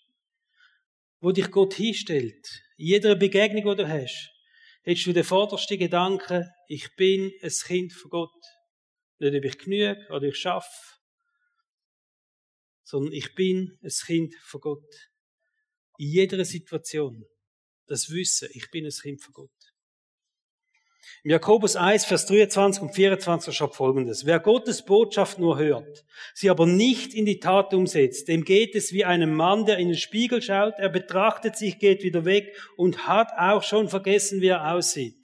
wo 1.20 1.32
dich 1.32 1.52
Gott 1.52 1.76
hinstellt, 1.76 2.64
in 2.78 2.88
jeder 2.88 3.14
Begegnung, 3.14 3.78
die 3.78 3.84
du 3.84 3.88
hast, 3.88 4.32
hättest 4.82 5.06
du 5.06 5.14
den 5.14 5.24
vordersten 5.24 5.78
Gedanken, 5.78 6.50
ich 6.68 6.96
bin 6.96 7.32
ein 7.44 7.52
Kind 7.52 7.94
von 7.94 8.10
Gott. 8.10 8.44
Nicht, 9.20 9.36
ob 9.36 9.46
ich 9.46 9.60
genüge 9.60 10.08
oder 10.10 10.24
ich 10.24 10.38
schaffe, 10.38 11.01
sondern 12.92 13.14
ich 13.14 13.36
bin 13.36 13.80
ein 13.82 13.90
Kind 14.06 14.36
von 14.44 14.60
Gott. 14.60 15.10
In 15.98 16.10
jeder 16.10 16.44
Situation. 16.44 17.26
Das 17.88 18.10
Wissen, 18.10 18.50
ich 18.52 18.70
bin 18.70 18.86
ein 18.86 18.92
Kind 18.92 19.22
von 19.22 19.34
Gott. 19.34 19.50
Im 21.24 21.32
Jakobus 21.32 21.78
1, 21.78 22.04
Vers 22.06 22.26
23 22.26 22.82
und 22.82 22.94
24 22.94 23.56
schreibt 23.56 23.76
folgendes. 23.76 24.26
Wer 24.26 24.40
Gottes 24.40 24.84
Botschaft 24.84 25.40
nur 25.40 25.58
hört, 25.58 26.04
sie 26.34 26.50
aber 26.50 26.66
nicht 26.66 27.14
in 27.14 27.26
die 27.26 27.40
Tat 27.40 27.74
umsetzt, 27.74 28.28
dem 28.28 28.44
geht 28.44 28.76
es 28.76 28.92
wie 28.92 29.06
einem 29.06 29.34
Mann, 29.36 29.66
der 29.66 29.78
in 29.78 29.88
den 29.88 29.98
Spiegel 29.98 30.42
schaut, 30.42 30.74
er 30.78 30.90
betrachtet 30.90 31.56
sich, 31.56 31.80
geht 31.80 32.04
wieder 32.04 32.26
weg 32.26 32.58
und 32.76 33.08
hat 33.08 33.30
auch 33.38 33.64
schon 33.64 33.88
vergessen, 33.88 34.42
wie 34.42 34.48
er 34.48 34.74
aussieht. 34.74 35.16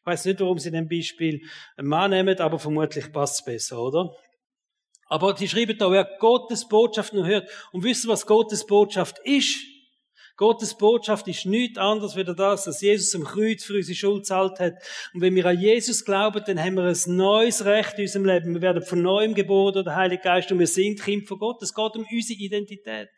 Ich 0.00 0.06
weiß 0.06 0.24
nicht, 0.24 0.40
warum 0.40 0.58
Sie 0.58 0.70
dem 0.70 0.88
Beispiel 0.88 1.42
einen 1.76 1.88
Mann 1.88 2.10
nehmen, 2.10 2.38
aber 2.40 2.58
vermutlich 2.58 3.12
passt 3.12 3.40
es 3.40 3.44
besser, 3.44 3.80
oder? 3.80 4.16
Aber 5.08 5.32
die 5.32 5.48
schreiben 5.48 5.76
da, 5.78 5.90
wer 5.90 6.04
Gottes 6.18 6.68
Botschaft 6.68 7.12
nur 7.12 7.26
hört 7.26 7.48
und 7.72 7.82
wissen, 7.82 8.08
was 8.08 8.26
Gottes 8.26 8.66
Botschaft 8.66 9.18
ist, 9.24 9.58
Gottes 10.38 10.76
Botschaft 10.76 11.26
ist 11.26 11.46
nichts 11.46 11.78
anderes 11.78 12.14
wie 12.14 12.22
das, 12.22 12.62
dass 12.62 12.80
Jesus 12.80 13.12
am 13.16 13.24
Kreuz 13.24 13.64
für 13.64 13.74
unsere 13.74 13.96
Schuld 13.96 14.24
zahlt 14.24 14.60
hat. 14.60 14.74
Und 15.12 15.20
wenn 15.20 15.34
wir 15.34 15.44
an 15.46 15.58
Jesus 15.58 16.04
glauben, 16.04 16.40
dann 16.46 16.62
haben 16.62 16.74
wir 16.74 16.84
ein 16.84 17.16
neues 17.16 17.64
Recht 17.64 17.94
in 17.98 18.02
unserem 18.02 18.24
Leben. 18.24 18.54
Wir 18.54 18.62
werden 18.62 18.84
von 18.84 19.02
neuem 19.02 19.34
geboren 19.34 19.72
durch 19.72 19.86
den 19.86 19.96
Heiligen 19.96 20.22
Geist 20.22 20.52
und 20.52 20.60
wir 20.60 20.68
sind 20.68 21.02
Kind 21.02 21.26
von 21.26 21.40
Gott. 21.40 21.60
Es 21.60 21.74
geht 21.74 21.96
um 21.96 22.06
unsere 22.08 22.38
Identität. 22.38 23.10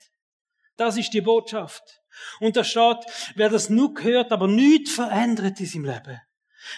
Das 0.78 0.96
ist 0.96 1.12
die 1.12 1.20
Botschaft. 1.20 2.00
Und 2.40 2.56
da 2.56 2.64
steht, 2.64 3.04
wer 3.34 3.50
das 3.50 3.68
nur 3.68 3.92
hört, 4.00 4.32
aber 4.32 4.48
nichts 4.48 4.94
verändert 4.94 5.60
in 5.60 5.66
seinem 5.66 5.84
Leben. 5.84 6.20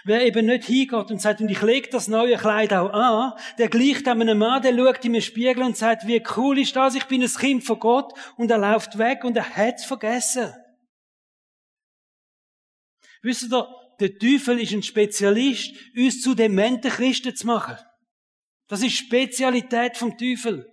Wer 0.05 0.25
eben 0.25 0.47
nicht 0.47 0.65
hingeht 0.65 1.11
und 1.11 1.21
sagt, 1.21 1.41
und 1.41 1.49
ich 1.49 1.63
lege 1.63 1.89
das 1.91 2.09
neue 2.09 2.37
Kleid 2.37 2.73
auch 2.73 2.93
an, 2.93 3.33
der 3.59 3.69
gleicht 3.69 4.09
einem 4.09 4.39
Mann, 4.39 4.63
der 4.63 4.77
schaut 4.77 5.05
in 5.05 5.13
den 5.13 5.23
Spiegel 5.23 5.63
und 5.63 5.77
sagt, 5.77 6.07
wie 6.07 6.23
cool 6.37 6.59
ist 6.59 6.77
das, 6.77 6.95
ich 6.95 7.05
bin 7.05 7.23
ein 7.23 7.29
Kind 7.29 7.65
von 7.65 7.79
Gott, 7.79 8.13
und 8.37 8.51
er 8.51 8.59
läuft 8.59 8.99
weg 8.99 9.25
und 9.25 9.37
er 9.37 9.57
hat's 9.57 9.85
vergessen. 9.85 10.55
Wisst 13.23 13.53
ihr, 13.53 13.69
der 14.01 14.19
Teufel 14.19 14.61
ist 14.61 14.73
ein 14.73 14.83
Spezialist, 14.83 15.75
uns 15.97 16.21
zu 16.21 16.35
dementen 16.35 16.91
Christen 16.91 17.37
zu 17.37 17.47
machen. 17.47 17.77
Das 18.67 18.83
ist 18.83 18.97
Spezialität 18.97 19.97
vom 19.97 20.17
Teufel. 20.17 20.72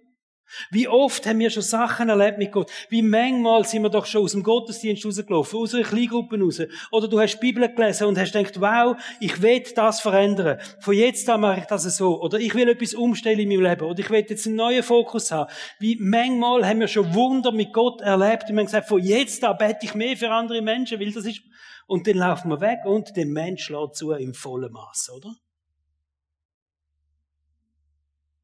Wie 0.71 0.87
oft 0.87 1.25
haben 1.25 1.39
wir 1.39 1.49
schon 1.49 1.63
Sachen 1.63 2.09
erlebt 2.09 2.37
mit 2.37 2.51
Gott? 2.51 2.71
Wie 2.89 3.01
manchmal 3.01 3.65
sind 3.65 3.83
wir 3.83 3.89
doch 3.89 4.05
schon 4.05 4.23
aus 4.23 4.31
dem 4.31 4.43
Gottesdienst 4.43 5.05
rausgelaufen, 5.05 5.59
aus 5.59 5.73
einer 5.73 5.83
Kleingruppe 5.83 6.39
raus. 6.39 6.61
Oder 6.91 7.07
du 7.07 7.19
hast 7.19 7.35
die 7.35 7.39
Bibel 7.39 7.67
gelesen 7.67 8.07
und 8.07 8.17
hast 8.17 8.33
gedacht, 8.33 8.59
wow, 8.59 8.95
ich 9.19 9.41
will 9.41 9.63
das 9.75 10.01
verändern. 10.01 10.59
Von 10.79 10.93
jetzt 10.95 11.29
an 11.29 11.41
mache 11.41 11.59
ich 11.59 11.65
das 11.65 11.83
so. 11.95 12.21
Oder 12.21 12.39
ich 12.39 12.53
will 12.55 12.69
etwas 12.69 12.93
umstellen 12.93 13.39
in 13.39 13.49
meinem 13.49 13.61
Leben. 13.61 13.85
Oder 13.85 13.99
ich 13.99 14.09
will 14.09 14.25
jetzt 14.27 14.47
einen 14.47 14.55
neuen 14.55 14.83
Fokus 14.83 15.31
haben. 15.31 15.51
Wie 15.79 15.97
manchmal 15.99 16.67
haben 16.67 16.79
wir 16.79 16.87
schon 16.87 17.13
Wunder 17.13 17.51
mit 17.51 17.73
Gott 17.73 18.01
erlebt 18.01 18.49
und 18.49 18.57
haben 18.57 18.65
gesagt, 18.65 18.87
von 18.87 18.99
jetzt 18.99 19.43
an 19.43 19.57
bete 19.57 19.79
ich 19.85 19.95
mehr 19.95 20.17
für 20.17 20.31
andere 20.31 20.61
Menschen, 20.61 20.99
weil 20.99 21.11
das 21.11 21.25
ist, 21.25 21.41
und 21.87 22.07
dann 22.07 22.17
laufen 22.17 22.49
wir 22.49 22.61
weg 22.61 22.79
und 22.85 23.15
der 23.15 23.25
Mensch 23.25 23.63
schlägt 23.65 23.95
zu 23.95 24.11
im 24.11 24.33
vollen 24.33 24.71
Maß, 24.71 25.11
oder? 25.15 25.35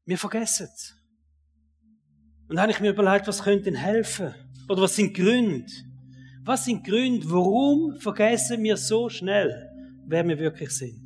Wir 0.04 0.18
vergessen 0.18 0.68
es. 0.72 0.95
Und 2.48 2.56
dann 2.56 2.60
habe 2.60 2.72
ich 2.72 2.80
mir 2.80 2.90
überlegt, 2.90 3.26
was 3.26 3.42
könnte 3.42 3.64
denn 3.64 3.74
helfen? 3.74 4.34
Oder 4.68 4.82
was 4.82 4.96
sind 4.96 5.14
Gründe? 5.14 5.66
Was 6.44 6.64
sind 6.64 6.84
Gründe, 6.86 7.28
warum 7.28 7.96
vergessen 7.98 8.62
wir 8.62 8.76
so 8.76 9.08
schnell, 9.08 9.68
wer 10.06 10.26
wir 10.26 10.38
wirklich 10.38 10.70
sind? 10.70 11.02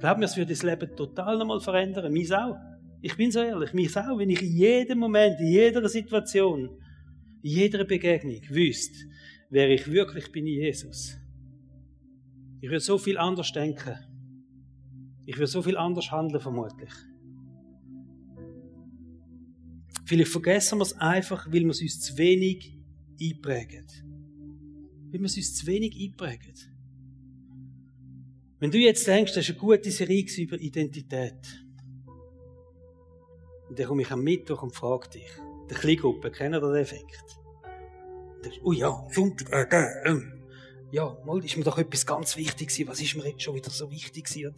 Glauben 0.00 0.20
wir, 0.20 0.26
es 0.26 0.36
würde 0.36 0.52
das 0.52 0.62
Leben 0.62 0.96
total 0.96 1.36
nochmal 1.36 1.60
verändern. 1.60 2.12
Mich 2.12 2.32
auch. 2.32 2.56
Ich 3.00 3.16
bin 3.16 3.30
so 3.30 3.40
ehrlich, 3.40 3.72
mich 3.74 3.96
auch, 3.96 4.18
wenn 4.18 4.30
ich 4.30 4.42
in 4.42 4.56
jedem 4.56 4.98
Moment, 4.98 5.38
in 5.40 5.48
jeder 5.48 5.86
Situation, 5.88 6.70
in 7.42 7.50
jeder 7.50 7.84
Begegnung 7.84 8.40
wüsste, 8.48 8.98
wer 9.50 9.68
ich 9.70 9.90
wirklich 9.90 10.32
bin 10.32 10.46
in 10.46 10.62
Jesus. 10.62 11.16
Ich 12.60 12.68
würde 12.68 12.80
so 12.80 12.98
viel 12.98 13.18
anders 13.18 13.52
denken. 13.52 13.96
Ich 15.26 15.36
würde 15.36 15.46
so 15.46 15.62
viel 15.62 15.76
anders 15.76 16.10
handeln, 16.10 16.40
vermutlich. 16.40 16.90
Vielleicht 20.08 20.32
vergessen 20.32 20.78
wir 20.78 20.84
es 20.84 20.94
einfach, 20.94 21.46
weil 21.48 21.64
wir 21.64 21.68
es 21.68 21.82
uns 21.82 22.00
zu 22.00 22.16
wenig 22.16 22.74
einprägen. 23.20 23.86
Weil 25.10 25.20
wir 25.20 25.26
es 25.26 25.36
uns 25.36 25.54
zu 25.54 25.66
wenig 25.66 25.94
einprägen. 26.00 26.54
Wenn 28.58 28.70
du 28.70 28.78
jetzt 28.78 29.06
denkst, 29.06 29.34
das 29.34 29.44
ist 29.44 29.50
eine 29.50 29.58
gute 29.58 29.90
Serie 29.90 30.24
über 30.38 30.58
Identität. 30.58 31.62
Und 33.68 33.78
dann 33.78 33.86
komme 33.86 34.00
ich 34.00 34.10
am 34.10 34.22
Mittwoch 34.22 34.62
und 34.62 34.74
frage 34.74 35.10
dich, 35.10 35.28
der 35.68 35.76
Kleingruppe, 35.76 36.30
kennt 36.30 36.54
ihr 36.54 36.60
den 36.62 36.76
Effekt? 36.76 37.38
Denkst, 38.42 38.60
oh 38.64 38.72
ja, 38.72 39.06
Sonntag, 39.10 39.70
äh, 39.74 40.10
äh, 40.10 40.22
ja, 40.90 41.18
mal 41.26 41.44
ist 41.44 41.58
mir 41.58 41.64
doch 41.64 41.76
etwas 41.76 42.06
ganz 42.06 42.34
wichtig 42.38 42.68
gewesen. 42.68 42.88
Was 42.88 43.02
ist 43.02 43.14
mir 43.14 43.28
jetzt 43.28 43.42
schon 43.42 43.56
wieder 43.56 43.68
so 43.68 43.90
wichtig 43.90 44.24
gewesen? 44.24 44.54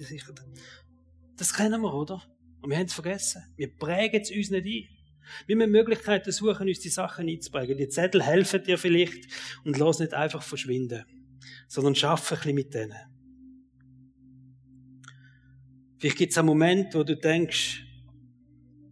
Das 1.36 1.52
kennen 1.52 1.82
wir, 1.82 1.92
oder? 1.92 2.22
Und 2.62 2.70
wir 2.70 2.78
haben 2.78 2.86
es 2.86 2.94
vergessen. 2.94 3.42
Wir 3.56 3.76
prägen 3.76 4.20
es 4.22 4.30
uns 4.30 4.50
nicht 4.50 4.64
ein. 4.64 4.99
Wir 5.46 5.56
müssen 5.56 5.72
Möglichkeiten 5.72 6.32
suchen, 6.32 6.68
uns 6.68 6.80
die 6.80 6.88
Sachen 6.88 7.28
einzubringen. 7.28 7.76
Die 7.76 7.88
Zettel 7.88 8.22
helfen 8.22 8.62
dir 8.62 8.78
vielleicht 8.78 9.26
und 9.64 9.78
lass 9.78 9.98
nicht 9.98 10.14
einfach 10.14 10.42
verschwinden, 10.42 11.04
sondern 11.68 11.94
schaffe 11.94 12.34
ein 12.34 12.38
bisschen 12.38 12.54
mit 12.54 12.74
denen. 12.74 12.98
Vielleicht 15.98 16.16
gibt 16.16 16.32
es 16.32 16.38
einen 16.38 16.46
Moment, 16.46 16.94
wo 16.94 17.02
du 17.02 17.16
denkst, 17.16 17.84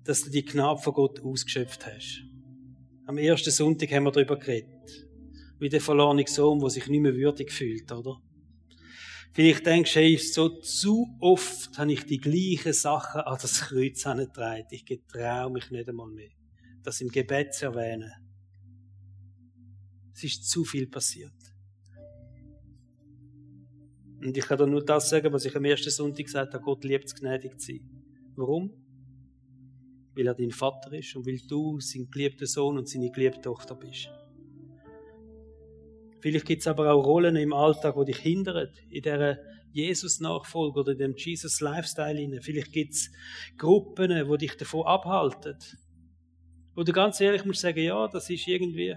dass 0.04 0.22
du 0.22 0.30
die 0.30 0.44
Gnade 0.44 0.80
von 0.80 0.92
Gott 0.92 1.20
ausgeschöpft 1.20 1.86
hast. 1.86 2.22
Am 3.06 3.16
ersten 3.16 3.50
Sonntag 3.50 3.90
haben 3.92 4.04
wir 4.04 4.12
darüber 4.12 4.38
geredet. 4.38 5.08
Wie 5.58 5.68
der 5.68 5.80
verlorene 5.80 6.24
Sohn, 6.26 6.60
der 6.60 6.70
sich 6.70 6.86
nicht 6.88 7.00
mehr 7.00 7.14
würdig 7.14 7.50
fühlt, 7.50 7.90
oder? 7.90 8.20
Vielleicht 9.32 9.66
denkst 9.66 9.94
du, 9.94 10.00
hey, 10.00 10.16
so 10.16 10.48
zu 10.60 11.06
oft 11.20 11.78
habe 11.78 11.92
ich 11.92 12.04
die 12.04 12.18
gleichen 12.18 12.72
Sachen 12.72 13.20
an 13.20 13.38
das 13.40 13.60
Kreuz 13.60 14.04
angetragen. 14.06 14.66
Ich 14.70 14.84
getraue 14.84 15.50
mich 15.50 15.70
nicht 15.70 15.88
einmal 15.88 16.08
mehr, 16.08 16.30
das 16.82 17.00
im 17.00 17.08
Gebet 17.08 17.54
zu 17.54 17.66
erwähnen. 17.66 18.12
Es 20.12 20.24
ist 20.24 20.48
zu 20.48 20.64
viel 20.64 20.88
passiert. 20.88 21.32
Und 24.20 24.36
ich 24.36 24.44
kann 24.44 24.58
dir 24.58 24.66
nur 24.66 24.84
das 24.84 25.08
sagen, 25.08 25.32
was 25.32 25.44
ich 25.44 25.54
am 25.54 25.64
ersten 25.64 25.90
Sonntag 25.90 26.24
gesagt 26.24 26.54
habe, 26.54 26.64
Gott 26.64 26.82
liebt 26.82 27.04
es, 27.04 27.14
gnädig 27.14 27.60
zu 27.60 27.72
sein. 27.72 27.88
Warum? 28.34 28.72
Weil 30.16 30.26
er 30.26 30.34
dein 30.34 30.50
Vater 30.50 30.92
ist 30.92 31.14
und 31.14 31.24
weil 31.24 31.38
du 31.38 31.78
sein 31.78 32.10
geliebter 32.10 32.46
Sohn 32.46 32.78
und 32.78 32.88
seine 32.88 33.12
geliebte 33.12 33.42
Tochter 33.42 33.76
bist. 33.76 34.08
Vielleicht 36.20 36.46
gibt 36.46 36.60
es 36.62 36.66
aber 36.66 36.92
auch 36.92 37.04
Rollen 37.04 37.36
im 37.36 37.52
Alltag, 37.52 37.94
die 37.98 38.12
dich 38.12 38.18
hindern, 38.18 38.68
in 38.90 39.02
dieser 39.02 39.38
Jesus-Nachfolge 39.72 40.80
oder 40.80 40.92
in 40.92 40.98
dem 40.98 41.14
Jesus-Lifestyle. 41.16 42.40
Vielleicht 42.42 42.72
gibt 42.72 42.94
es 42.94 43.10
Gruppen, 43.56 44.10
die 44.10 44.38
dich 44.38 44.56
davon 44.56 44.86
abhalten. 44.86 45.58
Wo 46.74 46.82
du 46.82 46.92
ganz 46.92 47.20
ehrlich 47.20 47.44
musst 47.44 47.60
sagen, 47.60 47.80
ja, 47.80 48.08
das 48.08 48.30
ist 48.30 48.46
irgendwie. 48.46 48.96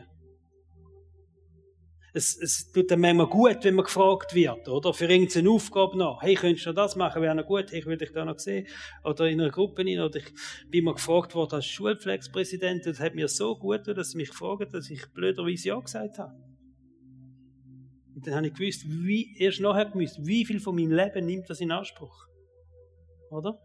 Es, 2.14 2.38
es 2.38 2.70
tut 2.72 2.92
dann 2.92 3.00
manchmal 3.00 3.28
gut, 3.28 3.64
wenn 3.64 3.76
man 3.76 3.86
gefragt 3.86 4.36
wird, 4.36 4.68
oder? 4.68 4.94
Für 4.94 5.06
irgendeine 5.06 5.50
Aufgabe 5.50 5.98
noch. 5.98 6.22
Hey, 6.22 6.36
könntest 6.36 6.66
du 6.66 6.74
das 6.74 6.98
machen? 6.98 7.22
Wäre 7.22 7.34
noch 7.34 7.46
gut. 7.46 7.72
Hey, 7.72 7.80
ich 7.80 7.86
will 7.86 7.98
dich 7.98 8.12
da 8.12 8.26
noch 8.26 8.38
sehen. 8.38 8.68
Oder 9.06 9.30
in 9.30 9.40
einer 9.40 9.50
Gruppe 9.50 9.86
rein. 9.86 10.00
Oder 10.00 10.18
ich 10.18 10.26
bin 10.70 10.84
mal 10.84 10.94
gefragt 10.94 11.34
worden 11.36 11.56
als 11.56 11.68
Schulpflegspräsident. 11.68 12.86
Das 12.86 13.00
hat 13.00 13.16
mir 13.16 13.30
so 13.30 13.56
gut, 13.58 13.88
dass 13.88 14.12
sie 14.12 14.18
mich 14.18 14.30
gefragt 14.30 14.74
dass 14.74 14.90
ich 14.90 15.06
blöderweise 15.14 15.70
Ja 15.70 15.80
gesagt 15.80 16.20
habe. 16.20 16.51
Und 18.16 18.28
dann 18.28 18.36
habe 18.36 18.48
ich 18.48 18.54
gewusst, 18.54 18.84
wie, 18.86 19.38
erst 19.38 19.62
nachher 19.62 19.86
gewusst, 19.86 20.20
wie 20.26 20.46
viel 20.46 20.60
von 20.60 20.76
meinem 20.76 20.92
Leben 20.92 21.26
nimmt 21.26 21.50
das 21.50 21.62
in 21.62 21.72
Anspruch. 21.72 22.28
Oder? 23.30 23.62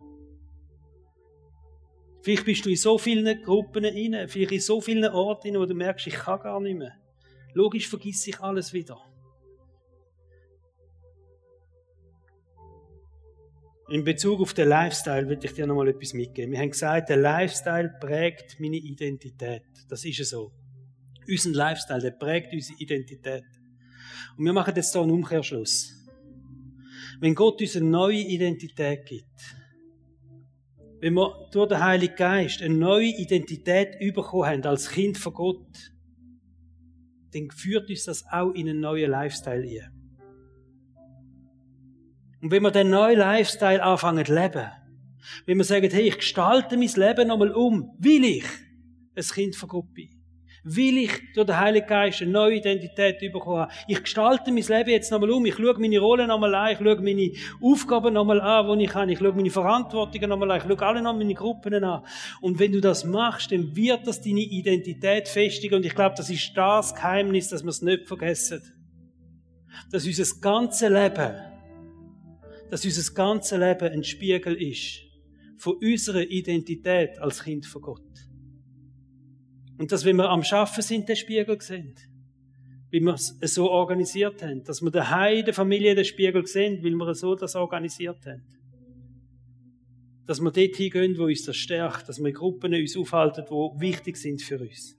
Vielleicht 2.22 2.44
bist 2.44 2.64
du 2.64 2.70
in 2.70 2.76
so 2.76 2.98
vielen 2.98 3.42
Gruppen 3.42 3.84
rein, 3.84 4.28
vielleicht 4.28 4.52
in 4.52 4.60
so 4.60 4.80
vielen 4.80 5.04
Orten, 5.12 5.54
wo 5.58 5.64
du 5.64 5.74
merkst, 5.74 6.06
ich 6.06 6.14
kann 6.14 6.40
gar 6.40 6.60
nicht 6.60 6.76
mehr. 6.76 6.92
Logisch 7.54 7.88
vergisst 7.88 8.22
sich 8.22 8.40
alles 8.40 8.72
wieder. 8.72 8.98
In 13.88 14.02
Bezug 14.02 14.40
auf 14.40 14.52
den 14.52 14.68
Lifestyle 14.68 15.28
will 15.28 15.38
ich 15.40 15.52
dir 15.52 15.66
nochmal 15.66 15.88
etwas 15.88 16.12
mitgeben. 16.12 16.50
Wir 16.50 16.58
haben 16.58 16.70
gesagt, 16.70 17.08
der 17.08 17.18
Lifestyle 17.18 17.94
prägt 18.00 18.58
meine 18.58 18.76
Identität. 18.76 19.62
Das 19.88 20.04
ist 20.04 20.18
es 20.18 20.30
so. 20.30 20.50
Unser 21.28 21.50
Lifestyle, 21.50 22.00
der 22.00 22.10
prägt 22.10 22.52
unsere 22.52 22.76
Identität. 22.80 23.44
Und 24.36 24.44
wir 24.44 24.52
machen 24.52 24.74
jetzt 24.76 24.92
hier 24.92 25.02
einen 25.02 25.10
Umkehrschluss. 25.10 25.92
Wenn 27.20 27.34
Gott 27.34 27.60
uns 27.60 27.76
eine 27.76 27.86
neue 27.86 28.18
Identität 28.18 29.06
gibt, 29.06 29.56
wenn 31.00 31.14
wir 31.14 31.48
durch 31.52 31.68
den 31.68 31.82
Heiligen 31.82 32.16
Geist 32.16 32.62
eine 32.62 32.74
neue 32.74 33.08
Identität 33.08 33.98
bekommen 34.14 34.46
haben 34.46 34.64
als 34.64 34.90
Kind 34.90 35.18
von 35.18 35.34
Gott, 35.34 35.92
dann 37.32 37.50
führt 37.50 37.88
uns 37.90 38.04
das 38.04 38.24
auch 38.30 38.52
in 38.52 38.68
einen 38.68 38.80
neuen 38.80 39.10
Lifestyle 39.10 39.62
ein. 39.62 39.92
Und 42.40 42.50
wenn 42.50 42.62
wir 42.62 42.70
den 42.70 42.90
neuen 42.90 43.18
Lifestyle 43.18 43.82
anfangen 43.82 44.24
zu 44.24 44.34
leben, 44.34 44.70
wenn 45.46 45.58
wir 45.58 45.64
sagen, 45.64 45.90
hey, 45.90 46.08
ich 46.08 46.16
gestalte 46.16 46.76
mein 46.76 46.88
Leben 46.88 47.28
nochmal 47.28 47.52
um, 47.52 47.94
will 47.98 48.24
ich 48.24 48.44
ein 49.14 49.24
Kind 49.24 49.56
von 49.56 49.68
Gott 49.68 49.92
bin, 49.92 50.15
Weil 50.68 50.98
ich 50.98 51.32
durch 51.32 51.46
den 51.46 51.60
Heiligen 51.60 51.86
Geist 51.86 52.22
eine 52.22 52.32
neue 52.32 52.56
Identität 52.56 53.20
bekommen 53.20 53.60
habe. 53.60 53.72
Ich 53.86 54.02
gestalte 54.02 54.50
mein 54.50 54.64
Leben 54.64 54.90
jetzt 54.90 55.12
nochmal 55.12 55.30
um. 55.30 55.46
Ich 55.46 55.54
schaue 55.54 55.78
meine 55.78 56.00
Rollen 56.00 56.26
nochmal 56.26 56.52
an. 56.56 56.72
Ich 56.72 56.78
schaue 56.78 57.00
meine 57.00 57.30
Aufgaben 57.62 58.14
nochmal 58.14 58.40
an, 58.40 58.76
die 58.76 58.86
ich 58.86 58.94
habe. 58.94 59.12
Ich 59.12 59.20
schaue 59.20 59.32
meine 59.32 59.50
Verantwortungen 59.50 60.28
nochmal 60.28 60.50
an. 60.50 60.56
Ich 60.56 60.64
schaue 60.64 60.82
alle 60.84 61.02
noch 61.02 61.16
meine 61.16 61.34
Gruppen 61.34 61.84
an. 61.84 62.02
Und 62.40 62.58
wenn 62.58 62.72
du 62.72 62.80
das 62.80 63.04
machst, 63.04 63.52
dann 63.52 63.76
wird 63.76 64.08
das 64.08 64.20
deine 64.20 64.40
Identität 64.40 65.28
festigen. 65.28 65.76
Und 65.76 65.86
ich 65.86 65.94
glaube, 65.94 66.16
das 66.16 66.30
ist 66.30 66.50
das 66.56 66.92
Geheimnis, 66.96 67.48
dass 67.48 67.62
wir 67.62 67.70
es 67.70 67.82
nicht 67.82 68.08
vergessen. 68.08 68.60
Dass 69.92 70.04
unser 70.04 70.40
ganzes 70.40 70.88
Leben, 70.88 71.32
dass 72.70 72.84
unser 72.84 73.14
ganzes 73.14 73.56
Leben 73.56 73.92
ein 73.92 74.02
Spiegel 74.02 74.60
ist 74.60 74.98
von 75.58 75.76
unserer 75.76 76.22
Identität 76.22 77.20
als 77.20 77.44
Kind 77.44 77.66
von 77.66 77.82
Gott. 77.82 78.25
Und 79.78 79.92
dass, 79.92 80.04
wenn 80.04 80.16
wir 80.16 80.30
am 80.30 80.42
Schaffen 80.42 80.82
sind, 80.82 81.08
den 81.08 81.16
Spiegel 81.16 81.60
sehen. 81.60 81.94
Wie 82.90 83.00
wir 83.00 83.14
es 83.14 83.36
so 83.42 83.70
organisiert 83.70 84.42
haben. 84.42 84.64
Dass 84.64 84.80
wir 84.80 84.90
daheim 84.90 85.44
der 85.44 85.54
Familie 85.54 85.94
den 85.94 86.04
Spiegel 86.04 86.46
sehen, 86.46 86.82
weil 86.82 86.94
wir 86.94 87.14
so 87.14 87.34
das 87.34 87.54
organisiert 87.56 88.24
haben. 88.26 88.42
Dass 90.26 90.40
wir 90.40 90.50
dort 90.50 90.76
hingehen, 90.76 91.18
wo 91.18 91.24
uns 91.24 91.44
das 91.44 91.56
stärkt. 91.56 92.08
Dass 92.08 92.22
wir 92.22 92.32
Gruppen 92.32 92.74
uns 92.74 92.96
aufhalten, 92.96 93.44
die 93.48 93.80
wichtig 93.80 94.16
sind 94.16 94.40
für 94.40 94.58
uns. 94.58 94.96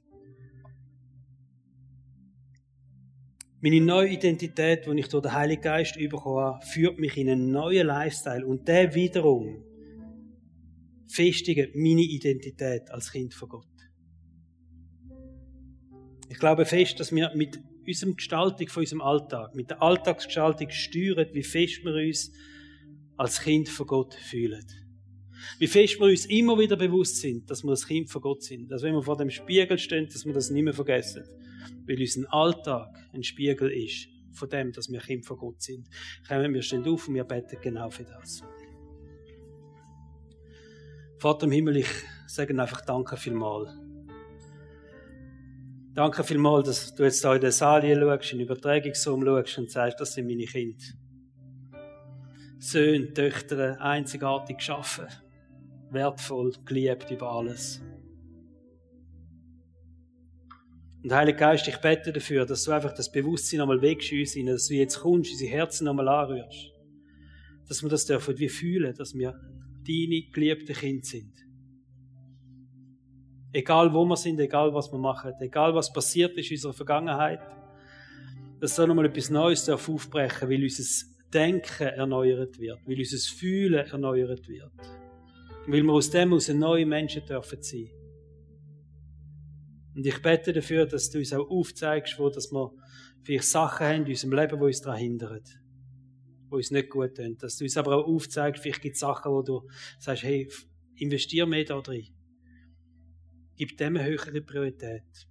Meine 3.60 3.82
neue 3.82 4.10
Identität, 4.10 4.86
die 4.86 5.00
ich 5.00 5.08
durch 5.08 5.24
den 5.24 5.34
Heiligen 5.34 5.64
Geist 5.64 5.98
bekommen 5.98 6.40
habe, 6.40 6.66
führt 6.66 7.00
mich 7.00 7.18
in 7.18 7.30
einen 7.30 7.50
neuen 7.50 7.88
Lifestyle. 7.88 8.46
Und 8.46 8.68
der 8.68 8.94
wiederum 8.94 9.64
festigt 11.08 11.76
meine 11.76 12.02
Identität 12.02 12.92
als 12.92 13.12
Kind 13.12 13.34
von 13.34 13.50
Gott. 13.50 13.77
Ich 16.30 16.40
glaube 16.40 16.66
fest, 16.66 17.00
dass 17.00 17.14
wir 17.14 17.32
mit 17.36 17.60
unserem 17.86 18.16
Gestaltung 18.16 18.68
von 18.68 18.82
unserem 18.82 19.02
Alltag, 19.02 19.56
mit 19.56 19.70
der 19.70 19.82
Alltagsgestaltung 19.82 20.70
steuern, 20.72 21.28
wie 21.32 21.44
fest 21.44 21.84
wir 21.86 21.94
uns 21.94 22.32
als 23.16 23.42
Kind 23.42 23.70
von 23.70 23.88
Gott 23.88 24.14
fühlen. 24.14 24.66
Wie 25.60 25.68
fest 25.68 26.00
wir 26.00 26.08
uns 26.08 26.26
immer 26.26 26.60
wieder 26.60 26.76
bewusst 26.76 27.18
sind, 27.18 27.50
dass 27.50 27.64
wir 27.64 27.72
ein 27.72 27.88
Kind 27.88 28.10
von 28.10 28.22
Gott 28.22 28.44
sind. 28.44 28.70
Dass 28.70 28.82
wenn 28.82 28.94
wir 28.94 29.04
vor 29.04 29.18
dem 29.18 29.30
Spiegel 29.30 29.78
stehen, 29.78 30.08
dass 30.08 30.26
wir 30.26 30.34
das 30.34 30.50
nicht 30.50 30.64
mehr 30.64 30.74
vergessen. 30.74 31.24
Weil 31.86 32.00
unser 32.00 32.34
Alltag 32.34 32.90
ein 33.14 33.24
Spiegel 33.24 33.72
ist 33.72 34.08
von 34.34 34.50
dem, 34.50 34.72
dass 34.72 34.92
wir 34.92 35.00
Kind 35.00 35.26
von 35.26 35.38
Gott 35.38 35.62
sind. 35.62 35.88
Kommen 36.28 36.54
wir 36.54 36.62
stehen 36.62 36.86
auf 36.88 37.08
und 37.08 37.16
wir 37.16 37.24
beten 37.24 37.58
genau 37.62 37.90
für 37.90 38.04
das. 38.04 38.44
Vater 41.20 41.46
im 41.46 41.52
Himmel, 41.52 41.78
ich 41.78 41.88
sage 42.28 42.60
einfach 42.60 42.82
Danke 42.82 43.18
vielmals 43.18 43.87
Danke 45.98 46.24
vielmals, 46.24 46.68
dass 46.68 46.94
du 46.94 47.06
jetzt 47.06 47.26
da 47.26 47.34
in 47.34 47.42
den 47.42 47.50
Saal 47.50 47.82
schaust, 47.82 48.32
in 48.32 48.38
den 48.38 48.46
Übertragungsraum 48.46 49.26
schaust 49.26 49.58
und 49.58 49.72
sagst, 49.72 50.00
das 50.00 50.14
sind 50.14 50.28
meine 50.28 50.46
Kinder. 50.46 50.78
Söhne, 52.60 53.12
Töchter, 53.14 53.82
einzigartig 53.82 54.58
geschaffen, 54.58 55.08
wertvoll, 55.90 56.54
geliebt 56.66 57.10
über 57.10 57.32
alles. 57.32 57.82
Und 61.02 61.12
Heiliger 61.12 61.40
Geist, 61.40 61.68
ich 61.68 61.78
bete 61.78 62.14
dafür, 62.14 62.46
dass 62.46 62.64
du 62.66 62.74
einfach 62.74 62.94
das 62.94 63.12
Bewusstsein 63.12 63.62
einmal 63.62 63.82
wegschießt, 63.82 64.38
dass 64.46 64.68
du 64.68 64.76
jetzt 64.76 65.00
kommst, 65.00 65.32
unsere 65.32 65.50
Herzen 65.50 65.88
einmal 65.88 66.10
anrührst. 66.10 66.74
Dass 67.68 67.82
wir 67.82 67.90
das 67.90 68.06
dürfen 68.06 68.38
wie 68.38 68.50
fühlen, 68.50 68.94
dass 68.96 69.16
wir 69.16 69.32
deine 69.32 70.22
geliebten 70.32 70.76
Kinder 70.76 71.04
sind. 71.04 71.47
Egal 73.54 73.94
wo 73.94 74.06
wir 74.06 74.18
sind, 74.18 74.40
egal 74.40 74.74
was 74.74 74.92
wir 74.92 75.00
machen, 75.00 75.34
egal 75.40 75.74
was 75.74 75.92
passiert 75.92 76.38
ist 76.38 76.52
in 76.52 76.58
unserer 76.58 76.74
Vergangenheit, 76.74 77.40
dass 78.60 78.76
da 78.76 78.86
nochmal 78.86 79.06
etwas 79.06 79.30
Neues 79.30 79.70
aufbrechen 79.70 80.50
weil 80.50 80.64
unser 80.64 81.06
Denken 81.34 81.88
erneuert 81.88 82.60
wird, 82.60 82.80
weil 82.86 82.98
unser 82.98 83.36
Fühlen 83.36 83.86
erneuert 83.86 84.48
wird. 84.48 84.72
Weil 85.68 85.84
wir 85.84 85.94
aus 85.94 86.10
dem 86.10 86.34
aus 86.34 86.48
neue 86.50 86.86
Menschen 86.86 87.26
dürfen 87.26 87.62
sein. 87.62 87.90
Und 89.96 90.06
ich 90.06 90.22
bete 90.22 90.54
dafür, 90.54 90.86
dass 90.86 91.10
du 91.10 91.18
uns 91.18 91.34
auch 91.34 91.50
aufzeigst, 91.50 92.18
wo 92.20 92.30
dass 92.30 92.52
wir 92.52 92.72
vielleicht 93.24 93.46
Sachen 93.46 93.86
haben 93.88 94.06
in 94.06 94.12
unserem 94.12 94.34
Leben, 94.34 94.60
die 94.60 94.66
uns 94.66 94.82
daran 94.82 95.00
hindern, 95.00 95.44
die 95.44 96.56
uns 96.56 96.72
nicht 96.72 96.90
gut 96.90 97.16
tun. 97.16 97.36
Dass 97.38 97.58
du 97.58 97.66
uns 97.66 97.76
aber 97.78 97.98
auch 97.98 98.08
aufzeigst, 98.08 98.62
vielleicht 98.62 98.82
gibt 98.82 98.94
es 98.94 99.02
Sachen, 99.02 99.32
wo 99.32 99.42
du 99.42 99.68
sagst, 100.00 100.24
hey, 100.24 100.48
investier 100.96 101.46
mehr 101.46 101.66
da 101.66 101.82
drin. 101.82 102.08
Gib 103.58 103.76
dem 103.76 103.98
eine 103.98 104.06
höhere 104.06 104.40
Priorität. 104.42 105.28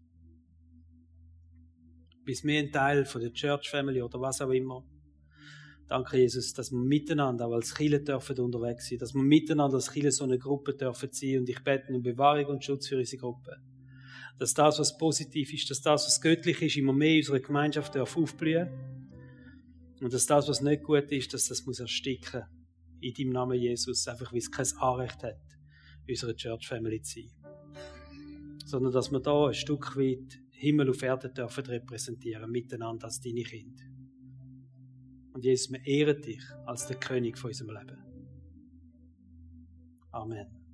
Bis 2.24 2.42
wir 2.42 2.58
ein 2.58 2.72
Teil 2.72 3.04
von 3.04 3.20
der 3.20 3.32
Church 3.32 3.70
Family 3.70 4.02
oder 4.02 4.20
was 4.20 4.40
auch 4.40 4.50
immer. 4.50 4.84
Danke, 5.86 6.18
Jesus, 6.18 6.52
dass 6.52 6.72
wir 6.72 6.80
miteinander 6.80 7.46
auch 7.46 7.52
als 7.52 7.72
Chile 7.72 8.00
dürfen 8.00 8.40
unterwegs 8.40 8.88
sein, 8.88 8.98
dass 8.98 9.14
wir 9.14 9.22
miteinander 9.22 9.76
als 9.76 9.92
Chile 9.92 10.10
so 10.10 10.24
eine 10.24 10.40
Gruppe 10.40 10.74
dürfen 10.74 11.08
sein 11.12 11.38
und 11.38 11.48
ich 11.48 11.62
bete 11.62 11.94
um 11.94 12.02
Bewahrung 12.02 12.46
und 12.46 12.64
Schutz 12.64 12.88
für 12.88 12.98
unsere 12.98 13.20
Gruppe. 13.20 13.58
Dass 14.40 14.54
das, 14.54 14.80
was 14.80 14.98
positiv 14.98 15.52
ist, 15.52 15.70
dass 15.70 15.80
das, 15.80 16.04
was 16.04 16.20
göttlich 16.20 16.60
ist, 16.60 16.76
immer 16.76 16.92
mehr 16.92 17.12
in 17.12 17.18
unserer 17.18 17.38
Gemeinschaft 17.38 17.94
darf 17.94 18.16
aufblühen. 18.16 18.68
Und 20.00 20.12
dass 20.12 20.26
das, 20.26 20.48
was 20.48 20.60
nicht 20.62 20.82
gut 20.82 21.12
ist, 21.12 21.32
dass 21.32 21.46
das 21.46 21.64
muss 21.64 21.78
ersticken. 21.78 22.42
In 23.00 23.14
deinem 23.14 23.30
Namen 23.30 23.56
Jesus, 23.56 24.08
einfach 24.08 24.32
weil 24.32 24.40
es 24.40 24.50
kein 24.50 24.66
Anrecht 24.78 25.22
hat, 25.22 25.38
unsere 26.08 26.34
Church 26.34 26.66
Family 26.66 27.00
zu 27.02 27.20
sein 27.20 27.35
sondern 28.66 28.92
dass 28.92 29.12
wir 29.12 29.20
da 29.20 29.46
ein 29.46 29.54
Stück 29.54 29.96
weit 29.96 30.42
Himmel 30.50 30.90
auf 30.90 31.02
Erde 31.02 31.30
dürfen 31.30 31.64
repräsentieren, 31.66 32.50
miteinander 32.50 33.04
als 33.04 33.20
deine 33.20 33.42
Kinder. 33.42 33.84
Und 35.32 35.44
Jesus, 35.44 35.70
wir 35.70 35.86
ehren 35.86 36.20
dich 36.20 36.42
als 36.64 36.86
der 36.86 36.96
König 36.96 37.38
von 37.38 37.50
unserem 37.50 37.70
Leben. 37.70 37.98
Amen. 40.10 40.56